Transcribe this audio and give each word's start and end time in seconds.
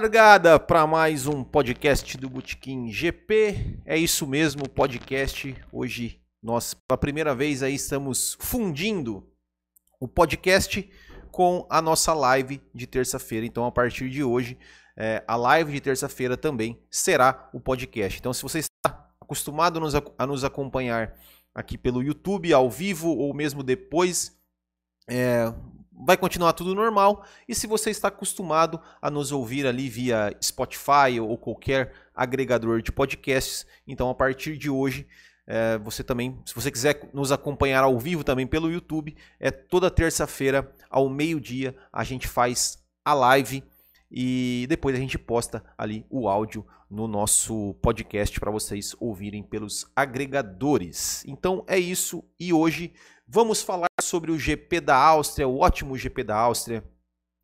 Largada 0.00 0.58
para 0.58 0.86
mais 0.86 1.26
um 1.26 1.44
podcast 1.44 2.16
do 2.16 2.30
Botequim 2.30 2.90
GP. 2.90 3.82
É 3.84 3.98
isso 3.98 4.26
mesmo, 4.26 4.66
podcast. 4.66 5.54
Hoje 5.70 6.22
nós, 6.42 6.72
pela 6.72 6.96
primeira 6.96 7.34
vez, 7.34 7.62
aí 7.62 7.74
estamos 7.74 8.34
fundindo 8.40 9.28
o 10.00 10.08
podcast 10.08 10.90
com 11.30 11.66
a 11.68 11.82
nossa 11.82 12.14
live 12.14 12.62
de 12.74 12.86
terça-feira. 12.86 13.44
Então, 13.44 13.66
a 13.66 13.70
partir 13.70 14.08
de 14.08 14.24
hoje, 14.24 14.56
é, 14.96 15.22
a 15.28 15.36
live 15.36 15.70
de 15.70 15.80
terça-feira 15.82 16.34
também 16.34 16.82
será 16.90 17.50
o 17.52 17.60
podcast. 17.60 18.18
Então, 18.18 18.32
se 18.32 18.42
você 18.42 18.60
está 18.60 19.06
acostumado 19.20 19.76
a 19.76 19.80
nos, 19.80 19.92
a 19.94 20.26
nos 20.26 20.44
acompanhar 20.44 21.14
aqui 21.54 21.76
pelo 21.76 22.02
YouTube, 22.02 22.54
ao 22.54 22.70
vivo 22.70 23.10
ou 23.10 23.34
mesmo 23.34 23.62
depois, 23.62 24.34
é, 25.06 25.52
vai 26.04 26.16
continuar 26.16 26.52
tudo 26.52 26.74
normal. 26.74 27.24
E 27.48 27.54
se 27.54 27.66
você 27.66 27.90
está 27.90 28.08
acostumado 28.08 28.80
a 29.00 29.10
nos 29.10 29.32
ouvir 29.32 29.66
ali 29.66 29.88
via 29.88 30.34
Spotify 30.42 31.20
ou 31.20 31.36
qualquer 31.36 31.92
agregador 32.14 32.82
de 32.82 32.92
podcasts, 32.92 33.66
então 33.86 34.10
a 34.10 34.14
partir 34.14 34.56
de 34.56 34.70
hoje 34.70 35.06
é, 35.46 35.78
você 35.78 36.04
também, 36.04 36.40
se 36.46 36.54
você 36.54 36.70
quiser 36.70 37.10
nos 37.12 37.32
acompanhar 37.32 37.82
ao 37.82 37.98
vivo 37.98 38.22
também 38.22 38.46
pelo 38.46 38.70
YouTube, 38.70 39.16
é 39.38 39.50
toda 39.50 39.90
terça-feira 39.90 40.72
ao 40.88 41.08
meio-dia 41.08 41.74
a 41.92 42.04
gente 42.04 42.28
faz 42.28 42.78
a 43.04 43.14
live 43.14 43.62
e 44.10 44.66
depois 44.68 44.94
a 44.94 44.98
gente 44.98 45.18
posta 45.18 45.64
ali 45.76 46.06
o 46.08 46.28
áudio 46.28 46.64
no 46.88 47.06
nosso 47.06 47.74
podcast 47.82 48.38
para 48.38 48.50
vocês 48.50 48.94
ouvirem 49.00 49.42
pelos 49.42 49.86
agregadores. 49.94 51.24
Então 51.26 51.64
é 51.66 51.78
isso 51.78 52.24
e 52.38 52.52
hoje 52.52 52.92
vamos 53.26 53.62
falar 53.62 53.89
sobre 54.10 54.32
o 54.32 54.38
GP 54.38 54.80
da 54.80 54.96
Áustria, 54.96 55.46
o 55.46 55.60
ótimo 55.60 55.96
GP 55.96 56.24
da 56.24 56.36
Áustria, 56.36 56.84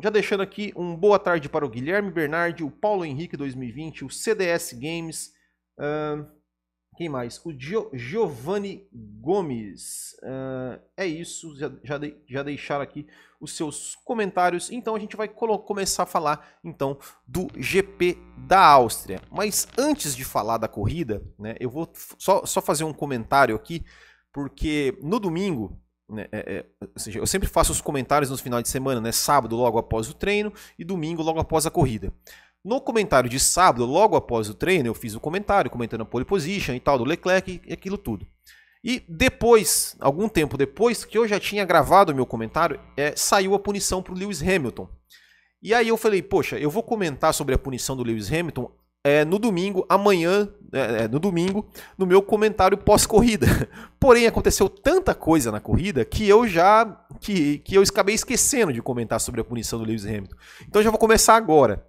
Já 0.00 0.10
deixando 0.10 0.42
aqui 0.42 0.72
um 0.76 0.96
boa 0.96 1.18
tarde 1.18 1.48
para 1.48 1.66
o 1.66 1.68
Guilherme 1.68 2.10
Bernardi, 2.10 2.62
o 2.62 2.70
Paulo 2.70 3.04
Henrique 3.04 3.36
2020, 3.36 4.04
o 4.04 4.10
CDS 4.10 4.72
Games, 4.72 5.32
Uh, 5.78 6.26
quem 6.96 7.08
mais? 7.08 7.40
O 7.44 7.58
Gio, 7.58 7.90
Giovanni 7.92 8.86
Gomes. 8.92 10.14
Uh, 10.22 10.80
é 10.96 11.06
isso, 11.06 11.56
já, 11.56 11.72
já, 11.82 11.98
de, 11.98 12.16
já 12.28 12.42
deixaram 12.42 12.82
aqui 12.82 13.06
os 13.40 13.56
seus 13.56 13.96
comentários. 14.04 14.70
Então 14.70 14.94
a 14.94 14.98
gente 14.98 15.16
vai 15.16 15.26
começar 15.26 16.02
a 16.02 16.06
falar 16.06 16.58
então 16.62 16.98
do 17.26 17.48
GP 17.56 18.18
da 18.36 18.60
Áustria. 18.60 19.20
Mas 19.30 19.66
antes 19.78 20.14
de 20.14 20.24
falar 20.24 20.58
da 20.58 20.68
corrida, 20.68 21.22
né, 21.38 21.56
eu 21.58 21.70
vou 21.70 21.90
só, 22.18 22.44
só 22.44 22.60
fazer 22.60 22.84
um 22.84 22.92
comentário 22.92 23.56
aqui, 23.56 23.84
porque 24.32 24.96
no 25.02 25.18
domingo 25.18 25.80
é, 26.18 26.28
é, 26.32 26.64
ou 26.80 26.88
seja, 26.96 27.18
eu 27.18 27.26
sempre 27.26 27.48
faço 27.48 27.72
os 27.72 27.80
comentários 27.80 28.30
nos 28.30 28.40
finais 28.40 28.62
de 28.62 28.68
semana, 28.68 29.00
né? 29.00 29.12
Sábado, 29.12 29.56
logo 29.56 29.78
após 29.78 30.08
o 30.08 30.14
treino, 30.14 30.52
e 30.78 30.84
domingo, 30.84 31.22
logo 31.22 31.40
após 31.40 31.66
a 31.66 31.70
corrida. 31.70 32.12
No 32.64 32.80
comentário 32.80 33.28
de 33.28 33.40
sábado, 33.40 33.84
logo 33.84 34.14
após 34.14 34.48
o 34.48 34.54
treino, 34.54 34.88
eu 34.88 34.94
fiz 34.94 35.14
o 35.14 35.16
um 35.16 35.20
comentário 35.20 35.70
comentando 35.70 36.02
a 36.02 36.04
pole 36.04 36.24
position 36.24 36.74
e 36.74 36.80
tal 36.80 36.96
do 36.96 37.04
Leclerc 37.04 37.60
e 37.66 37.72
aquilo 37.72 37.98
tudo. 37.98 38.26
E 38.84 39.02
depois, 39.08 39.96
algum 40.00 40.28
tempo 40.28 40.56
depois 40.56 41.04
que 41.04 41.16
eu 41.16 41.26
já 41.26 41.38
tinha 41.40 41.64
gravado 41.64 42.12
o 42.12 42.14
meu 42.14 42.26
comentário, 42.26 42.80
é, 42.96 43.14
saiu 43.16 43.54
a 43.54 43.58
punição 43.58 44.02
para 44.02 44.12
o 44.12 44.16
Lewis 44.16 44.42
Hamilton. 44.42 44.88
E 45.62 45.72
aí 45.72 45.88
eu 45.88 45.96
falei, 45.96 46.22
poxa, 46.22 46.58
eu 46.58 46.70
vou 46.70 46.82
comentar 46.82 47.32
sobre 47.32 47.54
a 47.54 47.58
punição 47.58 47.96
do 47.96 48.02
Lewis 48.02 48.32
Hamilton 48.32 48.70
é, 49.04 49.24
no 49.24 49.38
domingo, 49.38 49.84
amanhã, 49.88 50.48
é, 50.72 51.04
é 51.04 51.08
no 51.08 51.18
domingo, 51.18 51.68
no 51.98 52.06
meu 52.06 52.22
comentário 52.22 52.78
pós-corrida. 52.78 53.46
Porém, 53.98 54.26
aconteceu 54.26 54.68
tanta 54.68 55.14
coisa 55.14 55.50
na 55.50 55.60
corrida 55.60 56.04
que 56.04 56.28
eu 56.28 56.46
já 56.46 57.04
que, 57.20 57.58
que 57.58 57.74
eu 57.74 57.82
acabei 57.82 58.14
esquecendo 58.14 58.72
de 58.72 58.80
comentar 58.80 59.20
sobre 59.20 59.40
a 59.40 59.44
punição 59.44 59.78
do 59.78 59.84
Lewis 59.84 60.06
Hamilton. 60.06 60.36
Então 60.68 60.82
já 60.82 60.90
vou 60.90 60.98
começar 60.98 61.34
agora. 61.34 61.84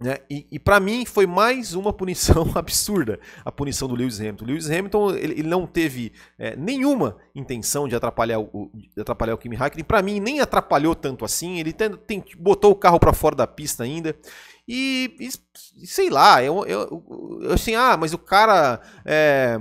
Né? 0.00 0.18
E, 0.28 0.46
e 0.50 0.58
para 0.58 0.80
mim 0.80 1.04
foi 1.06 1.24
mais 1.24 1.74
uma 1.74 1.92
punição 1.92 2.50
absurda, 2.54 3.18
a 3.44 3.52
punição 3.52 3.86
do 3.86 3.94
Lewis 3.94 4.20
Hamilton. 4.20 4.44
Lewis 4.44 4.70
Hamilton 4.70 5.10
ele, 5.12 5.34
ele 5.34 5.48
não 5.48 5.66
teve 5.66 6.12
é, 6.36 6.56
nenhuma 6.56 7.16
intenção 7.34 7.86
de 7.86 7.94
atrapalhar 7.94 8.40
o, 8.40 8.70
de 8.74 9.00
atrapalhar 9.00 9.34
o 9.34 9.38
Kimi 9.38 9.56
Raikkonen. 9.56 9.84
Para 9.84 10.02
mim 10.02 10.20
nem 10.20 10.40
atrapalhou 10.40 10.94
tanto 10.94 11.24
assim. 11.24 11.58
Ele 11.58 11.72
tem, 11.72 11.90
tem 11.90 12.24
botou 12.38 12.72
o 12.72 12.76
carro 12.76 12.98
para 12.98 13.12
fora 13.12 13.36
da 13.36 13.46
pista 13.46 13.84
ainda. 13.84 14.16
E, 14.66 15.14
e 15.20 15.86
sei 15.86 16.08
lá, 16.08 16.42
eu, 16.42 16.64
eu, 16.66 17.04
eu, 17.42 17.52
assim, 17.52 17.74
ah, 17.74 17.96
mas 17.96 18.14
o 18.14 18.18
cara, 18.18 18.80
é, 19.04 19.58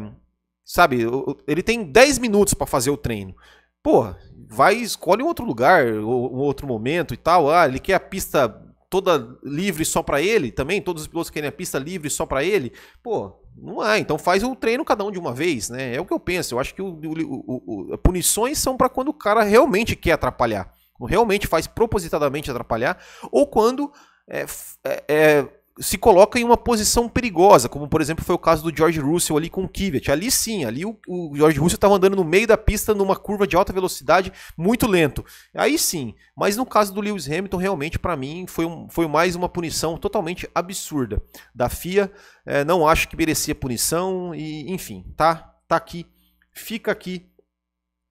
sabe, 0.64 1.06
ele 1.46 1.62
tem 1.62 1.84
10 1.84 2.20
minutos 2.20 2.54
para 2.54 2.66
fazer 2.66 2.90
o 2.90 2.98
treino. 2.98 3.36
Pô, 3.82 4.14
vai, 4.48 4.76
escolhe 4.76 5.22
um 5.22 5.28
outro 5.28 5.46
lugar, 5.46 5.86
um 5.88 6.38
outro 6.38 6.66
momento 6.66 7.14
e 7.14 7.18
tal. 7.18 7.52
Ah, 7.52 7.68
ele 7.68 7.80
quer 7.80 7.96
a 7.96 8.00
pista 8.00 8.48
toda 8.90 9.38
livre 9.44 9.84
só 9.84 10.04
para 10.04 10.22
ele 10.22 10.52
também, 10.52 10.80
todos 10.80 11.02
os 11.02 11.08
pilotos 11.08 11.32
querem 11.32 11.50
a 11.50 11.52
pista 11.52 11.80
livre 11.80 12.12
só 12.12 12.28
para 12.28 12.44
ele, 12.44 12.72
pô, 13.02 13.34
não 13.58 13.84
é. 13.84 13.98
Então 13.98 14.20
faz 14.20 14.44
o 14.44 14.56
treino 14.56 14.86
cada 14.86 15.04
um 15.04 15.12
de 15.12 15.18
uma 15.18 15.34
vez, 15.34 15.70
né? 15.70 15.96
É 15.96 16.00
o 16.00 16.06
que 16.06 16.14
eu 16.14 16.20
penso. 16.20 16.54
Eu 16.54 16.60
acho 16.60 16.76
que 16.76 16.82
o, 16.82 17.00
o, 17.04 17.94
o 17.94 17.98
punições 17.98 18.60
são 18.60 18.78
para 18.78 18.90
quando 18.90 19.08
o 19.08 19.14
cara 19.14 19.42
realmente 19.42 19.96
quer 19.96 20.12
atrapalhar, 20.12 20.72
realmente 21.08 21.48
faz 21.48 21.66
propositadamente 21.66 22.52
atrapalhar, 22.52 23.04
ou 23.32 23.48
quando 23.48 23.92
é, 24.28 24.46
é, 24.84 25.04
é 25.08 25.48
se 25.80 25.98
coloca 25.98 26.40
em 26.40 26.44
uma 26.44 26.56
posição 26.56 27.10
perigosa, 27.10 27.68
como 27.68 27.88
por 27.88 28.00
exemplo 28.00 28.24
foi 28.24 28.36
o 28.36 28.40
caso 28.40 28.64
do 28.64 28.76
George 28.76 29.00
Russell 29.00 29.38
ali 29.38 29.50
com 29.50 29.64
o 29.64 29.70
Kvyat. 29.70 30.12
Ali 30.12 30.30
sim, 30.30 30.66
ali 30.66 30.86
o, 30.86 30.98
o 31.08 31.36
George 31.36 31.60
Russell 31.60 31.78
estava 31.78 31.96
andando 31.96 32.16
no 32.16 32.24
meio 32.24 32.46
da 32.46 32.58
pista 32.58 32.94
numa 32.94 33.16
curva 33.16 33.48
de 33.48 33.56
alta 33.56 33.74
velocidade 33.74 34.32
muito 34.56 34.86
lento. 34.88 35.26
Aí 35.54 35.78
sim, 35.80 36.14
mas 36.36 36.56
no 36.56 36.66
caso 36.66 36.94
do 36.94 37.02
Lewis 37.02 37.28
Hamilton, 37.28 37.58
realmente 37.58 37.98
para 37.98 38.16
mim 38.16 38.46
foi, 38.48 38.66
um, 38.66 38.88
foi 38.90 39.08
mais 39.08 39.36
uma 39.36 39.50
punição 39.50 39.98
totalmente 39.98 40.48
absurda 40.54 41.22
da 41.56 41.70
FIA. 41.70 42.12
É, 42.46 42.64
não 42.64 42.88
acho 42.88 43.08
que 43.08 43.18
merecia 43.18 43.56
punição 43.56 44.36
e 44.36 44.72
enfim, 44.72 45.04
tá, 45.18 45.56
tá 45.68 45.76
aqui, 45.76 46.06
fica 46.52 46.92
aqui 46.92 47.26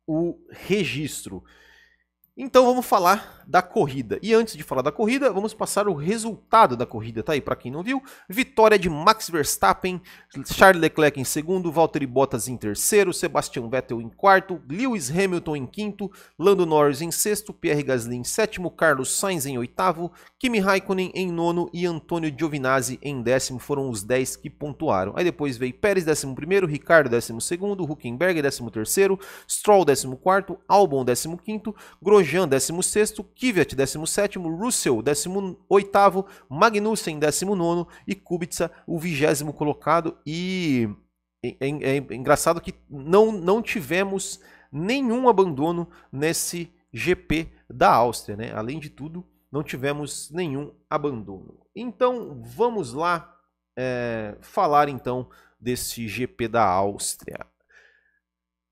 o 0.06 0.36
registro. 0.50 1.44
Então 2.34 2.64
vamos 2.64 2.87
falar 2.87 3.43
da 3.46 3.61
corrida. 3.61 4.19
E 4.23 4.32
antes 4.32 4.56
de 4.56 4.62
falar 4.62 4.81
da 4.81 4.90
corrida, 4.90 5.31
vamos 5.31 5.52
passar 5.52 5.87
o 5.88 5.94
resultado 5.94 6.76
da 6.76 6.87
corrida, 6.87 7.23
tá 7.23 7.32
aí 7.32 7.40
para 7.40 7.56
quem 7.56 7.70
não 7.70 7.82
viu. 7.82 8.02
Vitória 8.29 8.79
de 8.79 8.88
Max 8.88 9.29
Verstappen, 9.29 10.00
Charles 10.46 10.81
Leclerc 10.81 11.20
em 11.20 11.25
segundo, 11.25 11.70
Valtteri 11.70 12.06
Bottas 12.06 12.49
em 12.49 12.56
terceiro, 12.56 13.12
Sebastian 13.12 13.69
Vettel 13.69 14.00
em 14.00 14.08
quarto, 14.08 14.62
Lewis 14.69 15.11
Hamilton 15.11 15.56
em 15.56 15.67
quinto, 15.67 16.11
Lando 16.38 16.64
Norris 16.64 17.02
em 17.02 17.11
sexto, 17.11 17.52
Pierre 17.52 17.82
Gasly 17.82 18.17
em 18.17 18.25
sétimo, 18.25 18.70
Carlos 18.70 19.14
Sainz 19.14 19.44
em 19.44 19.58
oitavo, 19.58 20.11
Kimi 20.38 20.58
Raikkonen 20.58 21.12
em 21.14 21.31
nono 21.31 21.69
e 21.73 21.84
Antônio 21.84 22.34
Giovinazzi 22.34 22.99
em 23.02 23.20
décimo. 23.20 23.58
Foram 23.58 23.90
os 23.90 24.02
10 24.02 24.37
que 24.37 24.49
pontuaram. 24.49 25.12
Aí 25.17 25.25
depois 25.25 25.58
veio 25.58 25.75
Pérez 25.75 26.05
décimo 26.05 26.34
primeiro, 26.34 26.67
Ricardo 26.67 27.11
décimo 27.11 27.40
segundo, 27.40 27.84
Huckenberg 27.84 28.40
décimo 28.40 28.70
terceiro, 28.70 29.19
Stroll 29.46 29.84
décimo 29.84 30.17
quarto, 30.17 30.58
Albon 30.67 31.05
décimo 31.05 31.37
quinto, 31.37 31.75
Grosjean 32.00 32.21
Grosjean, 32.22 32.48
16º, 32.48 33.24
Kvyat, 33.34 33.74
17º, 33.74 34.56
Russell, 34.56 35.02
18º, 35.02 36.26
Magnussen, 36.48 37.19
19º 37.19 37.88
e 38.06 38.14
Kubica, 38.14 38.70
o 38.86 38.98
20 38.98 39.52
colocado. 39.52 40.16
E 40.24 40.88
é, 41.44 41.56
é, 41.60 41.96
é, 41.96 42.14
engraçado 42.14 42.60
que 42.60 42.74
não, 42.88 43.32
não 43.32 43.60
tivemos 43.60 44.40
nenhum 44.70 45.28
abandono 45.28 45.90
nesse 46.12 46.72
GP 46.92 47.52
da 47.69 47.92
Áustria, 47.92 48.36
né? 48.36 48.52
Além 48.52 48.78
de 48.78 48.88
tudo, 48.88 49.26
não 49.50 49.62
tivemos 49.62 50.30
nenhum 50.30 50.72
abandono. 50.88 51.60
Então, 51.74 52.40
vamos 52.42 52.92
lá 52.92 53.36
é, 53.76 54.36
falar 54.40 54.88
então 54.88 55.28
desse 55.60 56.06
GP 56.06 56.48
da 56.48 56.64
Áustria. 56.64 57.46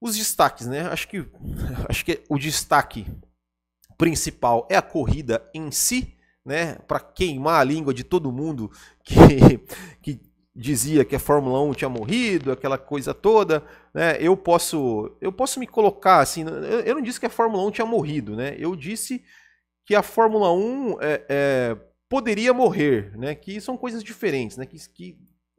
Os 0.01 0.17
destaques, 0.17 0.67
né? 0.67 0.87
Acho 0.87 1.09
que, 1.09 1.29
acho 1.89 2.05
que 2.05 2.23
o 2.29 2.39
destaque 2.39 3.07
principal 4.01 4.67
é 4.71 4.77
a 4.77 4.83
corrida 4.83 5.47
em 5.53 5.71
si, 5.71 6.17
né? 6.43 6.77
Para 6.89 6.99
queimar 6.99 7.61
a 7.61 7.65
língua 7.65 7.93
de 7.93 8.03
todo 8.03 8.33
mundo 8.33 8.71
que, 9.05 9.15
que 10.01 10.19
dizia 10.57 11.05
que 11.05 11.15
a 11.15 11.19
Fórmula 11.19 11.61
1 11.61 11.75
tinha 11.75 11.89
morrido, 11.91 12.51
aquela 12.51 12.79
coisa 12.79 13.13
toda, 13.13 13.63
né? 13.93 14.17
Eu 14.19 14.35
posso, 14.39 15.15
eu 15.21 15.31
posso 15.31 15.61
me 15.61 15.67
colocar 15.67 16.21
assim. 16.21 16.47
Eu 16.87 16.95
não 16.95 17.03
disse 17.03 17.21
que 17.21 17.27
a 17.27 17.31
Fórmula 17.31 17.63
1 17.67 17.73
tinha 17.73 17.87
morrido, 17.87 18.35
né? 18.35 18.57
Eu 18.59 18.75
disse 18.75 19.23
que 19.85 19.95
a 19.95 20.03
Fórmula 20.03 20.51
1 20.51 20.97
é, 21.03 21.27
é, 21.29 21.77
poderia 22.09 22.55
morrer, 22.55 23.15
né? 23.19 23.35
Que 23.35 23.61
são 23.61 23.77
coisas 23.77 24.03
diferentes, 24.03 24.57
né? 24.57 24.65
Que, 24.65 24.79
que, 24.95 25.19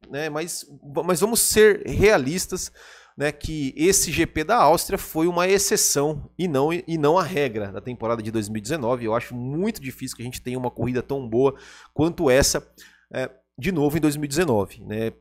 né? 0.09 0.31
Mas, 0.31 0.65
mas 1.05 1.19
vamos 1.19 1.41
ser 1.41 1.83
realistas 1.85 2.71
né, 3.17 3.31
que 3.31 3.73
esse 3.75 4.11
GP 4.11 4.43
da 4.43 4.57
Áustria 4.57 4.97
foi 4.97 5.27
uma 5.27 5.47
exceção 5.47 6.29
e 6.37 6.47
não, 6.47 6.71
e 6.73 6.97
não 6.97 7.17
a 7.17 7.23
regra 7.23 7.71
da 7.71 7.81
temporada 7.81 8.21
de 8.21 8.31
2019. 8.31 9.05
Eu 9.05 9.15
acho 9.15 9.35
muito 9.35 9.81
difícil 9.81 10.15
que 10.15 10.23
a 10.23 10.25
gente 10.25 10.41
tenha 10.41 10.57
uma 10.57 10.71
corrida 10.71 11.03
tão 11.03 11.27
boa 11.27 11.55
quanto 11.93 12.29
essa 12.29 12.65
é, 13.11 13.29
de 13.57 13.71
novo 13.71 13.97
em 13.97 14.01
2019. 14.01 14.83
Né? 14.83 15.13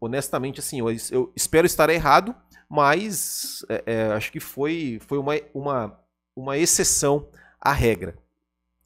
Honestamente, 0.00 0.60
assim, 0.60 0.80
eu, 0.80 0.88
eu 1.10 1.32
espero 1.36 1.66
estar 1.66 1.90
errado, 1.90 2.34
mas 2.68 3.64
é, 3.68 3.82
é, 3.86 4.06
acho 4.12 4.30
que 4.32 4.40
foi, 4.40 4.98
foi 5.06 5.18
uma, 5.18 5.34
uma, 5.52 6.00
uma 6.34 6.58
exceção 6.58 7.28
à 7.60 7.72
regra. 7.72 8.16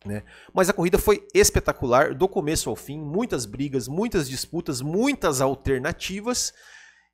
Né? 0.05 0.23
Mas 0.55 0.69
a 0.69 0.73
corrida 0.73 0.99
foi 0.99 1.27
espetacular, 1.35 2.15
do 2.15 2.29
começo 2.29 2.71
ao 2.71 2.77
fim, 2.77 2.99
muitas 2.99 3.45
brigas, 3.45 3.89
muitas 3.89 4.29
disputas, 4.29 4.81
muitas 4.81 5.41
alternativas 5.41 6.53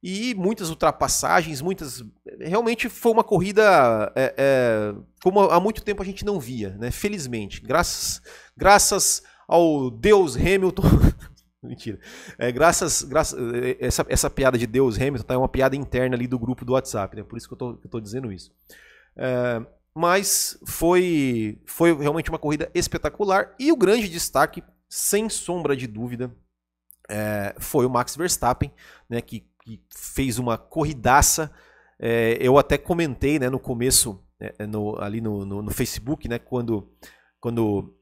e 0.03 0.35
muitas 0.35 0.69
ultrapassagens, 0.69 1.63
muitas. 1.63 2.03
Realmente 2.41 2.89
foi 2.89 3.13
uma 3.13 3.23
corrida 3.23 4.13
é, 4.17 4.35
é, 4.37 4.95
como 5.23 5.41
há 5.41 5.61
muito 5.61 5.83
tempo 5.83 6.03
a 6.03 6.05
gente 6.05 6.25
não 6.25 6.41
via, 6.41 6.71
né? 6.71 6.91
Felizmente. 6.91 7.61
Graças, 7.61 8.21
graças 8.57 9.23
ao 9.47 9.91
Deus 9.91 10.37
Hamilton. 10.37 10.83
Mentira. 11.63 12.01
É, 12.37 12.51
graças, 12.51 13.05
graças 13.05 13.39
é, 13.55 13.77
essa, 13.79 14.05
essa 14.09 14.29
piada 14.29 14.59
de 14.59 14.67
Deus 14.67 14.97
Hamilton 14.97 15.25
tá, 15.25 15.35
é 15.35 15.39
uma 15.39 15.49
piada 15.49 15.77
interna 15.77 16.17
ali 16.17 16.27
do 16.27 16.39
grupo 16.39 16.65
do 16.65 16.73
WhatsApp, 16.73 17.17
né? 17.17 17.23
Por 17.23 17.39
isso 17.39 17.47
que 17.47 17.55
eu 17.55 17.59
tô, 17.59 17.77
que 17.77 17.87
eu 17.87 17.91
tô 17.91 18.01
dizendo 18.01 18.33
isso. 18.33 18.51
É, 19.17 19.65
mas 19.95 20.59
foi, 20.67 21.61
foi 21.65 21.95
realmente 21.95 22.29
uma 22.29 22.39
corrida 22.39 22.69
espetacular 22.75 23.55
e 23.57 23.71
o 23.71 23.77
grande 23.77 24.09
destaque, 24.09 24.65
sem 24.89 25.29
sombra 25.29 25.77
de 25.77 25.87
dúvida, 25.87 26.35
é, 27.09 27.55
foi 27.59 27.85
o 27.85 27.91
Max 27.91 28.17
Verstappen, 28.17 28.73
né, 29.09 29.21
que 29.21 29.47
que 29.63 29.81
fez 29.95 30.39
uma 30.39 30.59
corridaça. 30.59 31.51
É, 31.99 32.37
eu 32.41 32.59
até 32.59 32.77
comentei 32.77 33.39
né, 33.39 33.49
no 33.49 33.59
começo, 33.59 34.21
é, 34.41 34.67
no, 34.67 35.01
ali 35.01 35.21
no, 35.21 35.47
no, 35.47 35.63
no, 35.63 35.71
Facebook, 35.71 36.29
né, 36.29 36.39
quando 36.39 36.89
quando 37.41 37.95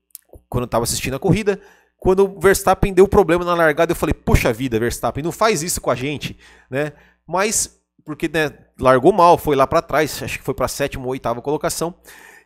quando 0.49 0.65
estava 0.65 0.85
assistindo 0.85 1.15
a 1.15 1.19
corrida, 1.19 1.61
quando 1.99 2.25
o 2.25 2.41
Verstappen 2.41 2.93
deu 2.93 3.07
problema 3.07 3.45
na 3.45 3.55
largada, 3.55 3.93
eu 3.93 3.97
falei, 3.97 4.15
puxa 4.15 4.53
vida, 4.53 4.79
Verstappen, 4.79 5.23
não 5.23 5.33
faz 5.33 5.63
isso 5.63 5.81
com 5.81 5.91
a 5.91 5.95
gente, 5.95 6.39
né? 6.71 6.93
Mas 7.27 7.81
porque 8.05 8.29
né, 8.29 8.53
largou 8.79 9.13
mal, 9.13 9.37
foi 9.37 9.55
lá 9.55 9.67
para 9.67 9.83
trás, 9.83 10.23
acho 10.23 10.39
que 10.39 10.45
foi 10.45 10.55
para 10.55 10.69
sétima 10.69 11.05
ou 11.05 11.11
oitava 11.11 11.43
colocação. 11.43 11.95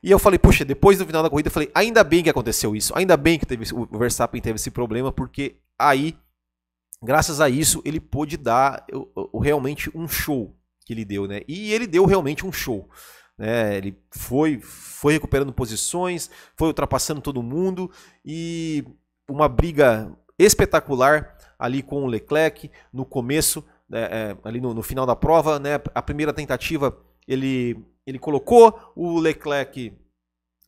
E 0.03 0.11
eu 0.11 0.19
falei, 0.19 0.39
puxa, 0.39 0.65
depois 0.65 0.99
do 0.99 1.07
final 1.07 1.23
da 1.23 1.31
corrida, 1.31 1.49
eu 1.49 1.53
falei, 1.53 1.71
ainda 1.75 2.05
bem 2.05 2.23
que 2.23 2.29
aconteceu 2.29 2.77
isso, 2.77 2.93
ainda 2.95 3.17
bem 3.17 3.39
que 3.39 3.47
teve, 3.47 3.65
o 3.73 3.99
Verstappen 3.99 4.41
teve 4.41 4.57
esse 4.57 4.71
problema, 4.71 5.11
porque 5.11 5.57
aí 5.79 6.17
graças 7.03 7.41
a 7.41 7.49
isso, 7.49 7.83
ele 7.85 8.01
pôde 8.01 8.37
dar 8.37 8.85
realmente 9.41 9.91
um 9.95 10.09
show 10.09 10.55
que 10.85 10.93
ele 10.93 11.05
deu, 11.05 11.27
né? 11.27 11.41
E 11.49 11.73
ele 11.73 11.87
deu 11.87 12.05
realmente 12.05 12.47
um 12.47 12.53
show. 12.53 12.89
Né? 13.39 13.77
Ele 13.77 13.99
foi, 14.11 14.61
foi 14.61 15.15
recuperando 15.15 15.53
posições, 15.53 16.31
foi 16.57 16.69
ultrapassando 16.69 17.21
todo 17.21 17.43
mundo 17.43 17.91
e 18.25 18.85
uma 19.29 19.49
briga 19.49 20.13
espetacular 20.39 21.37
ali 21.59 21.83
com 21.83 22.05
o 22.05 22.07
Leclerc 22.07 22.71
no 22.93 23.05
começo, 23.05 23.65
né, 23.89 24.09
é, 24.11 24.37
ali 24.45 24.61
no, 24.61 24.75
no, 24.75 24.83
final 24.83 25.07
da 25.07 25.17
prova, 25.17 25.59
né? 25.59 25.81
A 25.95 26.03
primeira 26.03 26.33
tentativa 26.33 26.97
ele, 27.27 27.79
ele 28.07 28.19
colocou, 28.19 28.93
o 28.95 29.19
Leclerc 29.19 29.93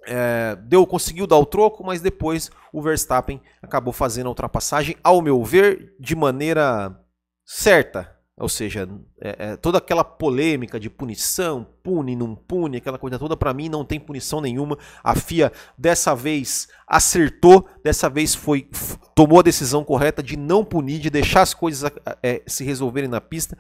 é, 0.07 0.57
deu, 0.57 0.87
conseguiu 0.87 1.27
dar 1.27 1.37
o 1.37 1.47
troco, 1.47 1.85
mas 1.85 2.01
depois 2.01 2.51
o 2.73 2.81
Verstappen 2.81 3.41
acabou 3.61 3.93
fazendo 3.93 4.27
a 4.27 4.31
ultrapassagem, 4.31 4.97
ao 5.03 5.21
meu 5.21 5.43
ver, 5.45 5.95
de 5.99 6.15
maneira 6.15 6.99
certa. 7.45 8.17
Ou 8.39 8.51
seja, 8.51 8.87
é, 9.19 9.37
é, 9.39 9.57
toda 9.57 9.79
aquela 9.79 10.05
polêmica 10.05 10.79
de 10.79 10.91
punição, 10.91 11.67
pune, 11.83 12.15
não 12.15 12.35
pune, 12.35 12.77
aquela 12.77 12.99
coisa 12.99 13.19
toda, 13.19 13.35
para 13.35 13.55
mim 13.55 13.71
não 13.71 13.83
tem 13.83 13.99
punição 13.99 14.43
nenhuma. 14.43 14.77
A 15.03 15.15
FIA 15.15 15.51
dessa 15.77 16.15
vez 16.15 16.69
acertou, 16.87 17.67
dessa 17.83 18.11
vez 18.11 18.35
foi 18.35 18.69
tomou 19.15 19.41
a 19.41 19.43
decisão 19.43 19.83
correta 19.83 20.23
de 20.23 20.37
não 20.37 20.63
punir, 20.63 20.99
de 20.99 21.09
deixar 21.09 21.41
as 21.41 21.55
coisas 21.55 21.91
é, 22.23 22.43
se 22.47 22.63
resolverem 22.63 23.09
na 23.09 23.23
pista 23.23 23.57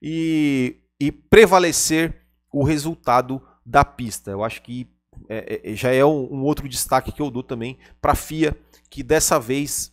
e, 0.00 0.76
e 1.00 1.10
prevalecer 1.10 2.22
o 2.52 2.62
resultado 2.62 3.42
da 3.66 3.84
pista. 3.84 4.30
Eu 4.30 4.44
acho 4.44 4.62
que 4.62 4.88
é, 5.28 5.60
é, 5.64 5.74
já 5.74 5.92
é 5.92 6.04
um, 6.04 6.28
um, 6.32 6.42
outro 6.42 6.68
destaque 6.68 7.12
que 7.12 7.22
eu 7.22 7.30
dou 7.30 7.42
também 7.42 7.78
para 8.00 8.12
a 8.12 8.16
FIA, 8.16 8.56
que 8.90 9.02
dessa 9.02 9.38
vez, 9.38 9.92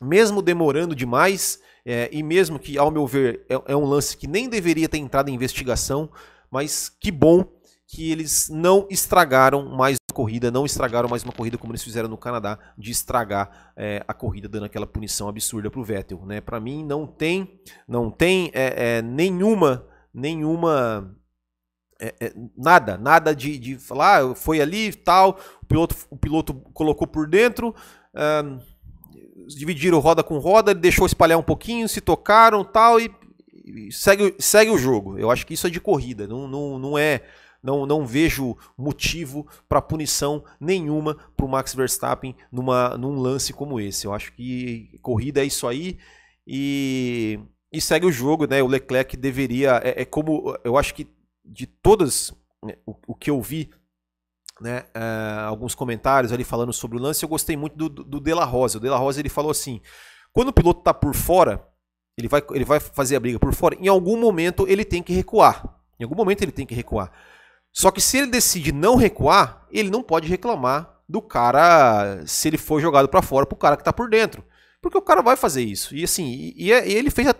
mesmo 0.00 0.42
demorando 0.42 0.94
demais, 0.94 1.60
é, 1.84 2.08
e 2.12 2.22
mesmo 2.22 2.58
que, 2.58 2.78
ao 2.78 2.90
meu 2.90 3.06
ver, 3.06 3.44
é, 3.48 3.72
é, 3.72 3.76
um 3.76 3.84
lance 3.84 4.16
que 4.16 4.26
nem 4.26 4.48
deveria 4.48 4.88
ter 4.88 4.98
entrado 4.98 5.28
em 5.28 5.34
investigação, 5.34 6.10
mas 6.50 6.88
que 6.88 7.10
bom 7.10 7.44
que 7.88 8.10
eles 8.10 8.48
não 8.48 8.86
estragaram 8.88 9.68
mais 9.76 9.98
a 10.10 10.14
corrida, 10.14 10.50
não 10.50 10.64
estragaram 10.64 11.08
mais 11.08 11.24
uma 11.24 11.32
corrida 11.32 11.58
como 11.58 11.72
eles 11.72 11.82
fizeram 11.82 12.08
no 12.08 12.16
Canadá, 12.16 12.58
de 12.78 12.90
estragar 12.90 13.72
é, 13.76 14.02
a 14.08 14.14
corrida 14.14 14.48
dando 14.48 14.64
aquela 14.64 14.86
punição 14.86 15.28
absurda 15.28 15.70
para 15.70 15.80
o 15.80 15.84
Vettel. 15.84 16.24
Né? 16.24 16.40
Para 16.40 16.58
mim 16.58 16.84
não 16.84 17.06
tem, 17.06 17.60
não 17.86 18.10
tem 18.10 18.50
é, 18.54 19.02
nenhuma, 19.02 19.86
nenhuma 20.14 21.14
é, 22.02 22.14
é, 22.20 22.32
nada, 22.56 22.98
nada 22.98 23.34
de, 23.34 23.56
de 23.56 23.78
falar, 23.78 24.24
ah, 24.24 24.34
foi 24.34 24.60
ali 24.60 24.92
tal, 24.92 25.38
o 25.62 25.66
piloto, 25.66 25.96
o 26.10 26.16
piloto 26.16 26.52
colocou 26.74 27.06
por 27.06 27.28
dentro, 27.28 27.72
dividiram 29.46 30.00
roda 30.00 30.22
com 30.24 30.38
roda, 30.38 30.74
deixou 30.74 31.06
espalhar 31.06 31.38
um 31.38 31.44
pouquinho, 31.44 31.88
se 31.88 32.00
tocaram 32.00 32.64
tal 32.64 32.98
e, 32.98 33.08
e, 33.64 33.92
segue, 33.92 34.34
segue 34.38 34.72
o 34.72 34.78
jogo. 34.78 35.16
Eu 35.16 35.30
acho 35.30 35.46
que 35.46 35.54
isso 35.54 35.68
é 35.68 35.70
de 35.70 35.80
corrida, 35.80 36.26
não, 36.26 36.48
não, 36.48 36.78
não 36.78 36.98
é. 36.98 37.22
Não, 37.62 37.86
não 37.86 38.04
vejo 38.04 38.56
motivo 38.76 39.46
para 39.68 39.80
punição 39.80 40.42
nenhuma 40.60 41.16
para 41.36 41.46
o 41.46 41.48
Max 41.48 41.72
Verstappen 41.72 42.34
numa, 42.50 42.98
num 42.98 43.14
lance 43.14 43.52
como 43.52 43.78
esse. 43.78 44.04
Eu 44.04 44.12
acho 44.12 44.32
que 44.32 44.98
corrida 45.00 45.40
é 45.40 45.44
isso 45.44 45.68
aí 45.68 45.96
e, 46.44 47.38
e 47.72 47.80
segue 47.80 48.04
o 48.04 48.10
jogo, 48.10 48.48
né? 48.48 48.60
O 48.64 48.66
Leclerc 48.66 49.16
deveria. 49.16 49.80
É, 49.84 50.02
é 50.02 50.04
como. 50.04 50.58
Eu 50.64 50.76
acho 50.76 50.92
que 50.92 51.06
de 51.44 51.66
todas 51.66 52.32
né, 52.62 52.76
o, 52.86 52.94
o, 53.08 53.14
que 53.14 53.30
eu 53.30 53.40
vi, 53.40 53.70
né, 54.60 54.84
uh, 54.96 55.48
alguns 55.48 55.74
comentários 55.74 56.32
ali 56.32 56.44
falando 56.44 56.72
sobre 56.72 56.96
o 56.96 57.00
lance, 57.00 57.24
eu 57.24 57.28
gostei 57.28 57.56
muito 57.56 57.76
do, 57.76 57.88
do, 57.88 58.04
do 58.04 58.20
De 58.20 58.32
La 58.32 58.44
Rosa. 58.44 58.78
O 58.78 58.80
De 58.80 58.88
La 58.88 58.96
Rosa 58.96 59.20
ele 59.20 59.28
falou 59.28 59.50
assim: 59.50 59.80
quando 60.32 60.48
o 60.48 60.52
piloto 60.52 60.80
está 60.80 60.94
por 60.94 61.14
fora, 61.14 61.66
ele 62.16 62.28
vai, 62.28 62.42
ele 62.52 62.64
vai 62.64 62.80
fazer 62.80 63.16
a 63.16 63.20
briga 63.20 63.38
por 63.38 63.52
fora, 63.54 63.76
em 63.80 63.88
algum 63.88 64.18
momento 64.18 64.66
ele 64.68 64.84
tem 64.84 65.02
que 65.02 65.12
recuar. 65.12 65.78
Em 65.98 66.04
algum 66.04 66.16
momento 66.16 66.42
ele 66.42 66.52
tem 66.52 66.66
que 66.66 66.74
recuar. 66.74 67.12
Só 67.72 67.90
que 67.90 68.00
se 68.00 68.18
ele 68.18 68.26
decide 68.26 68.70
não 68.70 68.96
recuar, 68.96 69.66
ele 69.70 69.90
não 69.90 70.02
pode 70.02 70.28
reclamar 70.28 71.00
do 71.08 71.22
cara 71.22 72.22
se 72.26 72.48
ele 72.48 72.58
for 72.58 72.80
jogado 72.80 73.08
para 73.08 73.22
fora 73.22 73.46
pro 73.46 73.56
cara 73.56 73.76
que 73.76 73.84
tá 73.84 73.92
por 73.92 74.10
dentro. 74.10 74.44
Porque 74.80 74.98
o 74.98 75.02
cara 75.02 75.22
vai 75.22 75.36
fazer 75.36 75.62
isso. 75.62 75.94
E 75.94 76.02
assim, 76.02 76.24
e, 76.24 76.66
e 76.66 76.72
é, 76.72 76.88
ele 76.90 77.10
fez. 77.10 77.28
A, 77.28 77.34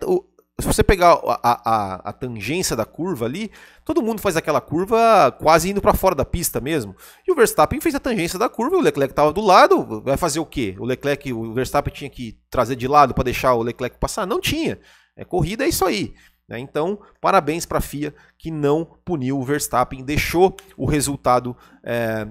se 0.63 0.67
você 0.67 0.83
pegar 0.83 1.21
a, 1.43 1.61
a, 1.65 1.95
a, 2.11 2.13
tangência 2.13 2.77
da 2.77 2.85
curva 2.85 3.27
ali, 3.27 3.51
todo 3.85 4.03
mundo 4.03 4.21
faz 4.21 4.37
aquela 4.37 4.61
curva 4.61 5.31
quase 5.41 5.71
indo 5.71 5.83
para 5.83 5.93
fora 5.93 6.15
da 6.15 6.25
pista 6.25 6.61
mesmo. 6.61 6.95
E 7.27 7.33
o 7.33 7.35
Verstappen 7.35 7.81
fez 7.81 7.95
a 7.95 8.01
tangência 8.01 8.39
da 8.39 8.49
curva, 8.49 8.77
o 8.77 8.81
Leclerc 8.81 9.13
estava 9.13 9.33
do 9.33 9.41
lado, 9.41 10.01
vai 10.03 10.17
fazer 10.17 10.41
o 10.41 10.47
quê? 10.47 10.77
O 10.79 10.85
Leclerc, 10.85 11.33
o 11.33 11.53
Verstappen 11.53 11.93
tinha 11.93 12.09
que 12.09 12.39
trazer 12.49 12.77
de 12.77 12.87
lado 12.87 13.13
para 13.13 13.25
deixar 13.25 13.55
o 13.55 13.63
Leclerc 13.63 13.99
passar? 13.99 14.27
Não 14.27 14.41
tinha. 14.41 14.79
É 15.17 15.25
corrida, 15.25 15.65
é 15.65 15.69
isso 15.69 15.85
aí. 15.85 16.15
Né? 16.49 16.59
Então, 16.59 17.01
parabéns 17.21 17.67
para 17.67 17.79
a 17.79 17.83
FIA 17.83 18.15
que 18.39 18.51
não 18.51 18.85
puniu 19.05 19.39
o 19.39 19.45
Verstappen, 19.45 20.05
deixou 20.05 20.57
o 20.77 20.87
resultado 20.87 21.57
é, 21.83 22.29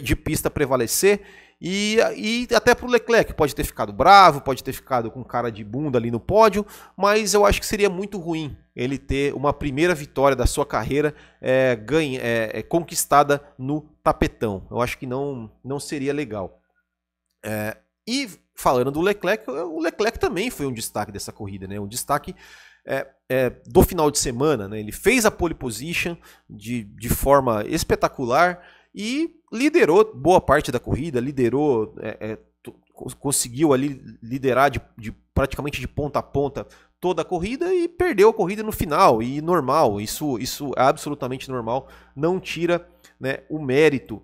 de 0.00 0.14
pista 0.14 0.50
prevalecer. 0.50 1.20
E, 1.66 1.96
e 2.14 2.54
até 2.54 2.74
para 2.74 2.84
o 2.84 2.90
Leclerc, 2.90 3.32
pode 3.32 3.54
ter 3.54 3.64
ficado 3.64 3.90
bravo, 3.90 4.42
pode 4.42 4.62
ter 4.62 4.74
ficado 4.74 5.10
com 5.10 5.24
cara 5.24 5.50
de 5.50 5.64
bunda 5.64 5.96
ali 5.96 6.10
no 6.10 6.20
pódio, 6.20 6.66
mas 6.94 7.32
eu 7.32 7.46
acho 7.46 7.58
que 7.58 7.64
seria 7.66 7.88
muito 7.88 8.18
ruim 8.18 8.54
ele 8.76 8.98
ter 8.98 9.32
uma 9.32 9.50
primeira 9.50 9.94
vitória 9.94 10.36
da 10.36 10.44
sua 10.44 10.66
carreira 10.66 11.14
é, 11.40 11.74
ganha, 11.74 12.20
é, 12.20 12.50
é, 12.58 12.62
conquistada 12.62 13.42
no 13.56 13.80
tapetão. 14.02 14.68
Eu 14.70 14.82
acho 14.82 14.98
que 14.98 15.06
não, 15.06 15.50
não 15.64 15.80
seria 15.80 16.12
legal. 16.12 16.60
É, 17.42 17.78
e 18.06 18.28
falando 18.54 18.90
do 18.90 19.00
Leclerc, 19.00 19.50
o 19.50 19.80
Leclerc 19.80 20.18
também 20.18 20.50
foi 20.50 20.66
um 20.66 20.72
destaque 20.72 21.10
dessa 21.10 21.32
corrida, 21.32 21.66
né? 21.66 21.80
Um 21.80 21.88
destaque 21.88 22.36
é, 22.86 23.06
é, 23.26 23.48
do 23.66 23.82
final 23.82 24.10
de 24.10 24.18
semana. 24.18 24.68
Né? 24.68 24.80
Ele 24.80 24.92
fez 24.92 25.24
a 25.24 25.30
pole 25.30 25.54
position 25.54 26.14
de, 26.46 26.84
de 26.84 27.08
forma 27.08 27.64
espetacular 27.66 28.62
e 28.94 29.30
liderou 29.54 30.12
boa 30.14 30.40
parte 30.40 30.72
da 30.72 30.80
corrida, 30.80 31.20
liderou, 31.20 31.94
é, 32.00 32.32
é 32.32 32.38
conseguiu 33.18 33.72
ali 33.72 34.00
liderar 34.22 34.70
de, 34.70 34.80
de, 34.96 35.12
praticamente 35.34 35.80
de 35.80 35.88
ponta 35.88 36.20
a 36.20 36.22
ponta 36.22 36.66
toda 37.00 37.22
a 37.22 37.24
corrida 37.24 37.74
e 37.74 37.88
perdeu 37.88 38.30
a 38.30 38.34
corrida 38.34 38.62
no 38.62 38.72
final. 38.72 39.22
E 39.22 39.42
normal, 39.42 40.00
isso, 40.00 40.38
isso 40.38 40.72
é 40.76 40.82
absolutamente 40.82 41.50
normal, 41.50 41.88
não 42.16 42.40
tira 42.40 42.88
né, 43.20 43.38
o 43.50 43.58
mérito 43.58 44.22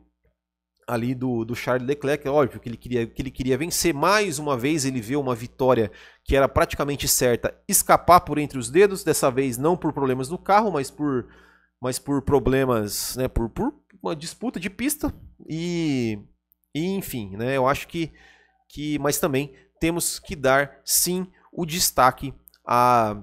ali 0.86 1.14
do, 1.14 1.44
do 1.44 1.54
Charles 1.54 1.86
Leclerc, 1.86 2.26
é 2.26 2.30
óbvio 2.30 2.58
que 2.58 2.68
ele, 2.68 2.76
queria, 2.76 3.06
que 3.06 3.22
ele 3.22 3.30
queria 3.30 3.56
vencer 3.56 3.94
mais 3.94 4.40
uma 4.40 4.56
vez, 4.56 4.84
ele 4.84 5.00
vê 5.00 5.14
uma 5.14 5.36
vitória 5.36 5.90
que 6.24 6.34
era 6.34 6.48
praticamente 6.48 7.06
certa 7.06 7.54
escapar 7.68 8.20
por 8.22 8.38
entre 8.38 8.58
os 8.58 8.70
dedos, 8.70 9.04
dessa 9.04 9.30
vez 9.30 9.56
não 9.56 9.76
por 9.76 9.92
problemas 9.92 10.28
no 10.28 10.36
carro, 10.36 10.72
mas 10.72 10.90
por, 10.90 11.28
mas 11.80 11.98
por 12.00 12.22
problemas, 12.22 13.14
né, 13.16 13.28
por, 13.28 13.48
por 13.48 13.72
uma 14.02 14.16
disputa 14.16 14.58
de 14.58 14.70
pista 14.70 15.14
e, 15.48 16.18
e 16.74 16.86
enfim, 16.86 17.36
né, 17.36 17.56
eu 17.56 17.66
acho 17.66 17.88
que, 17.88 18.12
que, 18.68 18.98
mas 18.98 19.18
também 19.18 19.54
temos 19.80 20.18
que 20.18 20.36
dar 20.36 20.80
sim 20.84 21.26
o 21.52 21.64
destaque 21.66 22.34
a, 22.66 23.16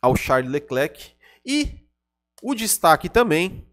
ao 0.00 0.16
Charles 0.16 0.50
Leclerc 0.50 1.12
e 1.44 1.80
o 2.42 2.54
destaque 2.54 3.08
também 3.08 3.66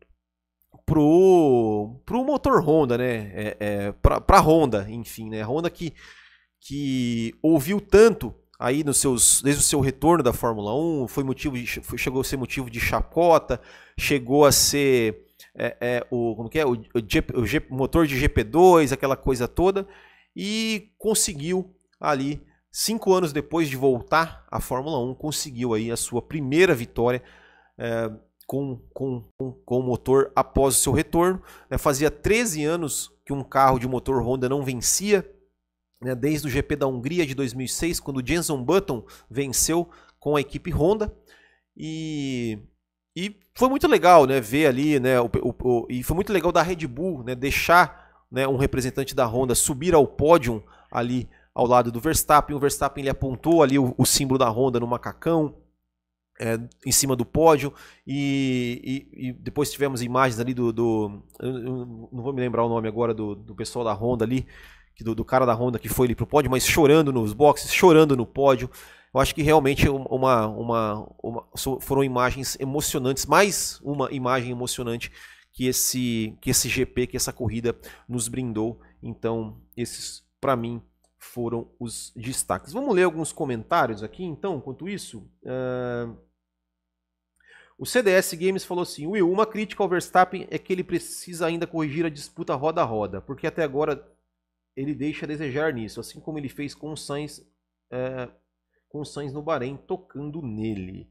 pro, 0.86 2.00
pro 2.06 2.24
motor 2.24 2.64
Honda, 2.64 2.98
né? 2.98 3.32
É, 3.34 3.58
é, 3.60 3.92
pra 3.92 4.40
Honda, 4.40 4.88
enfim, 4.90 5.30
né? 5.30 5.44
Honda 5.44 5.70
que, 5.70 5.94
que 6.62 7.36
ouviu 7.44 7.82
tanto 7.82 8.34
aí 8.60 8.84
nos 8.84 8.98
seus 8.98 9.42
desde 9.42 9.62
o 9.62 9.66
seu 9.66 9.80
retorno 9.80 10.24
da 10.24 10.34
Fórmula 10.34 10.74
1, 10.74 11.08
foi 11.08 11.24
motivo 11.24 11.58
de, 11.58 11.68
foi, 11.82 11.98
chegou 11.98 12.22
a 12.22 12.24
ser 12.24 12.38
motivo 12.38 12.70
de 12.70 12.80
chacota, 12.80 13.62
chegou 14.00 14.46
a 14.46 14.52
ser 14.52 15.27
é, 15.58 15.78
é, 15.82 16.08
o 16.12 16.36
como 16.36 16.50
que 16.50 16.60
é 16.60 16.66
o, 16.66 16.74
o, 16.74 17.02
G, 17.08 17.24
o 17.34 17.46
G, 17.46 17.66
motor 17.70 18.06
de 18.06 18.16
GP2, 18.16 18.92
aquela 18.92 19.18
coisa 19.18 19.48
toda 19.48 19.88
e 20.36 20.92
conseguiu 20.98 21.76
ali 22.00 22.46
cinco 22.72 23.12
anos 23.14 23.34
depois 23.34 23.68
de 23.68 23.76
voltar 23.76 24.46
à 24.52 24.62
Fórmula 24.62 25.00
1 25.00 25.16
conseguiu 25.16 25.74
aí 25.74 25.92
a 25.92 25.98
sua 25.98 26.22
primeira 26.22 26.76
vitória 26.76 27.24
é, 27.78 28.12
com, 28.46 28.80
com, 28.94 29.24
com, 29.38 29.52
com 29.52 29.80
o 29.80 29.84
motor 29.84 30.32
após 30.36 30.76
o 30.76 30.80
seu 30.80 30.94
retorno. 30.94 31.42
Né? 31.70 31.78
Fazia 31.78 32.10
13 32.10 32.64
anos 32.64 33.12
que 33.26 33.34
um 33.34 33.44
carro 33.44 33.78
de 33.78 33.88
motor 33.88 34.22
Honda 34.24 34.48
não 34.48 34.64
vencia, 34.64 35.30
né? 36.02 36.16
desde 36.16 36.48
o 36.48 36.50
GP 36.50 36.78
da 36.78 36.88
Hungria 36.88 37.26
de 37.26 37.36
2006, 37.36 38.00
quando 38.00 38.26
Jenson 38.26 38.64
Button 38.64 39.06
venceu 39.30 39.90
com 40.20 40.36
a 40.36 40.42
equipe 40.42 40.72
Honda. 40.72 41.14
E, 41.76 42.60
e 43.20 43.36
foi 43.56 43.68
muito 43.68 43.88
legal 43.88 44.28
né? 44.28 44.40
ver 44.40 44.68
ali, 44.68 45.00
né? 45.00 45.20
O, 45.20 45.26
o, 45.42 45.56
o, 45.64 45.88
e 45.90 46.04
foi 46.04 46.14
muito 46.14 46.32
legal 46.32 46.52
da 46.52 46.62
Red 46.62 46.86
Bull 46.86 47.24
né? 47.24 47.34
deixar 47.34 48.12
né? 48.32 48.48
um 48.48 48.58
representante 48.58 49.16
da 49.16 49.26
Honda 49.26 49.56
subir 49.56 49.96
ao 49.96 50.06
pódio 50.06 50.64
ali 50.92 51.28
ao 51.52 51.66
lado 51.66 51.92
do 51.92 52.00
Verstappen. 52.00 52.56
O 52.56 52.60
Verstappen 52.60 53.02
ele 53.02 53.10
apontou 53.10 53.64
ali 53.64 53.80
o, 53.80 53.96
o 53.98 54.06
símbolo 54.06 54.38
da 54.38 54.48
Honda 54.48 54.80
no 54.80 54.86
macacão 54.86 55.56
é, 56.40 56.60
em 56.86 56.92
cima 56.92 57.16
do 57.16 57.26
pódio 57.26 57.74
e, 58.06 59.08
e, 59.12 59.30
e, 59.30 59.34
depois 59.34 59.72
tivemos 59.72 60.04
imagens 60.04 60.40
ali 60.40 60.54
do, 60.54 60.72
do 60.72 61.24
não 61.42 62.22
vou 62.22 62.32
me 62.32 62.42
lembrar 62.42 62.64
o 62.64 62.70
nome 62.70 62.88
agora 62.88 63.16
do, 63.16 63.34
do 63.34 63.56
pessoal 63.56 63.84
da 63.84 63.94
Honda 63.94 64.26
ali 64.26 64.46
do, 65.02 65.16
do, 65.16 65.26
cara 65.26 65.48
da 65.48 65.56
Honda 65.56 65.80
que 65.80 65.90
foi 65.90 66.06
ali 66.06 66.14
pro 66.14 66.28
pódio 66.28 66.52
mas 66.52 66.64
chorando 66.64 67.12
nos 67.12 67.34
boxes 67.34 67.74
chorando 67.74 68.16
no 68.16 68.28
pódio 68.28 68.70
eu 69.18 69.22
acho 69.22 69.34
que 69.34 69.42
realmente 69.42 69.90
uma, 69.90 70.48
uma, 70.48 71.10
uma 71.24 71.48
foram 71.82 72.04
imagens 72.04 72.56
emocionantes 72.60 73.26
mais 73.26 73.80
uma 73.82 74.12
imagem 74.12 74.52
emocionante 74.52 75.12
que 75.52 75.66
esse 75.66 76.38
que 76.40 76.52
esse 76.52 76.70
GP 76.70 77.08
que 77.08 77.18
essa 77.18 77.34
corrida 77.34 77.76
nos 78.08 78.28
brindou 78.28 78.80
então 79.02 79.60
esses 79.76 80.24
para 80.40 80.56
mim 80.56 80.82
foram 81.18 81.70
os 81.80 82.14
destaques. 82.16 82.74
Vamos 82.74 82.96
ler 82.96 83.04
alguns 83.04 83.32
comentários 83.32 84.04
aqui, 84.04 84.24
então, 84.24 84.58
enquanto 84.58 84.88
isso. 84.88 85.30
Uh... 85.44 86.16
O 87.78 87.86
CDS 87.86 88.34
Games 88.34 88.64
falou 88.64 88.84
assim: 88.84 89.06
Will, 89.06 89.32
uma 89.32 89.46
crítica 89.46 89.84
ao 89.84 89.90
Verstappen 89.90 90.48
é 90.50 90.58
que 90.58 90.72
ele 90.72 90.84
precisa 90.84 91.46
ainda 91.46 91.68
corrigir 91.68 92.06
a 92.06 92.10
disputa 92.10 92.56
roda 92.56 92.82
a 92.82 92.86
roda, 92.86 93.22
porque 93.22 93.46
até 93.46 93.64
agora 93.64 94.08
ele 94.76 94.96
deixa 94.96 95.26
a 95.26 95.28
desejar 95.28 95.74
nisso, 95.74 96.00
assim 96.00 96.20
como 96.20 96.38
ele 96.38 96.50
fez 96.50 96.74
com 96.74 96.92
o 96.92 96.98
Sainz, 96.98 97.44
é, 97.92 98.30
com 98.98 99.02
o 99.02 99.06
Sainz 99.06 99.32
no 99.32 99.44
Bahrein, 99.44 99.78
tocando 99.78 100.42
nele. 100.42 101.08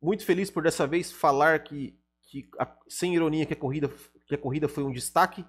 muito 0.00 0.24
feliz 0.24 0.50
por 0.50 0.62
dessa 0.62 0.86
vez 0.86 1.10
falar 1.10 1.58
que, 1.64 1.98
que 2.22 2.48
sem 2.88 3.14
ironia, 3.14 3.44
que 3.44 3.54
a, 3.54 3.56
corrida, 3.56 3.90
que 4.26 4.34
a 4.36 4.38
corrida 4.38 4.68
foi 4.68 4.84
um 4.84 4.92
destaque. 4.92 5.44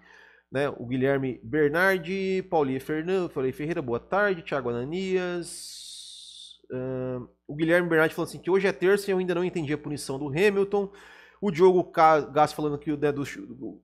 Né? 0.51 0.67
O 0.69 0.85
Guilherme 0.85 1.39
Bernardi, 1.43 2.43
Paulinha 2.49 2.81
Fernando, 2.81 3.29
falei 3.29 3.51
Ferreira, 3.51 3.81
boa 3.81 3.99
tarde. 3.99 4.41
Thiago 4.41 4.69
Ananias. 4.69 6.59
Uh, 6.71 7.29
o 7.47 7.55
Guilherme 7.55 7.87
Bernardi 7.87 8.15
falando 8.15 8.29
assim 8.29 8.39
que 8.39 8.49
hoje 8.49 8.65
é 8.65 8.71
terça 8.71 9.09
e 9.09 9.13
eu 9.13 9.19
ainda 9.19 9.35
não 9.35 9.43
entendi 9.43 9.71
a 9.73 9.77
punição 9.77 10.17
do 10.17 10.29
Hamilton. 10.29 10.91
O 11.39 11.51
Diogo 11.51 11.91
Gas 12.31 12.53
falando 12.53 12.79
que 12.79 12.91
o, 12.91 12.97
né, 12.97 13.11
do, 13.11 13.23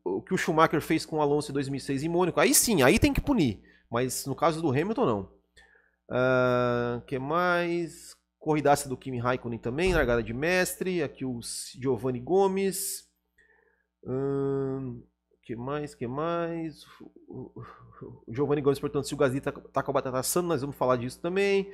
o 0.04 0.22
que 0.24 0.34
o 0.34 0.38
Schumacher 0.38 0.82
fez 0.82 1.06
com 1.06 1.18
o 1.18 1.22
Alonso 1.22 1.52
em 1.52 1.54
2006 1.54 2.02
em 2.02 2.10
Mônaco. 2.10 2.40
Aí 2.40 2.56
sim, 2.56 2.82
aí 2.82 2.98
tem 2.98 3.14
que 3.14 3.22
punir. 3.22 3.62
Mas 3.92 4.26
no 4.26 4.34
caso 4.34 4.62
do 4.62 4.70
Hamilton, 4.70 5.06
não. 5.06 5.41
Uh, 6.10 7.02
que 7.06 7.18
mais? 7.20 8.16
Corridaça 8.40 8.90
do 8.90 8.98
Kimi 8.98 9.20
Raikkonen 9.20 9.60
também, 9.60 9.94
largada 9.94 10.24
de 10.24 10.34
mestre. 10.34 11.04
Aqui 11.04 11.26
o 11.26 11.40
Giovanni 11.80 12.20
Gomes. 12.20 13.08
Uh, 14.04 15.04
que 15.44 15.56
mais? 15.56 15.94
que 15.94 16.08
mais? 16.08 16.84
O 17.28 17.52
Giovanni 18.30 18.62
Gomes 18.62 18.80
perguntando 18.80 19.06
se 19.06 19.14
o 19.14 19.18
Gasly 19.18 19.42
tá, 19.42 19.52
tá 19.52 19.84
com 19.84 19.92
a 19.92 19.94
batata 19.94 20.18
assando, 20.18 20.48
nós 20.48 20.62
vamos 20.62 20.76
falar 20.76 20.96
disso 20.96 21.20
também. 21.22 21.72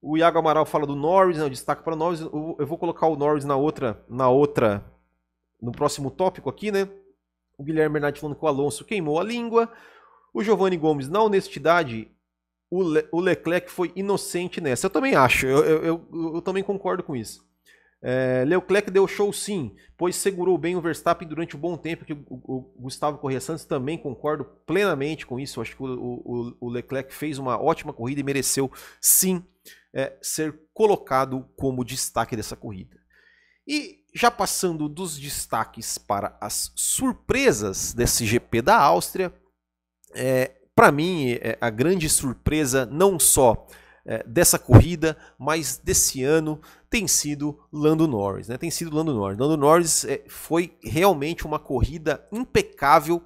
O 0.00 0.16
Iago 0.16 0.38
Amaral 0.38 0.66
fala 0.66 0.86
do 0.86 0.94
Norris, 0.94 1.38
né, 1.38 1.48
destaque 1.48 1.82
para 1.82 1.94
o 1.94 1.96
Norris. 1.96 2.20
Eu 2.20 2.66
vou 2.66 2.78
colocar 2.78 3.06
o 3.06 3.16
Norris 3.16 3.44
na 3.44 3.56
outra, 3.56 4.04
na 4.08 4.28
outra, 4.28 4.84
no 5.60 5.72
próximo 5.72 6.10
tópico 6.10 6.50
aqui, 6.50 6.70
né? 6.70 6.88
O 7.58 7.64
Guilherme 7.64 7.94
Bernardi 7.94 8.20
falando 8.20 8.36
que 8.36 8.44
o 8.44 8.48
Alonso 8.48 8.84
queimou 8.84 9.18
a 9.18 9.24
língua. 9.24 9.72
O 10.32 10.42
Giovanni 10.42 10.76
Gomes, 10.76 11.08
na 11.08 11.22
honestidade, 11.22 12.14
o, 12.70 12.82
Le, 12.82 13.08
o 13.12 13.20
Leclerc 13.20 13.70
foi 13.70 13.92
inocente 13.94 14.60
nessa. 14.60 14.86
Eu 14.86 14.90
também 14.90 15.14
acho, 15.14 15.46
eu, 15.46 15.64
eu, 15.64 15.84
eu, 15.84 16.34
eu 16.34 16.42
também 16.42 16.62
concordo 16.62 17.02
com 17.02 17.14
isso. 17.14 17.46
É, 18.02 18.44
Leclerc 18.44 18.90
deu 18.90 19.08
show 19.08 19.32
sim, 19.32 19.74
pois 19.96 20.16
segurou 20.16 20.56
bem 20.58 20.76
o 20.76 20.80
Verstappen 20.80 21.26
durante 21.26 21.56
um 21.56 21.60
bom 21.60 21.76
tempo, 21.76 22.04
que 22.04 22.12
o, 22.12 22.18
o, 22.30 22.60
Gustavo 22.78 23.18
Correia 23.18 23.40
Santos 23.40 23.64
também 23.64 23.98
concordo 23.98 24.44
plenamente 24.66 25.26
com 25.26 25.40
isso. 25.40 25.58
Eu 25.58 25.62
acho 25.62 25.76
que 25.76 25.82
o, 25.82 26.56
o, 26.60 26.68
Leclerc 26.68 27.12
fez 27.12 27.38
uma 27.38 27.60
ótima 27.60 27.92
corrida 27.92 28.20
e 28.20 28.24
mereceu 28.24 28.70
sim 29.00 29.44
é, 29.94 30.16
ser 30.20 30.56
colocado 30.74 31.48
como 31.56 31.84
destaque 31.84 32.36
dessa 32.36 32.54
corrida. 32.54 32.96
E 33.66 34.04
já 34.14 34.30
passando 34.30 34.88
dos 34.88 35.18
destaques 35.18 35.98
para 35.98 36.36
as 36.40 36.72
surpresas 36.76 37.92
desse 37.92 38.24
GP 38.24 38.62
da 38.62 38.76
Áustria, 38.76 39.34
é, 40.14 40.55
para 40.76 40.92
mim 40.92 41.32
é, 41.40 41.56
a 41.60 41.70
grande 41.70 42.08
surpresa 42.08 42.86
não 42.86 43.18
só 43.18 43.66
é, 44.04 44.22
dessa 44.24 44.58
corrida, 44.58 45.16
mas 45.36 45.78
desse 45.82 46.22
ano 46.22 46.60
tem 46.88 47.08
sido 47.08 47.58
Lando 47.72 48.06
Norris, 48.06 48.46
né? 48.46 48.56
Tem 48.56 48.70
sido 48.70 48.94
Lando 48.94 49.12
Norris. 49.12 49.38
Lando 49.38 49.56
Norris 49.56 50.04
é, 50.04 50.22
foi 50.28 50.76
realmente 50.80 51.44
uma 51.44 51.58
corrida 51.58 52.24
impecável 52.30 53.20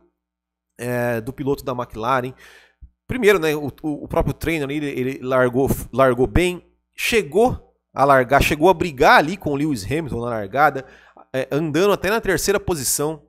é, 0.79 1.21
do 1.21 1.33
piloto 1.33 1.63
da 1.63 1.73
McLaren. 1.73 2.33
Primeiro, 3.07 3.39
né, 3.39 3.55
o, 3.55 3.71
o 3.83 4.09
próprio 4.09 4.33
treino 4.33 4.71
ele, 4.71 4.87
ele 4.87 5.19
largou, 5.21 5.69
largou 5.93 6.27
bem, 6.27 6.65
chegou 6.97 7.75
a 7.93 8.05
largar, 8.05 8.43
chegou 8.43 8.71
a 8.71 8.75
brigar 8.75 9.19
ali 9.19 9.37
com 9.37 9.51
o 9.51 9.57
Lewis 9.57 9.85
Hamilton 9.85 10.21
na 10.21 10.31
largada, 10.31 10.87
é, 11.33 11.49
andando 11.51 11.93
até 11.93 12.09
na 12.09 12.21
terceira 12.21 12.59
posição, 12.59 13.23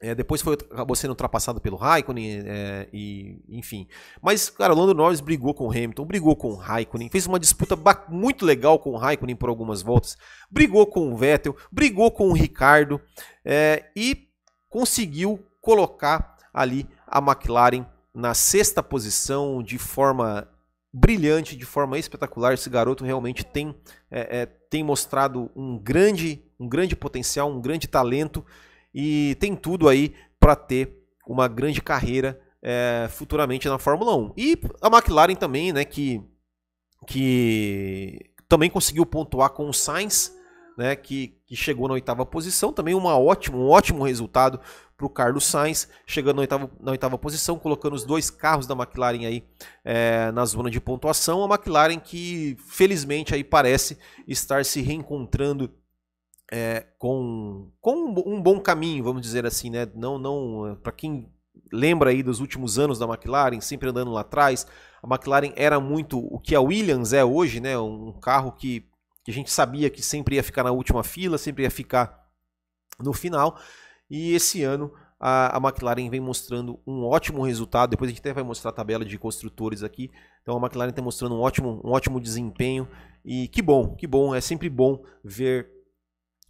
é, 0.00 0.14
depois 0.14 0.42
foi, 0.42 0.54
acabou 0.54 0.94
sendo 0.94 1.10
ultrapassado 1.10 1.60
pelo 1.60 1.76
Raikkonen, 1.76 2.42
é, 2.44 2.88
e, 2.92 3.42
enfim. 3.48 3.88
Mas, 4.20 4.50
cara, 4.50 4.74
o 4.74 4.76
Lando 4.76 4.94
Norris 4.94 5.20
brigou 5.20 5.54
com 5.54 5.66
o 5.66 5.70
Hamilton, 5.70 6.04
brigou 6.04 6.36
com 6.36 6.50
o 6.50 6.54
Raikkonen, 6.54 7.08
fez 7.08 7.26
uma 7.26 7.40
disputa 7.40 7.76
muito 8.08 8.44
legal 8.44 8.78
com 8.78 8.90
o 8.90 8.96
Raikkonen 8.96 9.36
por 9.36 9.48
algumas 9.48 9.80
voltas, 9.80 10.16
brigou 10.50 10.86
com 10.86 11.12
o 11.12 11.16
Vettel, 11.16 11.56
brigou 11.72 12.10
com 12.10 12.28
o 12.28 12.34
Ricardo 12.34 13.00
é, 13.44 13.84
e 13.96 14.28
conseguiu 14.68 15.42
colocar 15.62 16.36
ali 16.52 16.86
a 17.06 17.18
McLaren 17.18 17.86
na 18.14 18.34
sexta 18.34 18.82
posição 18.82 19.62
de 19.62 19.78
forma 19.78 20.48
brilhante, 20.92 21.56
de 21.56 21.64
forma 21.64 21.98
espetacular. 21.98 22.54
Esse 22.54 22.68
garoto 22.68 23.04
realmente 23.04 23.44
tem, 23.44 23.74
é, 24.10 24.40
é, 24.40 24.46
tem 24.46 24.82
mostrado 24.84 25.50
um 25.56 25.78
grande, 25.78 26.42
um 26.58 26.68
grande 26.68 26.94
potencial, 26.94 27.50
um 27.50 27.60
grande 27.60 27.86
talento 27.86 28.44
e 28.98 29.36
tem 29.38 29.54
tudo 29.54 29.90
aí 29.90 30.14
para 30.40 30.56
ter 30.56 31.06
uma 31.26 31.46
grande 31.46 31.82
carreira 31.82 32.40
é, 32.62 33.06
futuramente 33.10 33.68
na 33.68 33.78
Fórmula 33.78 34.16
1. 34.16 34.32
E 34.38 34.58
a 34.80 34.88
McLaren 34.88 35.34
também, 35.34 35.70
né, 35.70 35.84
que, 35.84 36.22
que 37.06 38.30
também 38.48 38.70
conseguiu 38.70 39.04
pontuar 39.04 39.50
com 39.50 39.68
o 39.68 39.74
Sainz, 39.74 40.34
né, 40.78 40.96
que, 40.96 41.38
que 41.46 41.54
chegou 41.54 41.88
na 41.88 41.94
oitava 41.94 42.24
posição, 42.24 42.72
também 42.72 42.94
uma 42.94 43.18
ótimo, 43.18 43.58
um 43.58 43.68
ótimo 43.68 44.02
resultado 44.02 44.58
para 44.96 45.06
o 45.06 45.10
Carlos 45.10 45.44
Sainz, 45.44 45.90
chegando 46.06 46.36
na 46.36 46.40
oitava, 46.40 46.70
na 46.80 46.92
oitava 46.92 47.18
posição, 47.18 47.58
colocando 47.58 47.92
os 47.92 48.04
dois 48.04 48.30
carros 48.30 48.66
da 48.66 48.74
McLaren 48.74 49.26
aí 49.26 49.44
é, 49.84 50.32
na 50.32 50.46
zona 50.46 50.70
de 50.70 50.80
pontuação. 50.80 51.44
A 51.44 51.54
McLaren 51.54 51.98
que 51.98 52.56
felizmente 52.66 53.34
aí 53.34 53.44
parece 53.44 53.98
estar 54.26 54.64
se 54.64 54.80
reencontrando 54.80 55.70
é, 56.50 56.86
com, 56.98 57.70
com 57.80 58.14
um 58.26 58.40
bom 58.40 58.60
caminho, 58.60 59.04
vamos 59.04 59.22
dizer 59.22 59.44
assim, 59.46 59.70
né? 59.70 59.88
Não, 59.94 60.18
não 60.18 60.78
para 60.82 60.92
quem 60.92 61.28
lembra 61.72 62.10
aí 62.10 62.22
dos 62.22 62.40
últimos 62.40 62.78
anos 62.78 62.98
da 62.98 63.06
McLaren, 63.06 63.60
sempre 63.60 63.88
andando 63.88 64.12
lá 64.12 64.20
atrás, 64.20 64.66
a 65.02 65.06
McLaren 65.06 65.52
era 65.56 65.80
muito 65.80 66.18
o 66.18 66.38
que 66.38 66.54
a 66.54 66.60
Williams 66.60 67.12
é 67.12 67.24
hoje, 67.24 67.60
né? 67.60 67.78
Um 67.78 68.12
carro 68.12 68.52
que, 68.52 68.84
que 69.24 69.30
a 69.30 69.34
gente 69.34 69.50
sabia 69.50 69.90
que 69.90 70.02
sempre 70.02 70.36
ia 70.36 70.42
ficar 70.42 70.64
na 70.64 70.70
última 70.70 71.02
fila, 71.02 71.38
sempre 71.38 71.64
ia 71.64 71.70
ficar 71.70 72.26
no 72.98 73.12
final. 73.12 73.58
E 74.08 74.32
esse 74.32 74.62
ano 74.62 74.92
a, 75.18 75.56
a, 75.56 75.60
McLaren 75.60 76.08
vem 76.08 76.20
mostrando 76.20 76.78
um 76.86 77.04
ótimo 77.04 77.42
resultado. 77.42 77.90
Depois 77.90 78.08
a 78.08 78.12
gente 78.12 78.20
até 78.20 78.32
vai 78.32 78.44
mostrar 78.44 78.70
a 78.70 78.74
tabela 78.74 79.04
de 79.04 79.18
construtores 79.18 79.82
aqui. 79.82 80.10
Então 80.42 80.56
a 80.56 80.60
McLaren 80.60 80.90
está 80.90 81.02
mostrando 81.02 81.34
um 81.34 81.40
ótimo, 81.40 81.80
um 81.84 81.90
ótimo 81.90 82.20
desempenho. 82.20 82.88
E 83.24 83.48
que 83.48 83.60
bom, 83.60 83.94
que 83.96 84.06
bom. 84.06 84.34
É 84.34 84.40
sempre 84.40 84.68
bom 84.68 85.02
ver 85.24 85.75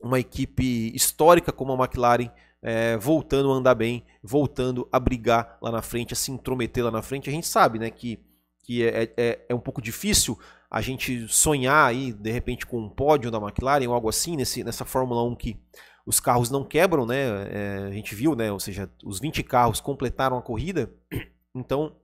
uma 0.01 0.21
equipe 0.21 0.95
histórica 0.95 1.53
como 1.53 1.73
a 1.73 1.85
McLaren 1.85 2.31
é, 2.63 2.97
voltando 2.97 3.53
a 3.53 3.55
andar 3.55 3.75
bem, 3.75 4.05
voltando 4.23 4.89
a 4.91 4.99
brigar 4.99 5.59
lá 5.61 5.71
na 5.71 5.83
frente, 5.83 6.13
a 6.13 6.17
se 6.17 6.31
intrometer 6.31 6.85
lá 6.85 6.91
na 6.91 7.03
frente. 7.03 7.31
A 7.31 7.33
gente 7.33 7.47
sabe 7.47 7.79
né, 7.79 7.91
que, 7.91 8.19
que 8.65 8.85
é, 8.85 9.13
é, 9.17 9.47
é 9.49 9.55
um 9.55 9.61
pouco 9.61 9.81
difícil 9.81 10.39
a 10.71 10.81
gente 10.81 11.29
sonhar 11.29 11.89
aí, 11.89 12.13
de 12.13 12.31
repente, 12.31 12.67
com 12.67 12.79
um 12.81 12.89
pódio 12.89 13.31
da 13.31 13.39
McLaren 13.39 13.87
ou 13.87 13.95
algo 13.95 14.09
assim, 14.09 14.37
nesse, 14.37 14.65
nessa 14.65 14.85
Fórmula 14.85 15.23
1 15.23 15.37
que 15.37 15.57
os 16.05 16.21
carros 16.21 16.51
não 16.51 16.65
quebram, 16.65 17.07
né? 17.07 17.49
É, 17.51 17.87
a 17.89 17.91
gente 17.93 18.15
viu, 18.15 18.35
né? 18.35 18.51
Ou 18.53 18.61
seja, 18.61 18.91
os 19.05 19.21
20 19.21 19.43
carros 19.43 19.81
completaram 19.81 20.37
a 20.37 20.43
corrida, 20.43 20.93
então 21.55 21.97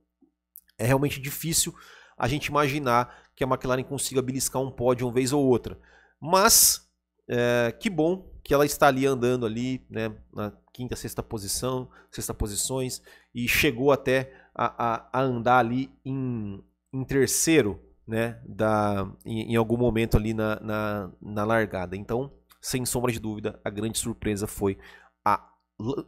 é 0.77 0.85
realmente 0.85 1.21
difícil 1.21 1.73
a 2.17 2.27
gente 2.27 2.47
imaginar 2.47 3.23
que 3.35 3.43
a 3.43 3.47
McLaren 3.47 3.83
consiga 3.83 4.21
beliscar 4.21 4.61
um 4.61 4.71
pódio 4.71 5.07
uma 5.07 5.13
vez 5.13 5.33
ou 5.33 5.43
outra. 5.45 5.77
Mas 6.19 6.89
é, 7.27 7.71
que 7.79 7.89
bom 7.89 8.31
que 8.43 8.53
ela 8.53 8.65
está 8.65 8.87
ali 8.87 9.05
andando 9.05 9.45
ali, 9.45 9.85
né, 9.89 10.13
na 10.33 10.51
quinta, 10.73 10.95
sexta 10.95 11.23
posição, 11.23 11.89
sexta 12.11 12.33
posições, 12.33 13.01
e 13.33 13.47
chegou 13.47 13.91
até 13.91 14.33
a, 14.53 14.95
a, 14.95 15.09
a 15.13 15.21
andar 15.21 15.59
ali 15.59 15.89
em, 16.03 16.61
em 16.91 17.03
terceiro, 17.05 17.81
né, 18.05 18.41
da, 18.45 19.09
em, 19.25 19.53
em, 19.53 19.55
algum 19.55 19.77
momento 19.77 20.17
ali 20.17 20.33
na, 20.33 20.59
na, 20.59 21.11
na 21.21 21.45
largada. 21.45 21.95
Então, 21.95 22.33
sem 22.61 22.85
sombra 22.85 23.11
de 23.11 23.19
dúvida, 23.19 23.59
a 23.63 23.69
grande 23.69 23.97
surpresa 23.97 24.45
foi 24.45 24.77
a 25.23 25.49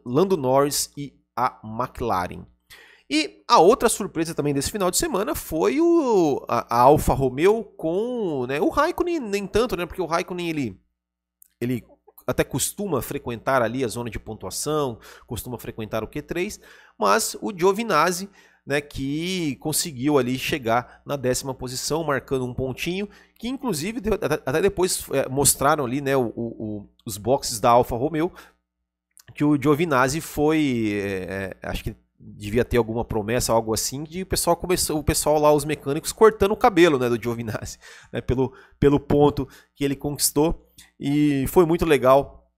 Lando 0.05 0.35
Norris 0.35 0.91
e 0.97 1.13
a 1.35 1.59
McLaren. 1.63 2.45
E 3.09 3.43
a 3.47 3.59
outra 3.59 3.87
surpresa 3.87 4.33
também 4.33 4.53
desse 4.53 4.71
final 4.71 4.89
de 4.89 4.97
semana 4.97 5.35
foi 5.35 5.79
o, 5.79 6.43
a, 6.49 6.75
a 6.75 6.81
Alfa 6.81 7.13
Romeo 7.13 7.63
com 7.63 8.45
né, 8.47 8.59
o 8.59 8.69
Raikkonen, 8.69 9.19
nem 9.19 9.45
tanto, 9.45 9.77
né? 9.77 9.85
Porque 9.85 10.01
o 10.01 10.07
Raikkonen 10.07 10.49
ele 10.49 10.84
ele 11.59 11.83
até 12.27 12.43
costuma 12.43 13.01
frequentar 13.01 13.61
ali 13.61 13.83
a 13.83 13.87
zona 13.87 14.09
de 14.09 14.19
pontuação, 14.19 14.99
costuma 15.27 15.57
frequentar 15.57 16.03
o 16.03 16.07
Q3, 16.07 16.59
mas 16.97 17.35
o 17.41 17.51
Giovinazzi, 17.55 18.29
né, 18.65 18.81
que 18.81 19.55
conseguiu 19.57 20.17
ali 20.17 20.39
chegar 20.39 21.01
na 21.05 21.15
décima 21.15 21.53
posição, 21.53 22.03
marcando 22.03 22.45
um 22.45 22.53
pontinho, 22.53 23.07
que 23.37 23.47
inclusive 23.47 24.01
até 24.45 24.61
depois 24.61 25.05
é, 25.11 25.29
mostraram 25.29 25.85
ali, 25.85 26.01
né, 26.01 26.17
o, 26.17 26.33
o, 26.35 26.89
os 27.05 27.17
boxes 27.17 27.59
da 27.59 27.69
Alfa 27.69 27.95
Romeo, 27.95 28.31
que 29.35 29.43
o 29.43 29.61
Giovinazzi 29.61 30.19
foi, 30.19 30.93
é, 30.93 31.55
é 31.61 31.69
acho 31.69 31.83
que 31.83 31.95
devia 32.17 32.65
ter 32.65 32.77
alguma 32.77 33.05
promessa, 33.05 33.53
algo 33.53 33.73
assim, 33.73 34.03
de 34.03 34.23
o 34.23 34.25
pessoal 34.25 34.55
começou, 34.55 34.97
o 34.97 35.03
pessoal 35.03 35.39
lá, 35.39 35.53
os 35.53 35.65
mecânicos, 35.65 36.11
cortando 36.11 36.51
o 36.51 36.57
cabelo 36.57 36.97
né, 36.97 37.07
do 37.07 37.21
Giovinazzi, 37.21 37.77
né, 38.11 38.21
pelo, 38.21 38.53
pelo 38.79 38.99
ponto 38.99 39.47
que 39.75 39.83
ele 39.83 39.95
conquistou. 39.95 40.64
E 40.99 41.45
foi 41.47 41.65
muito 41.65 41.85
legal. 41.85 42.51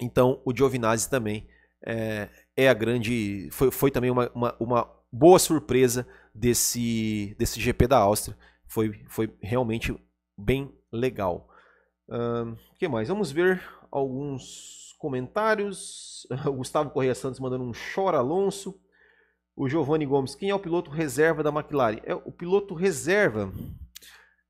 Então, 0.00 0.40
o 0.44 0.54
Giovinazzi 0.54 1.08
também 1.08 1.48
é, 1.84 2.28
é 2.56 2.68
a 2.68 2.74
grande. 2.74 3.48
Foi, 3.50 3.70
foi 3.70 3.90
também 3.90 4.10
uma, 4.10 4.30
uma, 4.34 4.56
uma, 4.58 5.02
boa 5.10 5.38
surpresa 5.38 6.06
desse, 6.34 7.36
desse 7.38 7.60
GP 7.60 7.86
da 7.86 7.98
Áustria. 7.98 8.36
Foi, 8.66 9.04
foi 9.08 9.34
realmente 9.42 9.94
bem 10.36 10.72
legal. 10.90 11.48
O 12.08 12.74
que 12.78 12.88
mais? 12.88 13.08
Vamos 13.08 13.30
ver 13.30 13.62
alguns 13.90 14.94
comentários. 14.98 16.26
O 16.46 16.52
Gustavo 16.52 16.90
Correia 16.90 17.14
Santos 17.14 17.40
mandando 17.40 17.64
um 17.64 17.72
chora 17.94 18.18
Alonso. 18.18 18.80
O 19.54 19.68
Giovanni 19.68 20.06
Gomes, 20.06 20.34
quem 20.34 20.48
é 20.48 20.54
o 20.54 20.58
piloto 20.58 20.90
reserva 20.90 21.42
da 21.42 21.50
McLaren? 21.50 22.00
É 22.04 22.14
o 22.14 22.32
piloto 22.32 22.74
reserva. 22.74 23.52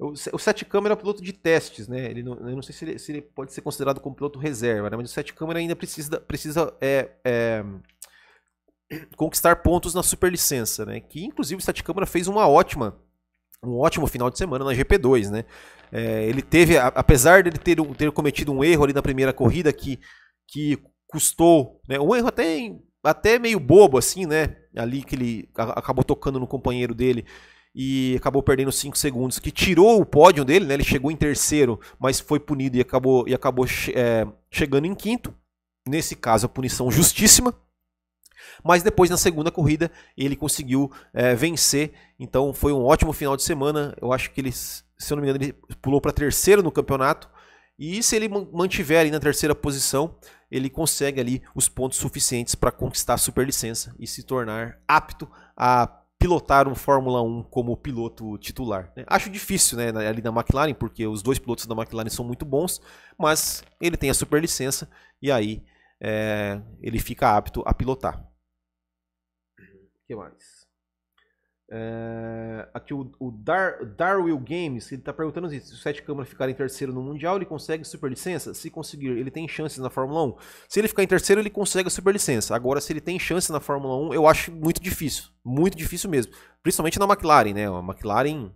O, 0.03 0.39
Sete 0.39 0.65
Câmara 0.65 0.95
é 0.95 0.97
o 0.97 0.99
piloto 0.99 1.23
de 1.23 1.33
testes, 1.33 1.87
né? 1.87 2.11
Ele 2.11 2.25
não, 2.25 2.35
eu 2.35 2.57
não 2.57 2.63
sei 2.63 2.75
se 2.75 2.85
ele, 2.85 2.99
se 2.99 3.13
ele, 3.13 3.23
pode 3.23 3.53
ser 3.53 3.61
considerado 3.61 4.01
como 4.01 4.17
piloto 4.17 4.39
reserva, 4.39 4.91
né? 4.91 4.97
mas 4.97 5.11
o 5.11 5.13
Sete 5.13 5.33
Câmara 5.33 5.61
ainda 5.61 5.77
precisa, 5.77 6.21
precisa 6.21 6.75
é, 6.81 7.11
é, 7.25 7.65
conquistar 9.17 9.57
pontos 9.63 9.95
na 9.95 10.03
superlicença, 10.03 10.85
né? 10.85 10.99
Que 10.99 11.25
inclusive 11.25 11.61
o 11.61 11.65
Sete 11.65 11.85
Câmara 11.85 12.05
fez 12.05 12.27
uma 12.27 12.49
ótima, 12.49 12.99
um 13.63 13.79
ótimo 13.79 14.09
final 14.09 14.29
de 14.29 14.39
semana 14.39 14.65
na 14.65 14.73
GP2, 14.73 15.31
né? 15.31 15.45
É, 15.93 16.25
ele 16.25 16.43
teve, 16.43 16.77
apesar 16.79 17.45
de 17.45 17.51
ele 17.51 17.59
ter, 17.59 17.77
ter 17.97 18.11
cometido 18.11 18.53
um 18.53 18.65
erro 18.65 18.83
ali 18.83 18.93
na 18.93 19.03
primeira 19.03 19.33
corrida 19.33 19.73
que, 19.73 20.01
que 20.49 20.83
custou, 21.07 21.81
né? 21.89 22.01
Um 22.01 22.13
erro 22.17 22.27
até, 22.27 22.75
até 23.05 23.39
meio 23.39 23.61
bobo 23.61 23.99
assim, 23.99 24.27
né? 24.27 24.57
Ali 24.77 25.05
que 25.05 25.15
ele 25.15 25.49
acabou 25.55 26.03
tocando 26.03 26.41
no 26.41 26.47
companheiro 26.47 26.93
dele 26.93 27.25
e 27.75 28.15
acabou 28.17 28.43
perdendo 28.43 28.71
5 28.71 28.97
segundos, 28.99 29.39
que 29.39 29.51
tirou 29.51 30.01
o 30.01 30.07
pódio 30.07 30.45
dele, 30.45 30.67
né? 30.67 30.75
Ele 30.75 30.85
chegou 30.85 31.11
em 31.11 31.17
terceiro, 31.17 31.81
mas 31.99 32.21
foi 32.21 32.39
punido 32.39 32.77
e 32.77 32.81
acabou, 32.81 33.27
e 33.27 33.35
acabou 33.35 33.67
é, 33.95 34.27
chegando 34.51 34.87
em 34.87 34.95
quinto. 34.95 35.35
Nesse 35.89 36.15
caso, 36.15 36.47
a 36.47 36.49
punição 36.49 36.91
justíssima. 36.91 37.55
Mas 38.63 38.83
depois, 38.83 39.11
na 39.11 39.17
segunda 39.17 39.51
corrida, 39.51 39.91
ele 40.17 40.37
conseguiu 40.37 40.91
é, 41.13 41.35
vencer. 41.35 41.93
Então, 42.19 42.53
foi 42.53 42.73
um 42.73 42.85
ótimo 42.85 43.13
final 43.13 43.37
de 43.37 43.43
semana. 43.43 43.97
Eu 44.01 44.13
acho 44.13 44.31
que 44.31 44.41
ele, 44.41 44.53
se 44.53 44.83
eu 45.11 45.17
não 45.17 45.23
me 45.23 45.29
engano, 45.29 45.45
ele 45.45 45.55
pulou 45.81 46.01
para 46.01 46.13
terceiro 46.13 46.63
no 46.63 46.71
campeonato. 46.71 47.29
E 47.79 48.03
se 48.03 48.15
ele 48.15 48.29
mantiver 48.29 49.01
ali 49.01 49.11
na 49.11 49.19
terceira 49.19 49.55
posição, 49.55 50.15
ele 50.51 50.69
consegue 50.69 51.21
ali 51.21 51.43
os 51.55 51.69
pontos 51.69 51.99
suficientes 51.99 52.55
para 52.55 52.71
conquistar 52.71 53.15
a 53.15 53.19
superlicença 53.19 53.95
e 53.99 54.07
se 54.07 54.23
tornar 54.23 54.79
apto 54.87 55.29
a 55.57 56.02
pilotar 56.23 56.69
um 56.69 56.75
Fórmula 56.75 57.21
1 57.21 57.43
como 57.45 57.77
piloto 57.77 58.39
titular. 58.39 58.93
Né? 58.97 59.05
Acho 59.09 59.29
difícil 59.29 59.77
né, 59.77 59.89
ali 60.07 60.23
na 60.23 60.31
McLaren, 60.31 60.73
porque 60.73 61.05
os 61.05 61.21
dois 61.21 61.39
pilotos 61.39 61.67
da 61.67 61.75
McLaren 61.75 62.09
são 62.09 62.25
muito 62.25 62.45
bons, 62.45 62.81
mas 63.19 63.65
ele 63.81 63.97
tem 63.97 64.09
a 64.09 64.15
superlicença 64.15 64.89
e 65.21 65.33
aí 65.33 65.65
é, 66.01 66.63
ele 66.81 67.01
fica 67.01 67.37
apto 67.37 67.63
a 67.67 67.75
pilotar. 67.75 68.25
O 69.59 70.07
que 70.07 70.15
mais? 70.15 70.62
É, 71.75 72.69
aqui 72.75 72.93
o, 72.93 73.11
o 73.19 73.31
Dar, 73.31 73.83
Darwell 73.97 74.37
Games, 74.37 74.93
ele 74.93 75.01
está 75.01 75.11
perguntando 75.11 75.49
se 75.49 75.57
o 75.57 75.77
Sete 75.79 76.03
Câmara 76.03 76.27
ficar 76.27 76.51
em 76.51 76.55
terceiro 76.55 76.93
no 76.93 77.01
Mundial, 77.01 77.37
ele 77.37 77.47
consegue 77.47 77.83
superlicença? 77.83 78.53
Se 78.53 78.69
conseguir, 78.69 79.07
ele 79.07 79.31
tem 79.31 79.49
chances 79.49 79.79
na 79.79 79.89
Fórmula 79.89 80.23
1? 80.23 80.35
Se 80.69 80.81
ele 80.81 80.89
ficar 80.89 81.03
em 81.03 81.07
terceiro, 81.07 81.41
ele 81.41 81.49
consegue 81.49 81.87
a 81.87 81.91
superlicença. 81.91 82.55
Agora, 82.55 82.79
se 82.79 82.93
ele 82.93 83.01
tem 83.01 83.19
chance 83.19 83.51
na 83.51 83.59
Fórmula 83.59 83.97
1, 84.11 84.13
eu 84.13 84.27
acho 84.27 84.53
muito 84.53 84.83
difícil. 84.83 85.25
Muito 85.43 85.75
difícil 85.75 86.11
mesmo. 86.11 86.35
Principalmente 86.63 86.99
na 86.99 87.07
McLaren, 87.07 87.55
né? 87.55 87.67
A 87.67 87.79
McLaren, 87.79 88.53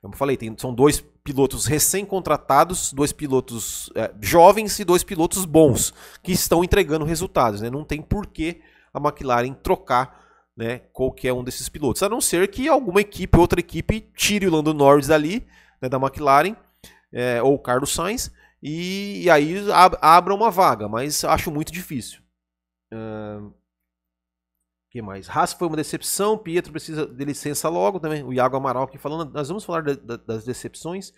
como 0.00 0.14
eu 0.14 0.18
falei, 0.18 0.36
tem, 0.36 0.56
são 0.56 0.72
dois 0.72 1.00
pilotos 1.24 1.66
recém-contratados, 1.66 2.92
dois 2.92 3.12
pilotos 3.12 3.90
é, 3.96 4.14
jovens 4.20 4.78
e 4.78 4.84
dois 4.84 5.02
pilotos 5.02 5.44
bons, 5.44 5.92
que 6.22 6.30
estão 6.30 6.62
entregando 6.62 7.04
resultados. 7.04 7.60
Né? 7.60 7.68
Não 7.68 7.82
tem 7.82 8.00
por 8.00 8.28
que 8.28 8.60
a 8.94 9.00
McLaren 9.00 9.52
trocar 9.52 10.27
né, 10.58 10.80
qualquer 10.92 11.32
um 11.32 11.44
desses 11.44 11.68
pilotos, 11.68 12.02
a 12.02 12.08
não 12.08 12.20
ser 12.20 12.48
que 12.48 12.68
alguma 12.68 13.00
equipe, 13.00 13.38
outra 13.38 13.60
equipe, 13.60 14.00
tire 14.16 14.48
o 14.48 14.50
Lando 14.50 14.74
Norris 14.74 15.06
dali, 15.06 15.46
né, 15.80 15.88
da 15.88 15.98
McLaren, 15.98 16.56
é, 17.12 17.40
ou 17.40 17.54
o 17.54 17.58
Carlos 17.60 17.94
Sainz, 17.94 18.32
e, 18.60 19.22
e 19.22 19.30
aí 19.30 19.70
ab 19.70 19.96
abra 20.02 20.34
uma 20.34 20.50
vaga, 20.50 20.88
mas 20.88 21.22
acho 21.22 21.52
muito 21.52 21.70
difícil. 21.70 22.20
Uh, 22.92 23.54
que 24.90 25.00
mais? 25.00 25.28
Haas 25.30 25.52
foi 25.52 25.68
uma 25.68 25.76
decepção, 25.76 26.36
Pietro 26.36 26.72
precisa 26.72 27.06
de 27.06 27.24
licença 27.24 27.68
logo 27.68 28.00
também. 28.00 28.24
O 28.24 28.32
Iago 28.32 28.56
Amaral 28.56 28.82
aqui 28.82 28.98
falando, 28.98 29.32
nós 29.32 29.46
vamos 29.46 29.64
falar 29.64 29.82
de, 29.82 29.94
de, 29.94 30.16
das 30.26 30.44
decepções. 30.44 31.12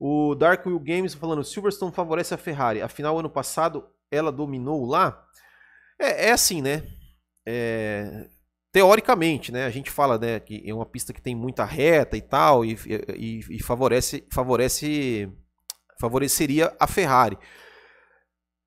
O 0.00 0.34
Dark 0.34 0.66
Will 0.66 0.80
Games 0.80 1.14
falando, 1.14 1.44
Silverstone 1.44 1.92
favorece 1.92 2.34
a 2.34 2.38
Ferrari. 2.38 2.82
Afinal, 2.82 3.16
ano 3.16 3.30
passado 3.30 3.86
ela 4.10 4.32
dominou 4.32 4.84
lá. 4.84 5.24
É, 5.96 6.28
é 6.28 6.32
assim, 6.32 6.60
né? 6.60 6.82
É, 7.46 8.26
teoricamente, 8.74 9.52
né, 9.52 9.66
a 9.66 9.70
gente 9.70 9.88
fala 9.88 10.18
né, 10.18 10.40
que 10.40 10.60
é 10.66 10.74
uma 10.74 10.84
pista 10.84 11.12
que 11.12 11.22
tem 11.22 11.32
muita 11.32 11.64
reta 11.64 12.16
e 12.16 12.20
tal, 12.20 12.64
e, 12.64 12.76
e, 13.16 13.40
e 13.48 13.62
favorece, 13.62 14.26
favorece, 14.32 15.32
favoreceria 16.00 16.74
a 16.80 16.88
Ferrari. 16.88 17.38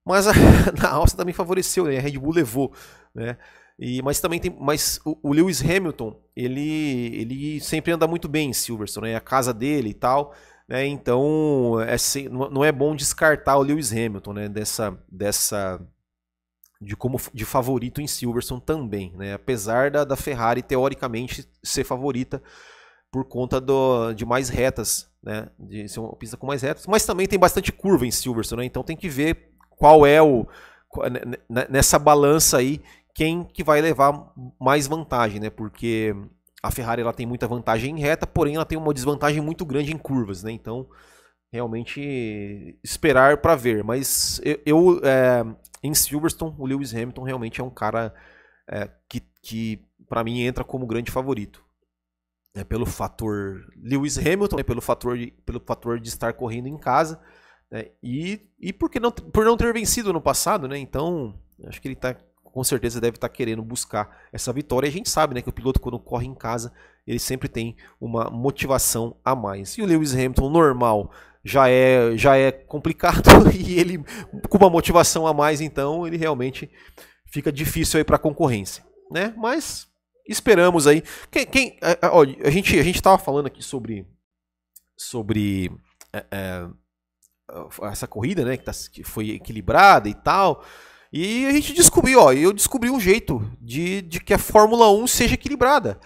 Mas 0.05 0.25
a, 0.25 0.31
na 0.81 0.91
Áustria 0.91 1.17
também 1.17 1.33
favoreceu, 1.33 1.87
né, 1.87 1.97
a 1.97 1.99
Red 1.99 2.17
Bull 2.17 2.31
levou, 2.31 2.73
né, 3.13 3.37
e, 3.77 4.01
mas 4.01 4.21
também 4.21 4.39
tem, 4.39 4.55
mas 4.57 4.97
o, 5.03 5.19
o, 5.21 5.33
Lewis 5.33 5.61
Hamilton, 5.61 6.17
ele, 6.33 7.13
ele 7.13 7.59
sempre 7.59 7.91
anda 7.91 8.07
muito 8.07 8.29
bem 8.29 8.51
em 8.51 8.53
Silverstone, 8.53 9.09
né, 9.09 9.15
a 9.17 9.19
casa 9.19 9.53
dele 9.53 9.89
e 9.89 9.93
tal, 9.93 10.33
né, 10.69 10.85
então 10.85 11.81
é, 11.81 11.97
não 12.29 12.63
é 12.63 12.71
bom 12.71 12.95
descartar 12.95 13.57
o 13.57 13.61
Lewis 13.61 13.91
Hamilton, 13.91 14.31
né, 14.31 14.47
dessa, 14.47 14.97
dessa 15.11 15.85
de 16.81 16.95
como 16.95 17.19
de 17.33 17.45
favorito 17.45 18.01
em 18.01 18.07
Silverstone 18.07 18.61
também, 18.61 19.13
né? 19.15 19.33
Apesar 19.33 19.91
da, 19.91 20.03
da 20.03 20.15
Ferrari 20.15 20.61
teoricamente 20.61 21.47
ser 21.63 21.83
favorita 21.83 22.41
por 23.11 23.25
conta 23.25 23.59
do, 23.59 24.13
de 24.13 24.25
mais 24.25 24.49
retas, 24.49 25.09
né? 25.23 25.49
De 25.57 25.87
ser 25.87 25.99
uma 25.99 26.15
pista 26.15 26.37
com 26.37 26.45
mais 26.45 26.61
retas, 26.61 26.85
mas 26.85 27.05
também 27.05 27.27
tem 27.27 27.39
bastante 27.39 27.71
curva 27.71 28.05
em 28.05 28.11
Silverstone, 28.11 28.61
né? 28.61 28.65
Então 28.65 28.83
tem 28.83 28.97
que 28.97 29.09
ver 29.09 29.51
qual 29.69 30.05
é 30.05 30.21
o 30.21 30.47
nessa 31.69 31.99
balança 31.99 32.57
aí 32.57 32.81
quem 33.13 33.43
que 33.43 33.63
vai 33.63 33.81
levar 33.81 34.31
mais 34.59 34.87
vantagem, 34.87 35.39
né? 35.39 35.49
Porque 35.49 36.15
a 36.61 36.69
Ferrari 36.69 37.01
ela 37.01 37.13
tem 37.13 37.25
muita 37.25 37.47
vantagem 37.47 37.95
em 37.95 37.99
reta, 37.99 38.27
porém 38.27 38.55
ela 38.55 38.65
tem 38.65 38.77
uma 38.77 38.93
desvantagem 38.93 39.41
muito 39.41 39.65
grande 39.65 39.91
em 39.91 39.97
curvas, 39.97 40.43
né? 40.43 40.51
Então 40.51 40.87
realmente 41.51 42.77
esperar 42.83 43.37
para 43.37 43.55
ver. 43.55 43.83
Mas 43.83 44.39
eu, 44.43 44.59
eu 44.65 45.01
é, 45.03 45.43
em 45.83 45.93
Silverstone, 45.93 46.55
o 46.57 46.65
Lewis 46.65 46.93
Hamilton 46.93 47.23
realmente 47.23 47.61
é 47.61 47.63
um 47.63 47.69
cara 47.69 48.13
é, 48.69 48.89
que, 49.07 49.21
que 49.41 49.87
para 50.07 50.23
mim, 50.23 50.41
entra 50.41 50.63
como 50.63 50.87
grande 50.87 51.11
favorito. 51.11 51.63
É, 52.55 52.63
pelo 52.63 52.85
fator 52.85 53.67
Lewis 53.77 54.17
Hamilton, 54.17 54.59
é, 54.59 54.63
pelo, 54.63 54.81
fator 54.81 55.17
de, 55.17 55.31
pelo 55.45 55.59
fator 55.59 55.99
de 55.99 56.09
estar 56.09 56.33
correndo 56.33 56.67
em 56.67 56.77
casa. 56.77 57.19
Né, 57.69 57.89
e 58.01 58.41
e 58.59 58.73
porque 58.73 58.99
não, 58.99 59.11
por 59.11 59.45
não 59.45 59.57
ter 59.57 59.71
vencido 59.73 60.11
no 60.11 60.21
passado, 60.21 60.67
né? 60.67 60.77
Então, 60.77 61.39
acho 61.65 61.79
que 61.81 61.87
ele 61.87 61.95
tá, 61.95 62.15
com 62.43 62.63
certeza 62.63 62.99
deve 62.99 63.17
estar 63.17 63.29
tá 63.29 63.33
querendo 63.33 63.61
buscar 63.61 64.23
essa 64.31 64.51
vitória. 64.51 64.87
E 64.87 64.89
a 64.89 64.93
gente 64.93 65.09
sabe 65.09 65.35
né, 65.35 65.41
que 65.41 65.49
o 65.49 65.53
piloto, 65.53 65.79
quando 65.79 65.99
corre 65.99 66.25
em 66.25 66.33
casa, 66.33 66.73
ele 67.05 67.19
sempre 67.19 67.47
tem 67.47 67.75
uma 68.01 68.29
motivação 68.31 69.15
a 69.23 69.35
mais. 69.35 69.77
E 69.77 69.81
o 69.81 69.85
Lewis 69.85 70.13
Hamilton, 70.13 70.49
normal, 70.49 71.11
já 71.43 71.69
é, 71.69 72.15
já 72.17 72.37
é 72.37 72.51
complicado 72.51 73.29
e 73.53 73.79
ele 73.79 74.03
com 74.49 74.57
uma 74.57 74.69
motivação 74.69 75.25
a 75.25 75.33
mais, 75.33 75.61
então 75.61 76.05
ele 76.05 76.17
realmente 76.17 76.69
fica 77.31 77.51
difícil 77.51 77.97
aí 77.97 78.03
para 78.03 78.15
a 78.15 78.19
concorrência, 78.19 78.83
né? 79.11 79.33
Mas 79.37 79.87
esperamos 80.27 80.87
aí. 80.87 81.03
Quem, 81.31 81.45
quem 81.45 81.79
ó, 82.11 82.23
a 82.43 82.49
gente 82.49 82.77
a 82.79 82.83
gente 82.83 82.95
estava 82.95 83.17
falando 83.17 83.47
aqui 83.47 83.63
sobre 83.63 84.05
sobre 84.97 85.71
é, 86.13 86.25
é, 86.31 86.67
essa 87.83 88.07
corrida, 88.07 88.43
né? 88.43 88.57
Que, 88.57 88.63
tá, 88.63 88.71
que 88.91 89.03
foi 89.03 89.31
equilibrada 89.31 90.09
e 90.09 90.13
tal. 90.13 90.63
E 91.11 91.45
a 91.45 91.51
gente 91.51 91.73
descobriu, 91.73 92.19
ó, 92.19 92.33
eu 92.33 92.51
descobri 92.51 92.89
um 92.89 92.99
jeito 92.99 93.39
de, 93.61 94.01
de 94.01 94.19
que 94.19 94.33
a 94.33 94.37
Fórmula 94.37 94.91
1 94.91 95.07
seja 95.07 95.35
equilibrada. 95.35 95.99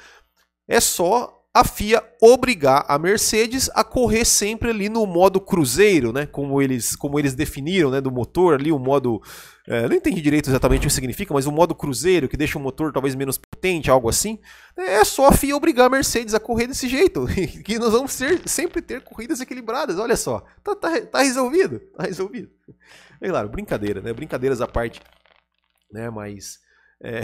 É 0.67 0.79
só 0.79 1.40
a 1.53 1.65
FIA 1.65 2.01
obrigar 2.21 2.85
a 2.87 2.97
Mercedes 2.97 3.69
a 3.73 3.83
correr 3.83 4.23
sempre 4.23 4.69
ali 4.69 4.87
no 4.87 5.05
modo 5.05 5.41
cruzeiro, 5.41 6.13
né? 6.13 6.25
Como 6.25 6.61
eles, 6.61 6.95
como 6.95 7.19
eles 7.19 7.35
definiram, 7.35 7.91
né? 7.91 7.99
Do 7.99 8.09
motor 8.09 8.53
ali, 8.53 8.71
o 8.71 8.79
modo. 8.79 9.21
É, 9.67 9.87
não 9.87 9.95
entendi 9.95 10.21
direito 10.21 10.49
exatamente 10.49 10.83
o 10.83 10.87
que 10.87 10.93
significa, 10.93 11.33
mas 11.33 11.45
o 11.45 11.51
modo 11.51 11.75
cruzeiro, 11.75 12.29
que 12.29 12.37
deixa 12.37 12.57
o 12.57 12.61
motor 12.61 12.93
talvez 12.93 13.15
menos 13.15 13.37
potente, 13.37 13.91
algo 13.91 14.07
assim. 14.07 14.39
É 14.77 15.03
só 15.03 15.27
a 15.27 15.33
FIA 15.33 15.55
obrigar 15.55 15.87
a 15.87 15.89
Mercedes 15.89 16.33
a 16.33 16.39
correr 16.39 16.67
desse 16.67 16.87
jeito. 16.87 17.25
que 17.65 17.77
nós 17.77 17.91
vamos 17.91 18.17
sempre 18.45 18.81
ter 18.81 19.01
corridas 19.01 19.41
equilibradas. 19.41 19.99
Olha 19.99 20.15
só. 20.15 20.45
Tá, 20.63 20.73
tá, 20.73 21.01
tá 21.01 21.21
resolvido. 21.21 21.79
Tá 21.97 22.03
resolvido. 22.03 22.49
É 23.19 23.27
claro, 23.27 23.49
brincadeira, 23.49 23.99
né? 24.01 24.13
Brincadeiras 24.13 24.61
à 24.61 24.67
parte. 24.67 25.01
Né? 25.91 26.09
Mas. 26.09 26.59
É, 27.03 27.19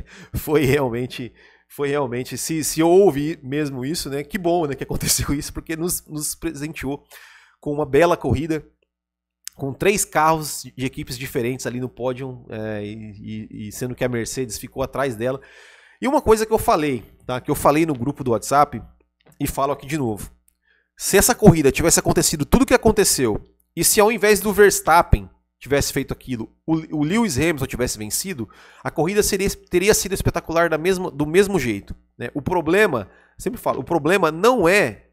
foi 0.34 0.64
realmente 0.64 1.34
foi 1.68 1.88
realmente, 1.88 2.38
se, 2.38 2.62
se 2.64 2.82
houve 2.82 3.38
mesmo 3.42 3.84
isso, 3.84 4.08
né? 4.08 4.22
Que 4.22 4.38
bom 4.38 4.66
né, 4.66 4.74
que 4.74 4.84
aconteceu 4.84 5.34
isso, 5.34 5.52
porque 5.52 5.76
nos, 5.76 6.06
nos 6.06 6.34
presenteou 6.34 7.04
com 7.60 7.72
uma 7.72 7.86
bela 7.86 8.16
corrida, 8.16 8.64
com 9.54 9.72
três 9.72 10.04
carros 10.04 10.62
de 10.76 10.84
equipes 10.84 11.18
diferentes 11.18 11.66
ali 11.66 11.80
no 11.80 11.88
pódio, 11.88 12.44
é, 12.50 12.84
e, 12.84 13.68
e, 13.68 13.72
sendo 13.72 13.94
que 13.94 14.04
a 14.04 14.08
Mercedes 14.08 14.58
ficou 14.58 14.82
atrás 14.82 15.16
dela. 15.16 15.40
E 16.00 16.06
uma 16.06 16.20
coisa 16.20 16.44
que 16.44 16.52
eu 16.52 16.58
falei, 16.58 17.02
tá? 17.26 17.40
Que 17.40 17.50
eu 17.50 17.54
falei 17.54 17.86
no 17.86 17.94
grupo 17.94 18.22
do 18.22 18.32
WhatsApp 18.32 18.82
e 19.40 19.46
falo 19.46 19.72
aqui 19.72 19.86
de 19.86 19.96
novo. 19.96 20.30
Se 20.96 21.16
essa 21.16 21.34
corrida 21.34 21.72
tivesse 21.72 21.98
acontecido 21.98 22.44
tudo 22.44 22.62
o 22.62 22.66
que 22.66 22.74
aconteceu, 22.74 23.42
e 23.74 23.82
se 23.84 24.00
ao 24.00 24.12
invés 24.12 24.40
do 24.40 24.52
Verstappen 24.52 25.28
tivesse 25.58 25.92
feito 25.92 26.12
aquilo, 26.12 26.52
o, 26.66 27.02
Lewis 27.02 27.38
Hamilton 27.38 27.66
tivesse 27.66 27.98
vencido, 27.98 28.48
a 28.84 28.90
corrida 28.90 29.22
seria, 29.22 29.48
teria 29.50 29.94
sido 29.94 30.12
espetacular 30.12 30.68
da 30.68 30.76
mesma, 30.76 31.10
do 31.10 31.26
mesmo 31.26 31.58
jeito. 31.58 31.94
Né? 32.18 32.28
O 32.34 32.42
problema, 32.42 33.08
sempre 33.38 33.58
falo, 33.58 33.80
o 33.80 33.84
problema 33.84 34.30
não 34.30 34.68
é 34.68 35.06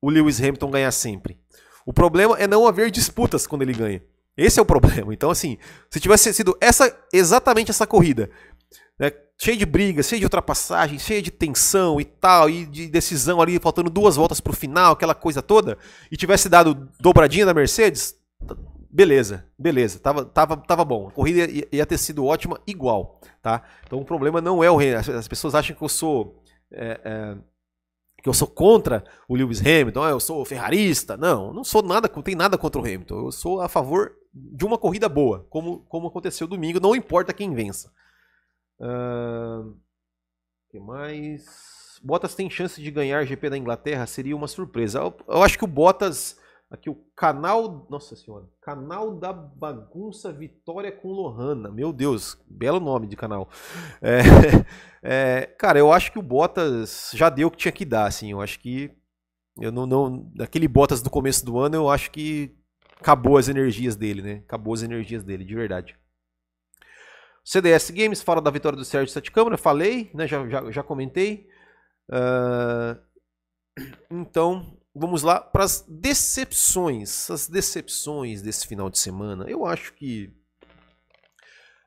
o 0.00 0.10
Lewis 0.10 0.38
Hamilton 0.40 0.70
ganhar 0.70 0.92
sempre. 0.92 1.38
O 1.86 1.92
problema 1.92 2.38
é 2.38 2.46
não 2.46 2.66
haver 2.66 2.90
disputas 2.90 3.46
quando 3.46 3.62
ele 3.62 3.72
ganha. 3.72 4.02
Esse 4.36 4.60
é 4.60 4.62
o 4.62 4.66
problema. 4.66 5.12
Então, 5.12 5.30
assim, 5.30 5.58
se 5.90 5.98
tivesse 5.98 6.32
sido 6.32 6.56
essa 6.60 6.96
exatamente 7.12 7.70
essa 7.70 7.86
corrida, 7.86 8.30
né, 8.98 9.10
cheia 9.40 9.56
de 9.56 9.66
brigas, 9.66 10.06
cheia 10.06 10.20
de 10.20 10.26
ultrapassagem, 10.26 10.98
cheia 10.98 11.22
de 11.22 11.30
tensão 11.30 12.00
e 12.00 12.04
tal, 12.04 12.50
e 12.50 12.66
de 12.66 12.88
decisão 12.88 13.40
ali, 13.40 13.58
faltando 13.58 13.90
duas 13.90 14.16
voltas 14.16 14.38
para 14.40 14.52
o 14.52 14.56
final, 14.56 14.92
aquela 14.92 15.14
coisa 15.14 15.40
toda, 15.40 15.78
e 16.10 16.16
tivesse 16.16 16.48
dado 16.48 16.88
dobradinha 17.00 17.46
da 17.46 17.54
Mercedes, 17.54 18.14
beleza, 18.98 19.46
beleza, 19.56 20.00
tava, 20.00 20.24
tava, 20.24 20.56
tava 20.56 20.84
bom. 20.84 21.06
A 21.06 21.12
corrida 21.12 21.48
ia, 21.48 21.68
ia, 21.70 21.86
ter 21.86 21.96
sido 21.96 22.26
ótima 22.26 22.60
igual, 22.66 23.20
tá? 23.40 23.62
Então 23.86 24.00
o 24.00 24.04
problema 24.04 24.40
não 24.40 24.64
é 24.64 24.68
o 24.68 24.74
Hamilton. 24.74 25.12
As 25.12 25.28
pessoas 25.28 25.54
acham 25.54 25.76
que 25.76 25.82
eu 25.82 25.88
sou. 25.88 26.42
É, 26.72 27.00
é, 27.04 27.36
que 28.20 28.28
eu 28.28 28.34
sou 28.34 28.48
contra 28.48 29.04
o 29.28 29.36
Lewis 29.36 29.60
Hamilton, 29.60 30.02
ah, 30.02 30.10
eu 30.10 30.18
sou 30.18 30.44
ferrarista. 30.44 31.16
Não, 31.16 31.52
não 31.52 31.62
sou 31.62 31.80
nada, 31.80 32.10
não 32.12 32.22
tem 32.22 32.34
nada 32.34 32.58
contra 32.58 32.80
o 32.80 32.84
Hamilton. 32.84 33.26
Eu 33.26 33.30
sou 33.30 33.60
a 33.60 33.68
favor 33.68 34.16
de 34.34 34.64
uma 34.64 34.76
corrida 34.76 35.08
boa, 35.08 35.46
como, 35.48 35.84
como 35.88 36.08
aconteceu 36.08 36.48
domingo, 36.48 36.80
não 36.80 36.96
importa 36.96 37.32
quem 37.32 37.54
vença. 37.54 37.92
Uh, 38.80 39.76
que 40.70 40.80
mais? 40.80 42.00
Bottas 42.02 42.34
tem 42.34 42.50
chance 42.50 42.82
de 42.82 42.90
ganhar 42.90 43.24
GP 43.24 43.50
da 43.50 43.56
Inglaterra? 43.56 44.04
Seria 44.06 44.34
uma 44.34 44.48
surpresa. 44.48 44.98
Eu, 44.98 45.16
eu 45.28 45.42
acho 45.44 45.56
que 45.56 45.64
o 45.64 45.68
Bottas 45.68 46.36
Aqui 46.70 46.90
o 46.90 46.96
canal, 47.16 47.86
nossa 47.88 48.14
senhora, 48.14 48.46
canal 48.60 49.18
da 49.18 49.32
bagunça 49.32 50.30
Vitória 50.30 50.92
com 50.92 51.08
Lohana. 51.08 51.70
Meu 51.70 51.94
Deus, 51.94 52.38
belo 52.46 52.78
nome 52.78 53.06
de 53.06 53.16
canal. 53.16 53.48
É, 54.02 54.20
é, 55.02 55.46
cara, 55.58 55.78
eu 55.78 55.90
acho 55.90 56.12
que 56.12 56.18
o 56.18 56.22
Bottas 56.22 57.10
já 57.14 57.30
deu 57.30 57.48
o 57.48 57.50
que 57.50 57.56
tinha 57.56 57.72
que 57.72 57.86
dar, 57.86 58.04
assim. 58.04 58.32
Eu 58.32 58.42
acho 58.42 58.60
que 58.60 58.94
eu 59.58 59.72
não, 59.72 59.86
não, 59.86 60.30
daquele 60.34 60.68
Bottas 60.68 61.00
do 61.00 61.08
começo 61.08 61.42
do 61.44 61.58
ano, 61.58 61.74
eu 61.74 61.88
acho 61.88 62.10
que 62.10 62.54
acabou 63.00 63.38
as 63.38 63.48
energias 63.48 63.96
dele, 63.96 64.20
né? 64.20 64.42
Acabou 64.46 64.74
as 64.74 64.82
energias 64.82 65.24
dele, 65.24 65.46
de 65.46 65.54
verdade. 65.54 65.96
CDS 67.42 67.90
Games 67.90 68.22
fala 68.22 68.42
da 68.42 68.50
vitória 68.50 68.76
do 68.76 68.84
Sérgio 68.84 69.10
Sete 69.10 69.32
Câmara, 69.32 69.56
falei, 69.56 70.10
né? 70.12 70.26
Já, 70.26 70.46
já, 70.46 70.70
já 70.70 70.82
comentei. 70.82 71.48
Uh, 72.10 73.00
então, 74.12 74.77
vamos 74.98 75.22
lá 75.22 75.40
para 75.40 75.64
as 75.64 75.84
decepções. 75.88 77.30
As 77.30 77.48
decepções 77.48 78.42
desse 78.42 78.66
final 78.66 78.90
de 78.90 78.98
semana. 78.98 79.44
Eu 79.48 79.64
acho 79.64 79.92
que 79.94 80.30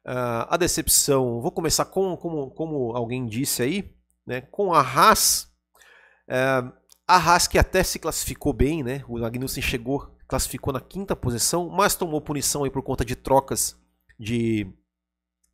uh, 0.06 0.48
a 0.50 0.58
decepção. 0.58 1.42
Vou 1.42 1.52
começar 1.52 1.86
com, 1.86 2.16
como, 2.18 2.52
como 2.52 2.96
alguém 2.96 3.26
disse 3.26 3.62
aí, 3.62 3.94
né, 4.26 4.42
com 4.42 4.74
a 4.74 4.82
Haas. 4.82 5.52
Uh, 6.28 6.72
a 7.08 7.18
Haas 7.18 7.48
que 7.48 7.58
até 7.58 7.84
se 7.84 8.00
classificou 8.00 8.54
bem, 8.54 8.84
né? 8.84 9.04
O 9.08 9.20
Magnussen 9.20 9.62
chegou, 9.62 10.16
classificou 10.28 10.72
na 10.72 10.80
quinta 10.80 11.16
posição, 11.16 11.70
mas 11.70 11.96
tomou 11.96 12.22
punição 12.22 12.64
aí 12.64 12.70
por 12.70 12.82
conta 12.82 13.04
de 13.04 13.16
trocas 13.16 13.78
de, 14.18 14.72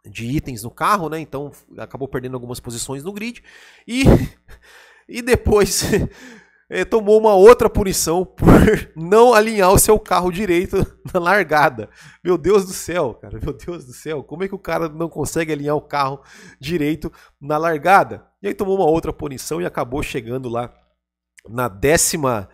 de 0.06 0.26
itens 0.28 0.62
no 0.62 0.70
carro, 0.70 1.10
né? 1.10 1.20
Então 1.20 1.52
acabou 1.78 2.08
perdendo 2.08 2.36
algumas 2.36 2.60
posições 2.60 3.04
no 3.04 3.12
grid. 3.12 3.44
E, 3.88 4.04
e 5.10 5.22
depois 5.22 5.84
tomou 6.90 7.18
uma 7.18 7.34
outra 7.34 7.70
punição 7.70 8.26
por 8.26 8.48
não 8.96 9.34
alinhar 9.34 9.72
o 9.72 9.80
seu 9.80 9.98
carro 9.98 10.32
direito 10.32 10.86
na 11.14 11.20
largada. 11.20 11.90
Meu 12.24 12.38
Deus 12.38 12.66
do 12.66 12.74
céu, 12.74 13.14
cara, 13.14 13.40
meu 13.42 13.54
Deus 13.54 13.86
do 13.86 13.94
céu, 13.94 14.22
como 14.24 14.44
é 14.44 14.48
que 14.48 14.56
o 14.56 14.60
cara 14.60 14.90
não 14.90 15.08
consegue 15.08 15.54
alinhar 15.54 15.76
o 15.76 15.82
carro 15.82 16.22
direito 16.60 17.12
na 17.40 17.58
largada? 17.58 18.28
E 18.42 18.48
aí 18.48 18.54
tomou 18.54 18.76
uma 18.76 18.86
outra 18.86 19.14
punição 19.14 19.62
e 19.62 19.66
acabou 19.66 20.04
chegando 20.04 20.50
lá 20.50 20.74
na 21.48 21.68
décima 21.68 22.50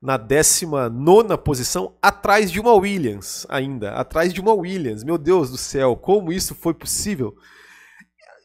na 0.00 0.16
décima 0.16 0.88
nona 0.88 1.36
posição, 1.36 1.96
atrás 2.00 2.52
de 2.52 2.60
uma 2.60 2.72
Williams 2.72 3.44
ainda, 3.48 3.94
atrás 3.94 4.32
de 4.32 4.40
uma 4.40 4.54
Williams. 4.54 5.02
Meu 5.02 5.18
Deus 5.18 5.50
do 5.50 5.58
céu, 5.58 5.96
como 5.96 6.32
isso 6.32 6.54
foi 6.54 6.72
possível? 6.72 7.34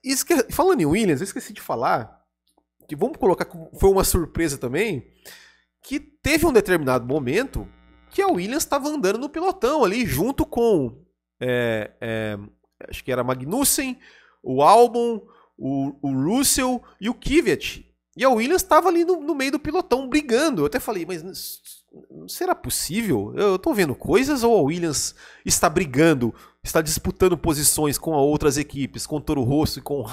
Esque... 0.04 0.52
Falando 0.52 0.82
em 0.82 0.86
Williams, 0.86 1.22
eu 1.22 1.26
esqueci 1.26 1.54
de 1.54 1.62
falar 1.62 2.23
que 2.88 2.96
vamos 2.96 3.18
colocar 3.18 3.46
como 3.46 3.70
foi 3.80 3.90
uma 3.90 4.04
surpresa 4.04 4.58
também, 4.58 5.08
que 5.82 6.00
teve 6.00 6.46
um 6.46 6.54
determinado 6.54 7.06
momento 7.06 7.68
que 8.10 8.22
a 8.22 8.28
Williams 8.28 8.64
estava 8.64 8.88
andando 8.88 9.18
no 9.18 9.30
pilotão 9.30 9.84
ali, 9.84 10.06
junto 10.06 10.46
com 10.46 11.04
é, 11.40 11.92
é, 12.00 12.38
acho 12.90 13.04
que 13.04 13.12
era 13.12 13.24
Magnussen, 13.24 13.98
o 14.42 14.62
Albon, 14.62 15.22
o, 15.58 15.96
o 16.02 16.14
Russell 16.24 16.82
e 17.00 17.10
o 17.10 17.14
Kvyat. 17.14 17.86
E 18.16 18.24
a 18.24 18.30
Williams 18.30 18.62
estava 18.62 18.90
ali 18.90 19.04
no, 19.04 19.20
no, 19.20 19.34
meio 19.34 19.52
do 19.52 19.60
pilotão 19.60 20.08
brigando. 20.08 20.62
Eu 20.62 20.66
até 20.68 20.80
falei, 20.80 21.06
mas 21.06 21.24
será 22.28 22.54
possível? 22.54 23.34
Eu 23.36 23.56
estou 23.56 23.74
vendo 23.74 23.96
coisas 23.96 24.44
ou 24.44 24.58
a 24.58 24.62
Williams 24.62 25.16
está 25.44 25.70
brigando, 25.70 26.34
está 26.64 26.82
disputando 26.82 27.38
posições 27.38 27.98
com 27.98 28.12
outras 28.12 28.58
equipes, 28.58 29.08
com 29.08 29.18
o 29.18 29.22
Toro 29.22 29.42
Rosso 29.42 29.80
e 29.80 29.82
com 29.82 30.00
o 30.00 30.04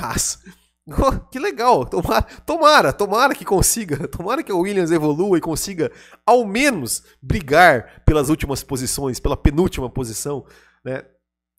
Que 1.31 1.39
legal! 1.39 1.87
Tomara, 1.87 2.23
tomara, 2.45 2.93
tomara 2.93 3.35
que 3.35 3.45
consiga, 3.45 4.07
tomara 4.09 4.43
que 4.43 4.53
a 4.53 4.57
Williams 4.57 4.91
evolua 4.91 5.39
e 5.39 5.41
consiga 5.41 5.91
ao 6.27 6.45
menos 6.45 7.03
brigar 7.23 8.03
pelas 8.05 8.29
últimas 8.29 8.63
posições, 8.63 9.21
pela 9.21 9.37
penúltima 9.37 9.89
posição, 9.89 10.45
né? 10.85 11.05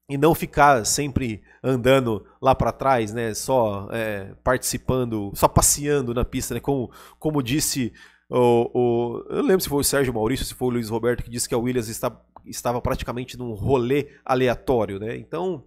e 0.10 0.18
não 0.18 0.36
ficar 0.36 0.86
sempre 0.86 1.42
andando 1.64 2.26
lá 2.42 2.54
para 2.54 2.74
trás, 2.74 3.14
né? 3.14 3.34
Só 3.34 3.88
é, 3.94 4.34
participando, 4.44 5.32
só 5.34 5.48
passeando 5.48 6.14
na 6.14 6.26
pista, 6.26 6.54
né? 6.54 6.60
Como, 6.60 6.92
como 7.18 7.42
disse 7.42 7.94
o, 8.30 8.70
o, 8.74 9.26
eu 9.30 9.42
lembro 9.42 9.62
se 9.62 9.70
foi 9.70 9.80
o 9.80 9.84
Sérgio 9.84 10.14
Maurício, 10.14 10.46
se 10.46 10.54
foi 10.54 10.68
o 10.68 10.72
Luiz 10.72 10.90
Roberto 10.90 11.24
que 11.24 11.30
disse 11.30 11.48
que 11.48 11.56
a 11.56 11.58
Williams 11.58 11.88
está, 11.88 12.12
estava 12.46 12.82
praticamente 12.82 13.38
num 13.38 13.54
rolê 13.54 14.10
aleatório, 14.26 15.00
né? 15.00 15.16
Então 15.18 15.64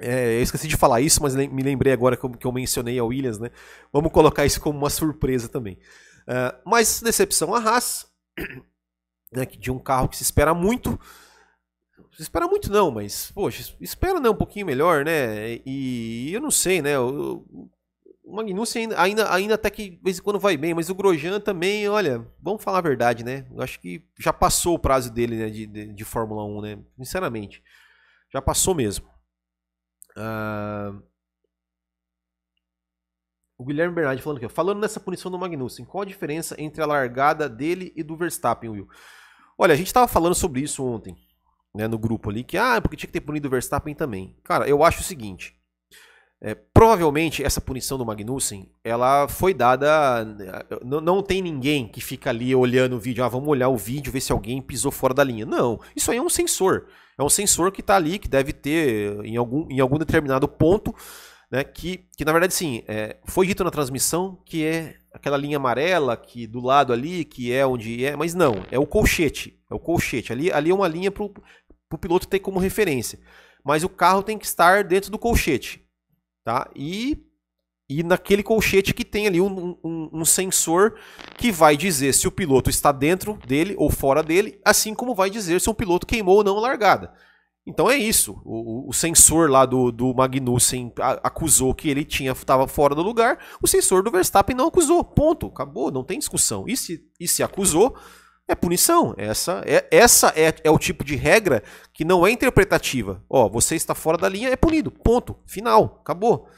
é, 0.00 0.38
eu 0.38 0.42
esqueci 0.42 0.68
de 0.68 0.76
falar 0.76 1.00
isso, 1.00 1.22
mas 1.22 1.34
me 1.34 1.62
lembrei 1.62 1.92
agora 1.92 2.16
que 2.16 2.24
eu, 2.24 2.32
eu 2.42 2.52
mencionei 2.52 2.98
a 2.98 3.04
Williams, 3.04 3.38
né? 3.38 3.50
Vamos 3.92 4.12
colocar 4.12 4.44
isso 4.44 4.60
como 4.60 4.78
uma 4.78 4.90
surpresa 4.90 5.48
também. 5.48 5.78
Uh, 6.22 6.58
mas 6.64 7.00
decepção 7.00 7.54
a 7.54 7.58
Haas, 7.58 8.06
né? 9.32 9.46
De 9.46 9.70
um 9.70 9.78
carro 9.78 10.08
que 10.08 10.16
se 10.16 10.22
espera 10.22 10.52
muito 10.52 10.98
espera 12.18 12.48
muito 12.48 12.72
não, 12.72 12.90
mas, 12.90 13.30
poxa, 13.32 13.74
espera 13.80 14.18
né, 14.18 14.30
um 14.30 14.34
pouquinho 14.34 14.66
melhor, 14.66 15.04
né? 15.04 15.60
E 15.66 16.30
eu 16.32 16.40
não 16.40 16.50
sei, 16.50 16.80
né? 16.80 16.98
O, 16.98 17.44
o 18.24 18.34
Magnussen 18.34 18.84
ainda, 18.84 19.02
ainda, 19.02 19.32
ainda 19.32 19.54
até 19.54 19.70
que 19.70 19.90
de 19.90 20.00
vez 20.02 20.18
em 20.18 20.22
quando 20.22 20.40
vai 20.40 20.56
bem, 20.56 20.74
mas 20.74 20.88
o 20.90 20.94
Grosjean 20.94 21.38
também, 21.38 21.88
olha, 21.88 22.26
vamos 22.42 22.62
falar 22.62 22.78
a 22.78 22.82
verdade, 22.82 23.24
né? 23.24 23.46
Eu 23.54 23.62
acho 23.62 23.78
que 23.78 24.02
já 24.18 24.32
passou 24.32 24.74
o 24.74 24.78
prazo 24.78 25.12
dele 25.12 25.36
né, 25.36 25.50
de, 25.50 25.66
de, 25.66 25.92
de 25.92 26.04
Fórmula 26.04 26.44
1, 26.44 26.60
né? 26.60 26.78
Sinceramente. 26.98 27.62
Já 28.32 28.42
passou 28.42 28.74
mesmo. 28.74 29.06
Uh... 30.16 31.02
O 33.58 33.64
Guilherme 33.64 33.94
Bernardi 33.94 34.20
falando 34.20 34.38
aqui, 34.38 34.48
falando 34.48 34.80
nessa 34.80 35.00
punição 35.00 35.30
do 35.30 35.38
Magnussen, 35.38 35.86
qual 35.86 36.02
a 36.02 36.06
diferença 36.06 36.54
entre 36.58 36.82
a 36.82 36.86
largada 36.86 37.48
dele 37.48 37.90
e 37.96 38.02
do 38.02 38.14
Verstappen, 38.14 38.68
Will? 38.68 38.88
Olha, 39.56 39.72
a 39.72 39.76
gente 39.76 39.86
estava 39.86 40.06
falando 40.06 40.34
sobre 40.34 40.60
isso 40.60 40.84
ontem 40.84 41.16
né, 41.76 41.86
no 41.86 41.98
grupo 41.98 42.30
ali, 42.30 42.42
que 42.42 42.56
ah, 42.56 42.80
porque 42.80 42.96
tinha 42.96 43.06
que 43.06 43.12
ter 43.12 43.20
punido 43.20 43.48
o 43.48 43.50
Verstappen 43.50 43.94
também. 43.94 44.34
Cara, 44.42 44.66
eu 44.66 44.82
acho 44.82 45.00
o 45.00 45.04
seguinte. 45.04 45.54
É, 46.40 46.54
provavelmente 46.54 47.42
essa 47.42 47.60
punição 47.60 47.96
do 47.96 48.04
Magnussen, 48.04 48.70
ela 48.84 49.26
foi 49.28 49.54
dada. 49.54 50.24
Não, 50.84 51.00
não 51.00 51.22
tem 51.22 51.40
ninguém 51.40 51.88
que 51.88 52.00
fica 52.00 52.30
ali 52.30 52.54
olhando 52.54 52.96
o 52.96 53.00
vídeo. 53.00 53.24
Ah, 53.24 53.28
vamos 53.28 53.48
olhar 53.48 53.68
o 53.68 53.76
vídeo, 53.76 54.12
ver 54.12 54.20
se 54.20 54.32
alguém 54.32 54.60
pisou 54.60 54.92
fora 54.92 55.14
da 55.14 55.24
linha. 55.24 55.46
Não, 55.46 55.80
isso 55.94 56.10
aí 56.10 56.18
é 56.18 56.22
um 56.22 56.28
sensor. 56.28 56.88
É 57.18 57.22
um 57.22 57.28
sensor 57.28 57.72
que 57.72 57.80
está 57.80 57.96
ali, 57.96 58.18
que 58.18 58.28
deve 58.28 58.52
ter 58.52 59.24
em 59.24 59.36
algum, 59.36 59.66
em 59.70 59.80
algum 59.80 59.98
determinado 59.98 60.46
ponto, 60.46 60.94
né? 61.50 61.64
Que, 61.64 62.06
que 62.16 62.24
na 62.24 62.32
verdade, 62.32 62.54
sim, 62.54 62.82
é, 62.86 63.16
foi 63.24 63.46
dito 63.46 63.64
na 63.64 63.70
transmissão 63.70 64.38
que 64.44 64.64
é 64.64 64.96
aquela 65.12 65.36
linha 65.36 65.56
amarela 65.56 66.16
que 66.16 66.46
do 66.46 66.60
lado 66.60 66.92
ali, 66.92 67.24
que 67.24 67.52
é 67.52 67.66
onde 67.66 68.04
é, 68.04 68.14
mas 68.14 68.34
não, 68.34 68.64
é 68.70 68.78
o 68.78 68.86
colchete. 68.86 69.58
É 69.70 69.74
o 69.74 69.78
colchete. 69.78 70.32
Ali, 70.32 70.52
ali 70.52 70.70
é 70.70 70.74
uma 70.74 70.88
linha 70.88 71.10
para 71.10 71.24
o 71.24 71.98
piloto 71.98 72.28
ter 72.28 72.40
como 72.40 72.58
referência. 72.58 73.18
Mas 73.64 73.82
o 73.82 73.88
carro 73.88 74.22
tem 74.22 74.38
que 74.38 74.46
estar 74.46 74.84
dentro 74.84 75.10
do 75.10 75.18
colchete. 75.18 75.84
Tá? 76.44 76.70
E, 76.76 77.24
e 77.88 78.02
naquele 78.02 78.42
colchete 78.42 78.92
que 78.92 79.04
tem 79.04 79.26
ali 79.26 79.40
um, 79.40 79.76
um, 79.82 80.10
um 80.12 80.24
sensor 80.24 80.96
que 81.36 81.52
vai 81.52 81.76
dizer 81.76 82.12
se 82.12 82.26
o 82.26 82.32
piloto 82.32 82.68
está 82.68 82.90
dentro 82.90 83.38
dele 83.46 83.74
ou 83.78 83.90
fora 83.90 84.22
dele, 84.22 84.60
assim 84.64 84.94
como 84.94 85.14
vai 85.14 85.30
dizer 85.30 85.60
se 85.60 85.70
o 85.70 85.74
piloto 85.74 86.06
queimou 86.06 86.36
ou 86.36 86.44
não 86.44 86.58
a 86.58 86.60
largada. 86.60 87.12
Então 87.66 87.90
é 87.90 87.96
isso. 87.96 88.40
O, 88.44 88.88
o, 88.88 88.92
sensor 88.92 89.50
lá 89.50 89.66
do, 89.66 89.90
do 89.90 90.14
Magnussen 90.14 90.92
acusou 91.22 91.74
que 91.74 91.88
ele 91.88 92.04
tinha 92.04 92.30
estava 92.30 92.68
fora 92.68 92.94
do 92.94 93.02
lugar. 93.02 93.38
O 93.60 93.66
sensor 93.66 94.04
do 94.04 94.10
Verstappen 94.10 94.54
não 94.54 94.68
acusou. 94.68 95.02
Ponto. 95.02 95.48
Acabou. 95.48 95.90
Não 95.90 96.04
tem 96.04 96.18
discussão. 96.18 96.64
E 96.68 96.76
se, 96.76 97.04
e 97.18 97.26
se 97.26 97.42
acusou, 97.42 97.96
é 98.46 98.54
punição. 98.54 99.14
Essa 99.18 99.64
é, 99.66 99.84
essa 99.90 100.32
é, 100.36 100.54
é 100.62 100.70
o 100.70 100.78
tipo 100.78 101.02
de 101.02 101.16
regra 101.16 101.60
que 101.92 102.04
não 102.04 102.24
é 102.24 102.30
interpretativa. 102.30 103.20
Ó, 103.28 103.48
você 103.48 103.74
está 103.74 103.96
fora 103.96 104.16
da 104.16 104.28
linha, 104.28 104.48
é 104.48 104.56
punido. 104.56 104.92
Ponto. 104.92 105.36
Final. 105.44 105.98
Acabou. 106.02 106.48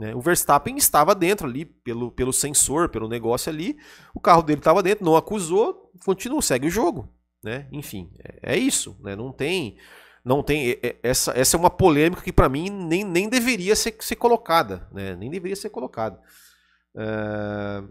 Né? 0.00 0.14
O 0.14 0.20
Verstappen 0.22 0.78
estava 0.78 1.14
dentro 1.14 1.46
ali, 1.46 1.66
pelo, 1.66 2.10
pelo 2.10 2.32
sensor, 2.32 2.88
pelo 2.88 3.06
negócio 3.06 3.52
ali. 3.52 3.76
O 4.14 4.18
carro 4.18 4.42
dele 4.42 4.58
estava 4.58 4.82
dentro, 4.82 5.04
não 5.04 5.14
acusou, 5.14 5.92
continua, 6.06 6.40
segue 6.40 6.68
o 6.68 6.70
jogo. 6.70 7.14
Né? 7.44 7.68
Enfim, 7.70 8.10
é, 8.18 8.54
é 8.54 8.56
isso. 8.56 8.98
Né? 9.02 9.14
Não 9.14 9.30
tem. 9.30 9.76
Não 10.24 10.42
tem. 10.42 10.70
É, 10.70 10.78
é, 10.82 10.96
essa, 11.02 11.38
essa 11.38 11.54
é 11.54 11.60
uma 11.60 11.68
polêmica 11.68 12.22
que, 12.22 12.32
para 12.32 12.48
mim, 12.48 12.70
nem, 12.70 13.04
nem 13.04 13.28
deveria 13.28 13.76
ser, 13.76 13.94
ser 14.00 14.16
colocada. 14.16 14.88
Né? 14.90 15.14
Nem 15.16 15.30
deveria 15.30 15.54
ser 15.54 15.68
colocada. 15.68 16.18
É... 16.96 17.82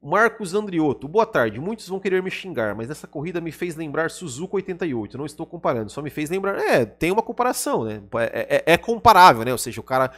Marcos 0.00 0.54
Andriotto, 0.54 1.08
boa 1.08 1.26
tarde. 1.26 1.58
Muitos 1.58 1.88
vão 1.88 1.98
querer 1.98 2.22
me 2.22 2.30
xingar, 2.30 2.72
mas 2.76 2.88
essa 2.88 3.08
corrida 3.08 3.40
me 3.40 3.50
fez 3.50 3.74
lembrar 3.74 4.10
Suzuka 4.10 4.56
88. 4.56 5.18
Não 5.18 5.26
estou 5.26 5.44
comparando, 5.44 5.90
só 5.90 6.00
me 6.00 6.10
fez 6.10 6.30
lembrar. 6.30 6.56
É, 6.60 6.84
tem 6.84 7.10
uma 7.10 7.22
comparação, 7.22 7.84
né? 7.84 8.00
É, 8.32 8.56
é, 8.56 8.74
é 8.74 8.76
comparável, 8.76 9.44
né? 9.44 9.50
Ou 9.50 9.58
seja, 9.58 9.80
o 9.80 9.84
cara 9.84 10.12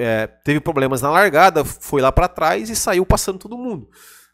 é, 0.00 0.26
teve 0.26 0.60
problemas 0.60 1.02
na 1.02 1.10
largada, 1.10 1.64
foi 1.64 2.00
lá 2.00 2.10
para 2.10 2.28
trás 2.28 2.70
e 2.70 2.76
saiu 2.76 3.04
passando 3.04 3.38
todo 3.38 3.58
mundo. 3.58 3.88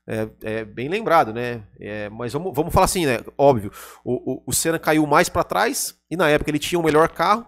É, 0.07 0.29
é 0.43 0.65
bem 0.65 0.89
lembrado, 0.89 1.33
né? 1.33 1.65
É, 1.81 2.09
mas 2.09 2.33
vamos, 2.33 2.53
vamos 2.55 2.73
falar 2.73 2.85
assim, 2.85 3.05
né? 3.05 3.19
Óbvio, 3.37 3.73
o, 4.05 4.35
o, 4.35 4.43
o 4.47 4.53
Senna 4.53 4.79
caiu 4.79 5.05
mais 5.07 5.29
para 5.29 5.43
trás 5.43 5.99
e 6.11 6.17
na 6.17 6.29
época 6.29 6.51
ele 6.51 6.61
tinha 6.61 6.79
o 6.79 6.85
melhor 6.85 7.09
carro 7.09 7.45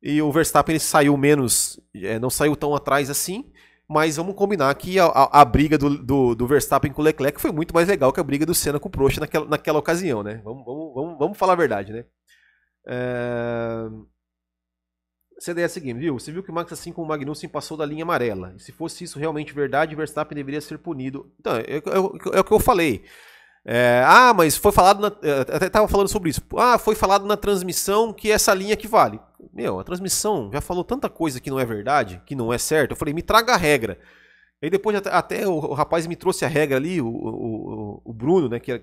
e 0.00 0.22
o 0.22 0.30
Verstappen 0.30 0.78
saiu 0.78 1.16
menos, 1.16 1.80
é, 1.94 2.18
não 2.18 2.30
saiu 2.30 2.54
tão 2.54 2.74
atrás 2.74 3.10
assim. 3.10 3.50
Mas 3.86 4.16
vamos 4.16 4.34
combinar 4.34 4.74
que 4.76 4.98
a, 4.98 5.04
a, 5.04 5.42
a 5.42 5.44
briga 5.44 5.76
do, 5.76 5.98
do, 5.98 6.34
do, 6.34 6.46
Verstappen 6.46 6.90
com 6.90 7.02
o 7.02 7.04
Leclerc 7.04 7.38
foi 7.38 7.52
muito 7.52 7.74
mais 7.74 7.86
legal 7.86 8.10
que 8.14 8.20
a 8.20 8.24
briga 8.24 8.46
do 8.46 8.54
Senna 8.54 8.80
com 8.80 8.88
o 8.88 8.90
Prost 8.90 9.18
naquela, 9.18 9.46
naquela 9.46 9.78
ocasião, 9.78 10.22
né? 10.22 10.40
Vamos, 10.42 10.64
vamos, 10.64 10.94
vamos, 10.94 11.18
vamos 11.18 11.38
falar 11.38 11.52
a 11.52 11.56
verdade, 11.56 11.92
né? 11.92 12.04
É... 12.86 13.88
CDS 15.38 15.78
Game, 15.78 15.98
viu? 15.98 16.18
Você 16.18 16.30
viu 16.30 16.42
que 16.42 16.52
Max, 16.52 16.72
assim 16.72 16.92
como 16.92 17.06
o 17.06 17.08
Magnussen, 17.08 17.48
passou 17.48 17.76
da 17.76 17.84
linha 17.84 18.04
amarela. 18.04 18.54
E 18.56 18.60
se 18.60 18.72
fosse 18.72 19.04
isso 19.04 19.18
realmente 19.18 19.52
verdade, 19.52 19.94
Verstappen 19.94 20.36
deveria 20.36 20.60
ser 20.60 20.78
punido. 20.78 21.32
Então, 21.40 21.56
é, 21.56 21.60
é, 21.60 21.76
é, 21.76 22.36
é 22.36 22.40
o 22.40 22.44
que 22.44 22.52
eu 22.52 22.60
falei. 22.60 23.04
É, 23.64 24.02
ah, 24.06 24.34
mas 24.34 24.56
foi 24.56 24.72
falado. 24.72 25.00
Na, 25.00 25.08
até 25.08 25.66
estava 25.66 25.88
falando 25.88 26.08
sobre 26.08 26.30
isso. 26.30 26.42
Ah, 26.56 26.78
foi 26.78 26.94
falado 26.94 27.26
na 27.26 27.36
transmissão 27.36 28.12
que 28.12 28.30
essa 28.30 28.52
linha 28.52 28.76
que 28.76 28.86
vale. 28.86 29.18
Meu, 29.52 29.80
a 29.80 29.84
transmissão 29.84 30.50
já 30.52 30.60
falou 30.60 30.84
tanta 30.84 31.08
coisa 31.08 31.40
que 31.40 31.50
não 31.50 31.58
é 31.58 31.64
verdade, 31.64 32.22
que 32.26 32.34
não 32.34 32.52
é 32.52 32.58
certo. 32.58 32.92
Eu 32.92 32.96
falei, 32.96 33.14
me 33.14 33.22
traga 33.22 33.54
a 33.54 33.56
regra. 33.56 33.98
Aí 34.62 34.70
depois 34.70 34.96
até, 34.96 35.10
até 35.10 35.48
o, 35.48 35.52
o, 35.52 35.74
rapaz 35.74 36.06
me 36.06 36.16
trouxe 36.16 36.44
a 36.44 36.48
regra 36.48 36.76
ali, 36.76 37.00
o, 37.00 37.06
o, 37.06 38.02
o 38.04 38.12
Bruno, 38.12 38.48
né, 38.48 38.58
que, 38.58 38.80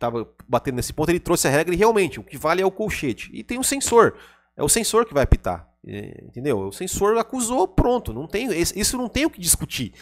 estava 0.00 0.26
batendo 0.48 0.76
nesse 0.76 0.94
ponto, 0.94 1.10
ele 1.10 1.20
trouxe 1.20 1.46
a 1.46 1.50
regra 1.50 1.74
e 1.74 1.76
realmente 1.76 2.18
o 2.18 2.24
que 2.24 2.38
vale 2.38 2.62
é 2.62 2.66
o 2.66 2.70
colchete. 2.70 3.30
E 3.34 3.44
tem 3.44 3.58
um 3.58 3.62
sensor. 3.62 4.14
É 4.56 4.62
o 4.62 4.68
sensor 4.68 5.04
que 5.04 5.12
vai 5.12 5.22
apitar. 5.22 5.69
Entendeu? 5.84 6.58
O 6.58 6.72
sensor 6.72 7.16
acusou, 7.16 7.66
pronto. 7.66 8.12
Não 8.12 8.26
tem, 8.26 8.48
isso 8.60 8.96
não 8.96 9.08
tem 9.08 9.24
o 9.24 9.30
que 9.30 9.40
discutir. 9.40 9.94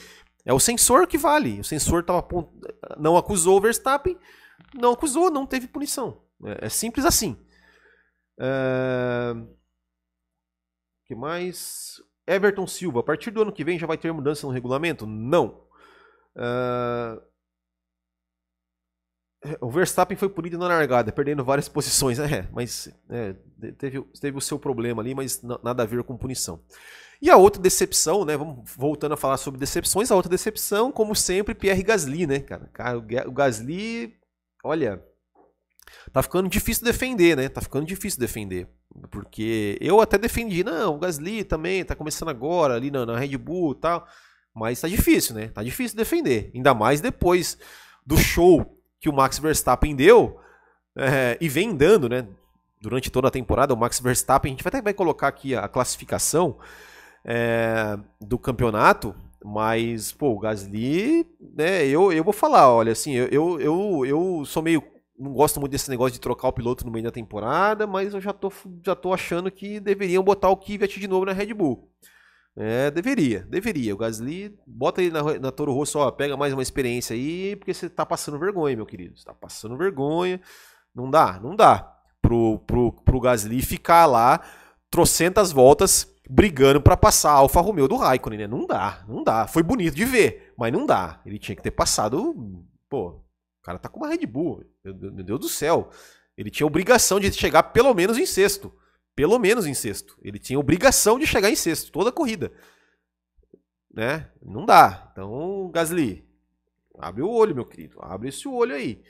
É 0.45 0.53
o 0.53 0.59
sensor 0.59 1.07
que 1.07 1.19
vale. 1.19 1.61
O 1.61 1.65
sensor 1.65 2.05
tava, 2.05 2.27
não 2.99 3.17
acusou 3.17 3.59
o 3.59 3.61
Verstappen, 3.61 4.19
não 4.75 4.93
acusou, 4.93 5.31
não 5.31 5.47
teve 5.47 5.69
punição. 5.69 6.23
É, 6.45 6.67
é 6.67 6.69
simples 6.69 7.05
assim. 7.05 7.37
É... 8.41 9.35
que 11.07 11.15
mais? 11.15 12.03
Everton 12.27 12.67
Silva, 12.67 13.01
a 13.01 13.03
partir 13.03 13.31
do 13.31 13.43
ano 13.43 13.53
que 13.53 13.65
vem 13.65 13.79
já 13.79 13.87
vai 13.87 13.97
ter 13.97 14.13
mudança 14.13 14.47
no 14.47 14.53
regulamento? 14.53 15.07
Não. 15.07 15.67
O 19.61 19.71
Verstappen 19.71 20.17
foi 20.17 20.29
punido 20.29 20.59
na 20.59 20.67
largada, 20.67 21.13
perdendo 21.13 21.45
várias 21.45 21.69
posições. 21.69 22.19
É, 22.29 22.47
mas 22.53 22.89
é, 23.09 23.35
teve, 23.79 24.03
teve 24.21 24.37
o 24.37 24.41
seu 24.41 24.59
problema 24.59 25.01
ali, 25.01 25.15
mas 25.15 25.41
nada 25.43 25.83
a 25.83 25.87
ver 25.87 26.03
com 26.03 26.17
punição. 26.17 26.61
E 27.23 27.31
a 27.31 27.37
outra 27.37 27.61
decepção, 27.61 28.25
né? 28.25 28.37
Vamos 28.37 28.71
voltando 28.77 29.13
a 29.13 29.17
falar 29.17 29.37
sobre 29.39 29.59
decepções. 29.59 30.11
A 30.11 30.15
outra 30.15 30.31
decepção, 30.31 30.93
como 30.93 31.15
sempre, 31.15 31.55
Pierre 31.55 31.83
Gasly, 31.83 32.27
né, 32.27 32.41
cara? 32.41 32.69
cara 32.73 32.99
o 32.99 33.33
Gasly, 33.33 34.15
olha, 34.63 35.03
tá 36.13 36.23
ficando 36.23 36.49
difícil 36.49 36.85
defender, 36.85 37.37
né? 37.37 37.49
Tá 37.49 37.61
ficando 37.61 37.87
difícil 37.87 38.21
defender. 38.21 38.69
Porque 39.11 39.79
eu 39.81 40.01
até 40.01 40.19
defendi, 40.19 40.63
não, 40.63 40.97
o 40.97 40.99
Gasly 40.99 41.45
também 41.45 41.85
tá 41.85 41.95
começando 41.95 42.29
agora 42.29 42.75
ali 42.75 42.91
na, 42.91 43.07
na 43.07 43.19
Red 43.19 43.37
Bull 43.37 43.73
e 43.73 43.81
tal. 43.81 44.07
Mas 44.55 44.81
tá 44.81 44.89
difícil, 44.89 45.35
né? 45.35 45.49
Tá 45.49 45.63
difícil 45.63 45.97
defender. 45.97 46.51
Ainda 46.55 46.75
mais 46.75 47.01
depois 47.01 47.59
do 48.07 48.17
show 48.17 48.78
que 49.01 49.09
o 49.09 49.13
Max 49.13 49.39
Verstappen 49.39 49.95
deu 49.95 50.41
é, 50.97 51.39
e 51.41 51.49
vem 51.49 51.75
dando, 51.75 52.09
né? 52.09 52.27
Durante 52.81 53.11
toda 53.11 53.29
a 53.29 53.31
temporada, 53.31 53.75
o 53.75 53.77
Max 53.77 54.01
Verstappen, 54.01 54.53
a 54.53 54.57
gente 54.57 54.67
até 54.67 54.81
vai 54.81 54.95
colocar 54.95 55.29
aqui 55.29 55.55
a 55.55 55.67
classificação 55.67 56.59
é, 57.25 57.99
do 58.21 58.39
campeonato, 58.39 59.15
mas, 59.45 60.13
pô, 60.13 60.31
o 60.31 60.39
Gasly, 60.39 61.27
né, 61.41 61.87
eu, 61.87 62.13
eu 62.13 62.25
vou 62.25 62.33
falar, 62.33 62.73
olha, 62.73 62.93
assim, 62.93 63.13
eu, 63.13 63.61
eu, 63.61 64.07
eu, 64.07 64.45
sou 64.45 64.63
meio. 64.63 64.83
Não 65.19 65.33
gosto 65.33 65.59
muito 65.59 65.73
desse 65.73 65.91
negócio 65.91 66.13
de 66.13 66.21
trocar 66.21 66.49
o 66.49 66.53
piloto 66.53 66.85
no 66.85 66.93
meio 66.93 67.05
da 67.05 67.11
temporada, 67.11 67.87
mas 67.89 68.15
eu 68.15 68.21
já 68.21 68.33
tô, 68.33 68.53
já 68.85 68.95
tô 68.95 69.13
achando 69.13 69.51
que 69.51 69.81
deveriam 69.81 70.23
botar 70.23 70.49
o 70.49 70.57
Kvyat 70.57 71.01
de 71.01 71.09
novo 71.09 71.27
na 71.27 71.33
Red 71.33 71.53
Bull. 71.55 71.89
É, 72.61 72.91
deveria, 72.91 73.47
deveria. 73.49 73.95
O 73.95 73.97
Gasly, 73.97 74.53
bota 74.67 75.01
ele 75.01 75.13
na, 75.13 75.23
na 75.39 75.53
Toro 75.53 75.73
Rosso, 75.73 76.01
ó, 76.01 76.11
pega 76.11 76.37
mais 76.37 76.53
uma 76.53 76.63
experiência 76.63 77.15
aí, 77.15 77.55
porque 77.55 77.73
você 77.73 77.89
tá 77.89 78.05
passando 78.05 78.37
vergonha, 78.37 78.75
meu 78.75 78.85
querido. 78.85 79.17
Você 79.17 79.25
tá 79.25 79.33
passando 79.33 79.77
vergonha. 79.77 80.41
Não 80.93 81.09
dá, 81.09 81.39
não 81.41 81.55
dá 81.55 81.97
pro, 82.21 82.59
pro, 82.67 82.93
pro 82.93 83.21
Gasly 83.21 83.63
ficar 83.63 84.07
lá 84.07 84.43
trocentas 84.91 85.53
voltas 85.53 86.13
brigando 86.29 86.81
para 86.81 86.97
passar 86.97 87.31
a 87.31 87.35
Alfa 87.35 87.61
Romeo 87.61 87.87
do 87.87 87.97
Raikkonen, 87.97 88.41
né? 88.41 88.47
Não 88.49 88.67
dá, 88.67 89.05
não 89.07 89.23
dá. 89.23 89.47
Foi 89.47 89.63
bonito 89.63 89.95
de 89.95 90.05
ver, 90.05 90.53
mas 90.59 90.73
não 90.73 90.85
dá. 90.85 91.21
Ele 91.25 91.39
tinha 91.39 91.55
que 91.55 91.63
ter 91.63 91.71
passado, 91.71 92.35
pô, 92.91 93.11
o 93.11 93.63
cara 93.63 93.79
tá 93.79 93.89
com 93.89 94.01
uma 94.01 94.09
Red 94.09 94.27
Bull, 94.27 94.65
meu 94.85 95.25
Deus 95.25 95.39
do 95.39 95.49
céu. 95.49 95.91
Ele 96.37 96.51
tinha 96.51 96.67
obrigação 96.67 97.21
de 97.21 97.33
chegar 97.33 97.63
pelo 97.63 97.95
menos 97.95 98.19
em 98.19 98.27
sexto 98.27 98.73
pelo 99.19 99.37
menos 99.37 99.67
em 99.67 99.75
sexto. 99.75 100.17
Ele 100.23 100.39
tinha 100.39 100.61
obrigação 100.61 101.19
de 101.19 101.27
chegar 101.27 101.51
em 101.51 101.57
sexto, 101.57 101.91
toda 101.91 102.11
a 102.11 102.13
corrida. 102.13 102.53
Né? 103.93 104.31
Não 104.41 104.65
dá. 104.65 105.09
Então, 105.11 105.69
Gasly, 105.75 106.25
abre 107.01 107.23
o 107.23 107.29
olho, 107.29 107.53
meu 107.53 107.67
querido. 107.67 107.99
Abre 108.01 108.29
esse 108.29 108.47
olho 108.47 108.77
aí. 108.77 109.03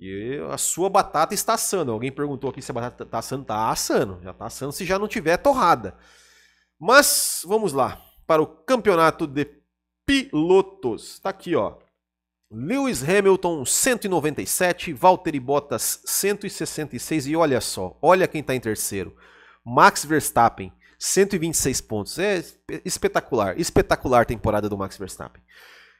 E 0.00 0.40
a 0.50 0.56
sua 0.56 0.88
batata 0.88 1.34
está 1.34 1.52
assando. 1.52 1.92
Alguém 1.92 2.10
perguntou 2.10 2.48
aqui 2.48 2.62
se 2.62 2.70
a 2.70 2.74
batata 2.74 3.04
está 3.04 3.18
assando. 3.18 3.42
Está 3.42 3.70
assando. 3.70 4.20
Já 4.22 4.30
está 4.30 4.46
assando 4.46 4.72
se 4.72 4.86
já 4.86 4.98
não 4.98 5.06
tiver 5.06 5.36
torrada. 5.36 5.94
Mas 6.80 7.42
vamos 7.44 7.74
lá 7.74 8.02
para 8.26 8.40
o 8.40 8.46
campeonato 8.46 9.26
de 9.26 9.46
pilotos. 10.06 11.16
Está 11.16 11.28
aqui, 11.28 11.54
ó. 11.54 11.76
Lewis 12.50 13.06
Hamilton 13.06 13.66
197, 13.66 14.94
Valtteri 14.94 15.38
Bottas 15.38 16.00
166 16.06 17.26
e 17.26 17.36
olha 17.36 17.60
só, 17.60 17.98
olha 18.00 18.26
quem 18.26 18.40
está 18.40 18.54
em 18.54 18.60
terceiro. 18.60 19.14
Max 19.64 20.04
Verstappen, 20.04 20.72
126 20.98 21.80
pontos. 21.80 22.18
É 22.18 22.42
espetacular, 22.84 23.58
espetacular 23.58 24.26
temporada 24.26 24.68
do 24.68 24.76
Max 24.76 24.98
Verstappen. 24.98 25.42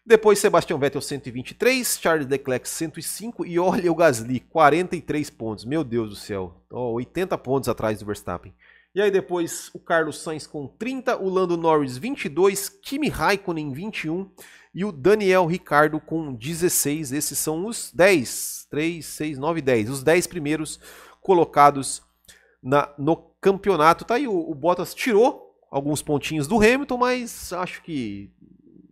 Depois 0.07 0.38
Sebastian 0.38 0.79
Vettel 0.79 1.00
123, 1.00 1.98
Charles 1.98 2.29
Leclerc 2.29 2.68
105 2.68 3.46
e 3.46 3.59
olha 3.59 3.90
o 3.90 3.94
Gasly 3.94 4.38
43 4.38 5.31
pontos. 5.31 5.64
Meu 5.64 5.83
Deus 5.83 6.11
do 6.11 6.16
céu, 6.16 6.62
oh, 6.70 6.92
80 6.92 7.38
pontos 7.38 7.70
atrás 7.70 7.98
do 7.98 8.05
Verstappen. 8.05 8.55
E 8.94 9.00
aí 9.00 9.11
depois 9.11 9.70
o 9.74 9.79
Carlos 9.79 10.22
Sainz 10.22 10.46
com 10.46 10.68
30, 10.68 11.16
o 11.16 11.29
Lando 11.29 11.57
Norris 11.57 11.96
22, 11.96 12.68
Kimi 12.68 13.09
Raikkonen 13.09 13.72
21 13.72 14.31
e 14.74 14.85
o 14.85 14.92
Daniel 14.92 15.46
Ricardo 15.46 15.98
com 15.98 16.35
16. 16.35 17.11
Esses 17.11 17.38
são 17.38 17.66
os 17.66 17.90
10, 17.92 18.66
3, 18.70 19.05
6, 19.05 19.38
9, 19.38 19.62
10, 19.62 19.90
os 19.90 20.03
10 20.03 20.27
primeiros 20.27 20.79
colocados 21.20 22.03
na, 22.62 22.92
no 22.98 23.16
campeonato. 23.44 24.07
Tá 24.07 24.14
aí, 24.14 24.26
o, 24.26 24.50
o 24.50 24.54
Bottas 24.54 24.94
tirou 24.94 25.54
alguns 25.70 26.00
pontinhos 26.00 26.46
do 26.46 26.57
Hamilton, 26.57 26.96
mas 26.96 27.52
acho 27.52 27.83
que. 27.83 28.30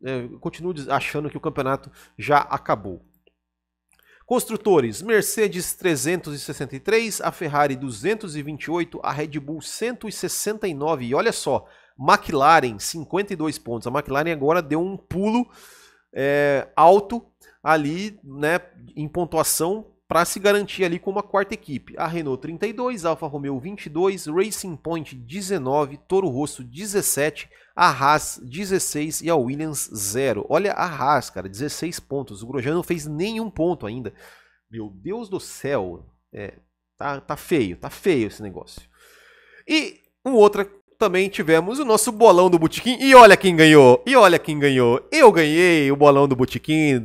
É, 0.05 0.29
continuo 0.41 0.75
achando 0.91 1.31
que 1.31 1.37
o 1.37 1.41
campeonato 1.41 1.91
já 2.19 2.39
acabou. 2.39 3.03
Construtores: 4.27 5.01
Mercedes 5.01 5.75
363, 5.75 7.23
a 7.23 7.33
Ferrari 7.33 7.77
228, 7.77 9.01
a 9.03 9.11
Red 9.11 9.41
Bull 9.41 9.63
169. 9.63 11.07
E 11.07 11.15
olha 11.15 11.33
só, 11.33 11.67
McLaren 11.99 12.79
52 12.79 13.59
pontos. 13.59 13.87
A 13.87 13.91
McLaren 13.91 14.33
agora 14.33 14.61
deu 14.61 14.81
um 14.81 14.97
pulo 14.97 15.49
é, 16.13 16.69
alto 16.77 17.25
ali, 17.63 18.19
né, 18.23 18.61
em 18.97 19.09
pontuação 19.09 19.92
para 20.13 20.27
se 20.27 20.39
garantir 20.39 20.85
ali 20.85 20.99
como 20.99 21.19
a 21.19 21.23
quarta 21.23 21.55
equipe. 21.55 21.95
A 21.97 22.07
Renault 22.07 22.43
32, 22.43 23.07
Alfa 23.07 23.27
Romeo 23.27 23.59
22, 23.59 24.27
Racing 24.27 24.77
Point 24.77 25.15
19, 25.15 25.97
Toro 26.07 26.29
Rosso 26.29 26.63
17, 26.63 27.49
a 27.75 27.89
Haas 27.89 28.39
16 28.45 29.23
e 29.23 29.31
a 29.31 29.37
Williams 29.37 29.89
0. 29.91 30.45
Olha 30.51 30.75
a 30.75 30.85
Haas, 30.85 31.31
cara, 31.31 31.49
16 31.49 31.99
pontos. 32.01 32.43
O 32.43 32.47
Grosjean 32.47 32.75
não 32.75 32.83
fez 32.83 33.07
nenhum 33.07 33.49
ponto 33.49 33.87
ainda. 33.87 34.13
Meu 34.71 34.91
Deus 34.91 35.31
do 35.31 35.41
céu, 35.41 36.05
é, 36.31 36.59
tá, 36.99 37.19
tá 37.19 37.35
feio, 37.35 37.79
tá 37.79 37.89
feio 37.89 38.27
esse 38.27 38.43
negócio. 38.43 38.83
E 39.67 39.99
um 40.27 40.35
outra 40.35 40.71
também 41.03 41.29
tivemos 41.29 41.81
o 41.81 41.85
nosso 41.85 42.13
bolão 42.13 42.49
do 42.49 42.61
Botequim. 42.61 42.97
E 43.01 43.13
olha 43.13 43.37
quem 43.37 43.57
ganhou! 43.57 44.01
E 44.07 44.15
olha 44.15 44.39
quem 44.39 44.57
ganhou! 44.57 45.05
Eu 45.11 45.33
ganhei 45.33 45.91
o 45.91 45.97
bolão 45.97 46.29
do 46.29 46.37
Botequim. 46.37 47.03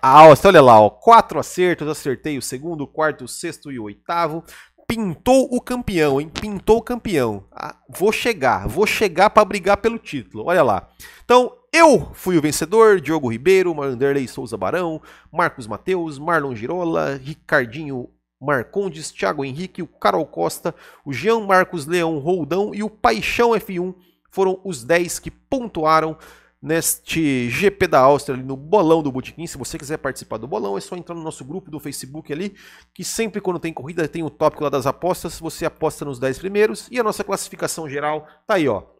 A 0.00 0.08
Áustria, 0.20 0.50
olha 0.50 0.62
lá, 0.62 0.80
ó. 0.80 0.88
Quatro 0.88 1.40
acertos, 1.40 1.88
acertei 1.88 2.38
o 2.38 2.42
segundo, 2.42 2.82
o 2.82 2.86
quarto, 2.86 3.24
o 3.24 3.28
sexto 3.28 3.72
e 3.72 3.78
o 3.80 3.82
oitavo. 3.82 4.44
Pintou 4.86 5.48
o 5.50 5.60
campeão, 5.60 6.20
hein? 6.20 6.28
Pintou 6.28 6.76
o 6.76 6.82
campeão. 6.82 7.44
Ah, 7.50 7.74
vou 7.88 8.12
chegar, 8.12 8.68
vou 8.68 8.86
chegar 8.86 9.30
para 9.30 9.44
brigar 9.44 9.78
pelo 9.78 9.98
título. 9.98 10.44
Olha 10.46 10.62
lá. 10.62 10.88
Então, 11.24 11.50
eu 11.72 12.10
fui 12.14 12.38
o 12.38 12.40
vencedor, 12.40 13.00
Diogo 13.00 13.32
Ribeiro, 13.32 13.74
Manderley 13.74 14.28
Souza 14.28 14.56
Barão, 14.56 15.02
Marcos 15.32 15.66
Mateus, 15.66 16.20
Marlon 16.20 16.54
Girola, 16.54 17.20
Ricardinho 17.20 18.08
Marcondes, 18.44 19.10
Thiago 19.10 19.44
Henrique, 19.44 19.82
o 19.82 19.86
Carol 19.86 20.26
Costa, 20.26 20.74
o 21.04 21.12
Jean 21.12 21.40
Marcos 21.40 21.86
Leão 21.86 22.18
Roldão 22.18 22.74
e 22.74 22.82
o 22.82 22.90
Paixão 22.90 23.50
F1 23.50 23.94
foram 24.30 24.60
os 24.64 24.84
10 24.84 25.18
que 25.18 25.30
pontuaram 25.30 26.16
neste 26.64 27.50
GP 27.50 27.86
da 27.86 28.00
Áustria 28.00 28.34
ali 28.34 28.42
no 28.42 28.56
bolão 28.56 29.02
do 29.02 29.12
Botequim. 29.12 29.46
Se 29.46 29.58
você 29.58 29.76
quiser 29.76 29.98
participar 29.98 30.38
do 30.38 30.48
bolão, 30.48 30.78
é 30.78 30.80
só 30.80 30.96
entrar 30.96 31.14
no 31.14 31.22
nosso 31.22 31.44
grupo 31.44 31.70
do 31.70 31.78
Facebook 31.78 32.32
ali, 32.32 32.54
que 32.94 33.04
sempre 33.04 33.38
quando 33.40 33.60
tem 33.60 33.72
corrida 33.72 34.08
tem 34.08 34.22
o 34.22 34.30
tópico 34.30 34.64
lá 34.64 34.70
das 34.70 34.86
apostas, 34.86 35.38
você 35.38 35.66
aposta 35.66 36.06
nos 36.06 36.18
10 36.18 36.38
primeiros 36.38 36.88
e 36.90 36.98
a 36.98 37.02
nossa 37.02 37.22
classificação 37.22 37.86
geral 37.86 38.26
tá 38.46 38.54
aí, 38.54 38.66
ó. 38.66 38.93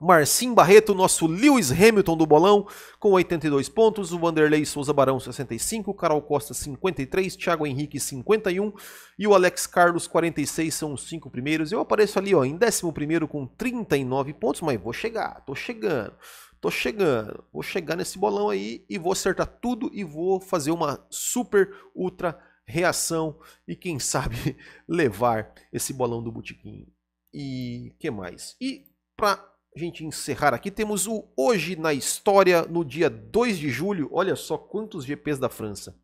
Marcim 0.00 0.54
Barreto, 0.54 0.94
nosso 0.94 1.26
Lewis 1.26 1.72
Hamilton 1.72 2.16
do 2.16 2.24
bolão, 2.24 2.68
com 3.00 3.10
82 3.10 3.68
pontos. 3.68 4.12
O 4.12 4.18
Vanderlei 4.18 4.64
Souza 4.64 4.92
Barão, 4.92 5.18
65. 5.18 5.92
Carol 5.92 6.22
Costa, 6.22 6.54
53. 6.54 7.34
Thiago 7.34 7.66
Henrique, 7.66 7.98
51. 7.98 8.72
E 9.18 9.26
o 9.26 9.34
Alex 9.34 9.66
Carlos, 9.66 10.06
46. 10.06 10.72
São 10.72 10.92
os 10.92 11.08
cinco 11.08 11.28
primeiros. 11.28 11.72
Eu 11.72 11.80
apareço 11.80 12.18
ali 12.18 12.32
ó, 12.32 12.44
em 12.44 12.54
11 12.54 13.26
com 13.26 13.46
39 13.46 14.34
pontos, 14.34 14.60
mas 14.60 14.80
vou 14.80 14.92
chegar, 14.92 15.44
tô 15.44 15.54
chegando. 15.54 16.14
Tô 16.60 16.72
chegando, 16.72 17.44
vou 17.52 17.62
chegar 17.62 17.94
nesse 17.94 18.18
bolão 18.18 18.50
aí 18.50 18.84
e 18.90 18.98
vou 18.98 19.12
acertar 19.12 19.46
tudo 19.46 19.90
e 19.92 20.02
vou 20.02 20.40
fazer 20.40 20.72
uma 20.72 21.06
super 21.08 21.72
ultra 21.94 22.36
reação 22.66 23.38
e 23.66 23.76
quem 23.76 23.98
sabe 24.00 24.56
levar 24.86 25.54
esse 25.72 25.92
bolão 25.92 26.22
do 26.22 26.32
botequim. 26.32 26.92
E 27.32 27.94
que 28.00 28.10
mais? 28.10 28.56
E 28.60 28.86
para 29.16 29.47
a 29.74 29.78
gente 29.78 30.04
encerrar 30.04 30.54
aqui, 30.54 30.70
temos 30.70 31.06
o 31.06 31.24
Hoje 31.36 31.76
na 31.76 31.92
História, 31.92 32.62
no 32.62 32.84
dia 32.84 33.08
2 33.08 33.58
de 33.58 33.70
julho. 33.70 34.08
Olha 34.12 34.34
só 34.34 34.56
quantos 34.56 35.04
GPs 35.04 35.38
da 35.38 35.48
França. 35.48 35.94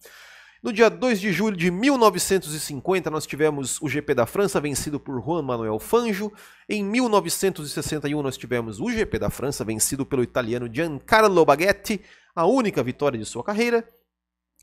No 0.62 0.73
dia 0.73 0.89
2 0.89 1.21
de 1.21 1.31
julho 1.31 1.57
de 1.57 1.71
1950, 1.71 3.11
nós 3.11 3.27
tivemos 3.27 3.79
o 3.83 3.89
GP 3.89 4.15
da 4.15 4.25
França 4.25 4.59
vencido 4.61 4.99
por 4.99 5.23
Juan 5.23 5.43
Manuel 5.43 5.79
Fangio. 5.79 6.33
Em 6.67 6.83
1961, 6.83 8.23
nós 8.23 8.39
tivemos 8.39 8.81
o 8.81 8.91
GP 8.91 9.19
da 9.19 9.29
França 9.29 9.62
vencido 9.62 10.07
pelo 10.07 10.23
italiano 10.23 10.67
Giancarlo 10.73 11.45
Baghetti, 11.45 12.01
a 12.35 12.47
única 12.47 12.83
vitória 12.83 13.19
de 13.19 13.27
sua 13.27 13.45
carreira. 13.45 13.87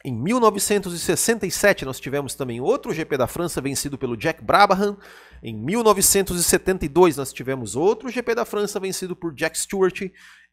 Em 0.03 0.13
1967, 0.13 1.85
nós 1.85 1.99
tivemos 1.99 2.33
também 2.33 2.59
outro 2.59 2.91
GP 2.91 3.17
da 3.17 3.27
França 3.27 3.61
vencido 3.61 3.97
pelo 3.97 4.17
Jack 4.17 4.43
Brabham. 4.43 4.97
Em 5.43 5.55
1972, 5.55 7.17
nós 7.17 7.31
tivemos 7.31 7.75
outro 7.75 8.09
GP 8.09 8.33
da 8.35 8.45
França 8.45 8.79
vencido 8.79 9.15
por 9.15 9.33
Jack 9.33 9.57
Stewart. 9.57 10.01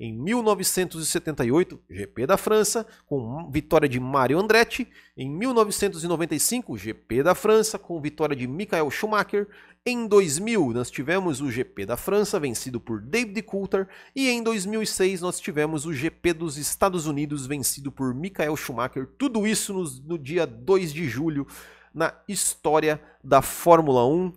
Em 0.00 0.16
1978, 0.16 1.80
GP 1.90 2.26
da 2.26 2.36
França, 2.36 2.86
com 3.06 3.50
vitória 3.50 3.88
de 3.88 3.98
Mario 3.98 4.38
Andretti. 4.38 4.86
Em 5.16 5.30
1995, 5.30 6.76
GP 6.76 7.22
da 7.22 7.34
França, 7.34 7.78
com 7.78 8.00
vitória 8.00 8.36
de 8.36 8.46
Michael 8.46 8.90
Schumacher. 8.90 9.48
Em 9.90 10.06
2000, 10.06 10.74
nós 10.74 10.90
tivemos 10.90 11.40
o 11.40 11.50
GP 11.50 11.86
da 11.86 11.96
França, 11.96 12.38
vencido 12.38 12.78
por 12.78 13.00
David 13.00 13.40
Coulter, 13.40 13.88
e 14.14 14.28
em 14.28 14.42
2006 14.42 15.22
nós 15.22 15.40
tivemos 15.40 15.86
o 15.86 15.94
GP 15.94 16.34
dos 16.34 16.58
Estados 16.58 17.06
Unidos, 17.06 17.46
vencido 17.46 17.90
por 17.90 18.14
Michael 18.14 18.54
Schumacher. 18.54 19.06
Tudo 19.16 19.46
isso 19.46 19.72
no, 19.72 19.84
no 20.04 20.18
dia 20.18 20.46
2 20.46 20.92
de 20.92 21.08
julho, 21.08 21.46
na 21.94 22.12
história 22.28 23.00
da 23.24 23.40
Fórmula 23.40 24.06
1. 24.06 24.32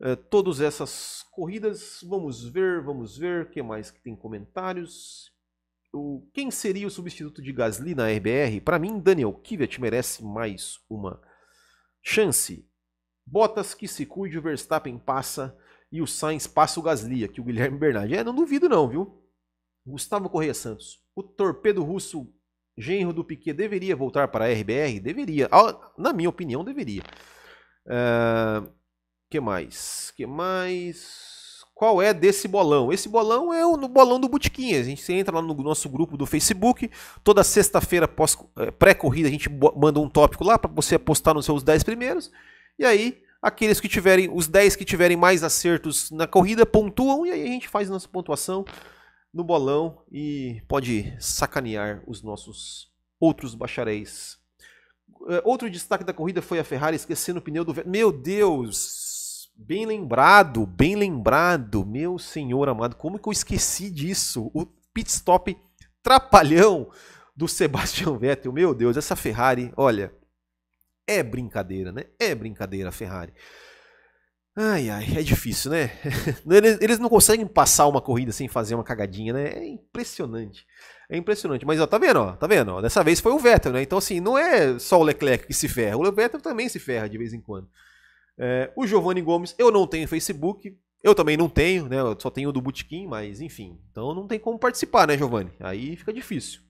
É, 0.00 0.14
todas 0.14 0.60
essas 0.60 1.24
corridas, 1.32 1.98
vamos 2.08 2.44
ver, 2.44 2.80
vamos 2.80 3.18
ver, 3.18 3.46
o 3.46 3.50
que 3.50 3.60
mais 3.64 3.90
que 3.90 4.00
tem 4.00 4.14
comentários? 4.14 5.32
O, 5.92 6.24
quem 6.32 6.52
seria 6.52 6.86
o 6.86 6.90
substituto 6.90 7.42
de 7.42 7.52
Gasly 7.52 7.96
na 7.96 8.06
RBR? 8.06 8.60
Para 8.64 8.78
mim, 8.78 9.00
Daniel 9.00 9.32
Kvyat 9.32 9.80
merece 9.80 10.22
mais 10.22 10.78
uma 10.88 11.20
chance. 12.00 12.64
Bottas 13.26 13.74
que 13.74 13.88
se 13.88 14.04
cuide, 14.04 14.38
o 14.38 14.42
Verstappen 14.42 14.98
passa 14.98 15.56
e 15.90 16.02
o 16.02 16.06
Sainz 16.06 16.46
passa 16.46 16.80
o 16.80 16.82
Gasly, 16.82 17.24
aqui 17.24 17.40
o 17.40 17.44
Guilherme 17.44 17.78
Bernardi. 17.78 18.16
É, 18.16 18.24
não 18.24 18.34
duvido 18.34 18.68
não, 18.68 18.88
viu? 18.88 19.22
Gustavo 19.86 20.28
Correia 20.28 20.54
Santos. 20.54 21.00
O 21.14 21.22
torpedo 21.22 21.82
russo 21.82 22.26
genro 22.76 23.12
do 23.12 23.24
Piquet 23.24 23.52
deveria 23.52 23.94
voltar 23.94 24.28
para 24.28 24.46
a 24.46 24.48
RBR? 24.48 25.00
Deveria. 25.00 25.48
Na 25.96 26.12
minha 26.12 26.28
opinião, 26.28 26.64
deveria. 26.64 27.02
Uh, 27.86 28.68
que 29.30 29.40
mais? 29.40 30.12
que 30.16 30.26
mais? 30.26 31.34
Qual 31.74 32.00
é 32.00 32.14
desse 32.14 32.46
bolão? 32.46 32.92
Esse 32.92 33.08
bolão 33.08 33.52
é 33.52 33.66
o 33.66 33.76
bolão 33.88 34.20
do 34.20 34.28
Botiquinha. 34.28 34.78
A 34.78 34.82
gente 34.84 35.12
entra 35.12 35.34
lá 35.34 35.42
no 35.42 35.54
nosso 35.54 35.88
grupo 35.88 36.16
do 36.16 36.24
Facebook. 36.24 36.88
Toda 37.24 37.42
sexta-feira, 37.42 38.08
eh, 38.58 38.70
pré-corrida, 38.70 39.28
a 39.28 39.32
gente 39.32 39.50
manda 39.50 39.98
um 39.98 40.08
tópico 40.08 40.44
lá 40.44 40.56
para 40.56 40.70
você 40.70 40.94
apostar 40.94 41.34
nos 41.34 41.44
seus 41.44 41.64
10 41.64 41.82
primeiros. 41.82 42.30
E 42.78 42.84
aí, 42.84 43.22
aqueles 43.40 43.80
que 43.80 43.88
tiverem, 43.88 44.30
os 44.32 44.48
10 44.48 44.76
que 44.76 44.84
tiverem 44.84 45.16
mais 45.16 45.42
acertos 45.42 46.10
na 46.10 46.26
corrida 46.26 46.64
pontuam 46.64 47.26
e 47.26 47.30
aí 47.30 47.42
a 47.42 47.46
gente 47.46 47.68
faz 47.68 47.88
nossa 47.88 48.08
pontuação 48.08 48.64
no 49.32 49.44
bolão 49.44 50.02
e 50.10 50.62
pode 50.68 51.14
sacanear 51.20 52.02
os 52.06 52.22
nossos 52.22 52.90
outros 53.20 53.54
bacharéis. 53.54 54.38
É, 55.28 55.42
outro 55.44 55.68
destaque 55.70 56.04
da 56.04 56.12
corrida 56.12 56.40
foi 56.40 56.58
a 56.58 56.64
Ferrari 56.64 56.96
esquecendo 56.96 57.38
o 57.38 57.42
pneu 57.42 57.64
do 57.64 57.74
Meu 57.86 58.12
Deus! 58.12 59.12
Bem 59.56 59.86
lembrado, 59.86 60.66
bem 60.66 60.96
lembrado. 60.96 61.86
Meu 61.86 62.18
senhor 62.18 62.68
amado, 62.68 62.96
como 62.96 63.18
que 63.18 63.28
eu 63.28 63.32
esqueci 63.32 63.88
disso? 63.88 64.50
O 64.52 64.66
pit 64.92 65.08
stop 65.08 65.56
trapalhão 66.02 66.90
do 67.36 67.46
Sebastian 67.46 68.18
Vettel. 68.18 68.52
Meu 68.52 68.74
Deus, 68.74 68.96
essa 68.96 69.14
Ferrari, 69.14 69.72
olha, 69.76 70.12
é 71.06 71.22
brincadeira, 71.22 71.92
né? 71.92 72.04
É 72.18 72.34
brincadeira 72.34 72.92
Ferrari. 72.92 73.32
Ai, 74.56 74.88
ai, 74.88 75.04
é 75.16 75.22
difícil, 75.22 75.72
né? 75.72 75.90
Eles, 76.48 76.80
eles, 76.80 76.98
não 77.00 77.08
conseguem 77.08 77.44
passar 77.44 77.88
uma 77.88 78.00
corrida 78.00 78.30
sem 78.30 78.46
fazer 78.46 78.76
uma 78.76 78.84
cagadinha, 78.84 79.32
né? 79.32 79.48
É 79.48 79.66
impressionante. 79.66 80.64
É 81.10 81.16
impressionante. 81.16 81.66
Mas, 81.66 81.80
ó, 81.80 81.86
tá 81.88 81.98
vendo, 81.98 82.20
ó? 82.20 82.32
Tá 82.36 82.46
vendo? 82.46 82.70
Ó? 82.70 82.80
Dessa 82.80 83.02
vez 83.02 83.18
foi 83.18 83.32
o 83.32 83.38
Vettel, 83.38 83.72
né? 83.72 83.82
Então, 83.82 83.98
assim, 83.98 84.20
não 84.20 84.38
é 84.38 84.78
só 84.78 85.00
o 85.00 85.02
Leclerc 85.02 85.46
que 85.48 85.52
se 85.52 85.66
ferra. 85.66 85.96
O 85.96 86.12
Vettel 86.12 86.40
também 86.40 86.68
se 86.68 86.78
ferra 86.78 87.08
de 87.08 87.18
vez 87.18 87.34
em 87.34 87.40
quando. 87.40 87.68
É, 88.38 88.72
o 88.76 88.86
Giovanni 88.86 89.20
Gomes, 89.22 89.56
eu 89.58 89.72
não 89.72 89.88
tenho 89.88 90.06
Facebook. 90.06 90.76
Eu 91.02 91.16
também 91.16 91.36
não 91.36 91.48
tenho, 91.48 91.88
né? 91.88 91.98
Eu 92.00 92.16
só 92.18 92.30
tenho 92.30 92.48
o 92.48 92.52
do 92.52 92.62
Bootkin, 92.62 93.08
mas 93.08 93.40
enfim. 93.40 93.78
Então 93.90 94.14
não 94.14 94.28
tem 94.28 94.38
como 94.38 94.58
participar, 94.58 95.06
né, 95.06 95.18
Giovanni? 95.18 95.50
Aí 95.58 95.96
fica 95.96 96.12
difícil. 96.12 96.60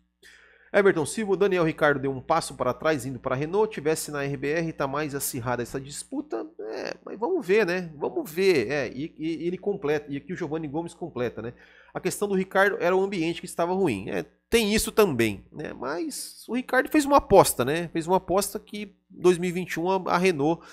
Everton 0.75 1.07
Silva, 1.07 1.37
Daniel 1.37 1.63
Ricardo 1.63 2.01
deu 2.01 2.11
um 2.11 2.21
passo 2.21 2.57
para 2.57 2.75
trás 2.75 3.07
indo 3.07 3.21
para 3.21 3.37
a 3.37 3.39
Renault, 3.39 3.73
tivesse 3.73 4.11
na 4.11 4.25
RBR, 4.25 4.71
está 4.71 4.89
mais 4.89 5.15
acirrada 5.15 5.63
essa 5.63 5.81
disputa, 5.81 6.45
é, 6.59 6.97
mas 7.05 7.17
vamos 7.17 7.47
ver, 7.47 7.65
né? 7.65 7.93
Vamos 7.95 8.29
ver, 8.29 8.69
é, 8.69 8.89
e, 8.89 9.15
e, 9.17 9.47
ele 9.47 9.57
completa, 9.57 10.07
e 10.11 10.17
aqui 10.17 10.33
o 10.33 10.37
Giovanni 10.37 10.67
Gomes 10.67 10.93
completa, 10.93 11.41
né? 11.41 11.53
A 11.95 12.01
questão 12.01 12.27
do 12.27 12.35
Ricardo 12.35 12.77
era 12.81 12.97
o 12.97 13.01
ambiente 13.01 13.41
que 13.41 13.47
estava 13.47 13.73
ruim, 13.73 14.11
é, 14.11 14.25
tem 14.51 14.75
isso 14.75 14.91
também, 14.91 15.45
né? 15.53 15.73
Mas 15.73 16.45
o 16.49 16.57
Ricardo 16.57 16.89
fez 16.89 17.05
uma 17.05 17.19
aposta, 17.19 17.65
né? 17.65 17.89
Fez 17.93 18.09
uma 18.09 18.17
aposta 18.17 18.59
que 18.59 18.97
2021 19.11 20.09
a 20.09 20.19
Renault 20.19 20.67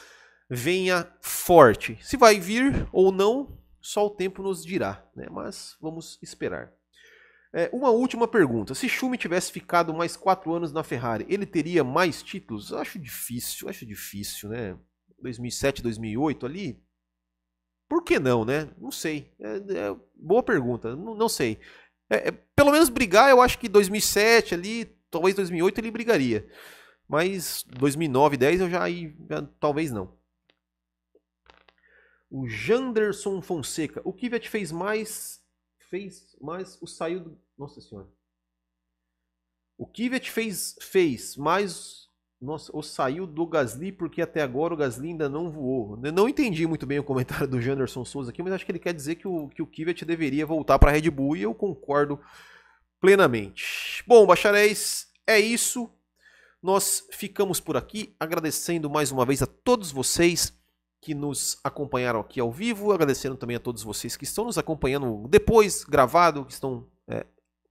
venha 0.49 1.08
forte. 1.22 1.97
Se 2.02 2.18
vai 2.18 2.39
vir 2.39 2.88
ou 2.91 3.12
não, 3.12 3.56
só 3.80 4.08
o 4.08 4.10
tempo 4.10 4.41
nos 4.41 4.66
dirá, 4.66 5.04
né? 5.16 5.28
Mas 5.30 5.78
vamos 5.80 6.18
esperar. 6.24 6.72
É, 7.54 7.70
uma 7.74 7.89
última 7.89 8.28
pergunta. 8.28 8.74
Se 8.74 8.88
Schumi 8.88 9.18
tivesse 9.18 9.52
ficado 9.52 9.93
mais 9.93 10.16
quatro 10.16 10.54
anos 10.54 10.72
na 10.72 10.84
Ferrari, 10.84 11.26
ele 11.28 11.45
teria 11.45 11.84
mais 11.84 12.24
títulos? 12.24 12.72
Acho 12.72 12.97
difícil, 12.97 13.68
acho 13.68 13.86
difícil, 13.86 14.49
né? 14.49 14.78
2007, 15.20 15.82
2008 15.82 16.45
ali. 16.45 16.82
Por 17.89 18.04
que 18.04 18.20
não, 18.20 18.45
né? 18.45 18.70
Não 18.78 18.89
sei. 18.89 19.34
É, 19.38 19.56
é, 19.58 19.95
boa 20.16 20.41
pergunta, 20.41 20.95
não, 20.95 21.14
não 21.14 21.28
sei. 21.28 21.60
É, 22.10 22.30
é 22.30 22.32
pelo 22.56 22.72
menos 22.72 22.88
brigar, 22.88 23.30
eu 23.30 23.41
acho 23.41 23.60
que 23.60 23.68
2007 23.68 24.54
ali, 24.54 24.86
talvez 25.10 25.36
2008 25.36 25.80
ele 25.80 25.91
brigaria. 25.91 26.47
Mas 27.06 27.66
2009, 27.68 28.38
10 28.38 28.62
eu 28.62 28.70
já, 28.70 28.89
já 28.89 29.41
talvez 29.60 29.91
não. 29.91 30.18
O 32.30 32.47
Janderson 32.47 33.41
Fonseca. 33.41 34.02
O 34.06 34.14
Kvyat 34.14 34.49
fez 34.49 34.72
mais 34.72 35.41
fez, 35.92 36.36
mas 36.42 36.82
o 36.82 36.88
saiu 36.88 37.20
do. 37.20 37.38
Nossa 37.58 37.80
senhora. 37.82 38.08
O 39.78 39.86
Kvyat 39.86 40.32
fez, 40.32 40.76
fez, 40.80 41.36
mas 41.36 42.08
nossa, 42.39 42.76
o 42.76 42.82
saiu 42.82 43.28
do 43.28 43.46
Gasly 43.46 43.92
porque 43.92 44.22
até 44.22 44.42
agora 44.42 44.74
o 44.74 44.78
Gasly 44.78 45.10
ainda 45.10 45.30
não 45.30 45.52
voou. 45.52 46.00
Eu 46.04 46.12
não 46.12 46.30
entendi 46.30 46.66
muito 46.66 46.88
bem 46.88 46.98
o 46.98 47.04
comentário 47.04 47.48
do 47.48 47.62
Janderson 47.62 48.06
Souza 48.06 48.32
aqui, 48.32 48.42
mas 48.42 48.54
acho 48.54 48.66
que 48.66 48.72
ele 48.72 48.80
quer 48.80 48.94
dizer 48.94 49.16
que 49.16 49.28
o, 49.28 49.50
que 49.50 49.62
o 49.62 49.68
Kvyat 49.68 50.06
deveria 50.06 50.46
voltar 50.46 50.80
para 50.80 50.89
a 50.89 50.94
Red 50.94 51.10
Bull 51.12 51.36
e 51.36 51.44
eu 51.44 51.54
concordo 51.54 52.20
plenamente. 53.00 54.04
Bom, 54.08 54.26
bacharéis, 54.26 55.08
é 55.28 55.39
isso. 55.39 55.92
Nós 56.62 57.08
ficamos 57.12 57.60
por 57.60 57.76
aqui, 57.76 58.16
agradecendo 58.20 58.89
mais 58.89 59.12
uma 59.12 59.26
vez 59.26 59.42
a 59.42 59.48
todos 59.48 59.92
vocês 59.92 60.54
que 61.02 61.16
nos 61.16 61.58
acompanharam 61.64 62.20
aqui 62.20 62.39
ao 62.39 62.52
vivo, 62.52 62.91
agradecendo 62.91 63.36
também 63.36 63.56
a 63.56 63.60
todos 63.60 63.82
vocês 63.82 64.16
que 64.16 64.24
estão 64.24 64.45
nos 64.45 64.58
acompanhando 64.58 65.28
depois, 65.28 65.84
gravado, 65.84 66.45
que 66.45 66.54
estão 66.54 66.86
é, 67.08 67.26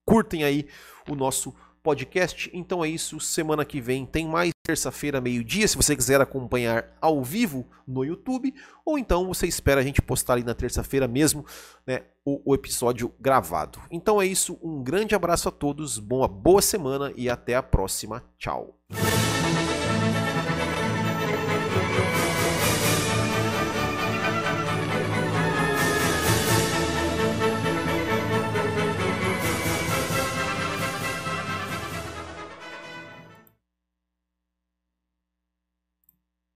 curtem 0.04 0.42
aí 0.42 0.66
o 1.08 1.14
nosso 1.14 1.54
podcast. 1.82 2.50
Então 2.52 2.84
é 2.84 2.88
isso, 2.88 3.20
semana 3.20 3.64
que 3.64 3.80
vem 3.80 4.04
tem 4.04 4.26
mais 4.26 4.50
terça-feira, 4.66 5.20
meio-dia, 5.20 5.66
se 5.66 5.76
você 5.76 5.96
quiser 5.96 6.20
acompanhar 6.20 6.96
ao 7.00 7.22
vivo 7.22 7.66
no 7.86 8.04
YouTube, 8.04 8.54
ou 8.84 8.98
então 8.98 9.26
você 9.26 9.46
espera 9.46 9.80
a 9.80 9.84
gente 9.84 10.02
postar 10.02 10.34
ali 10.34 10.44
na 10.44 10.54
terça-feira 10.54 11.08
mesmo, 11.08 11.44
né, 11.86 12.02
o, 12.24 12.52
o, 12.52 12.54
episódio 12.54 13.12
gravado. 13.18 13.80
Então 13.90 14.20
é 14.20 14.26
isso, 14.26 14.58
um 14.62 14.82
grande 14.82 15.14
abraço 15.14 15.48
a 15.48 15.52
todos, 15.52 15.98
boa, 15.98 16.28
boa 16.28 16.60
semana 16.60 17.12
e 17.16 17.30
até 17.30 17.54
a 17.54 17.62
próxima. 17.62 18.22
Tchau. 18.38 18.76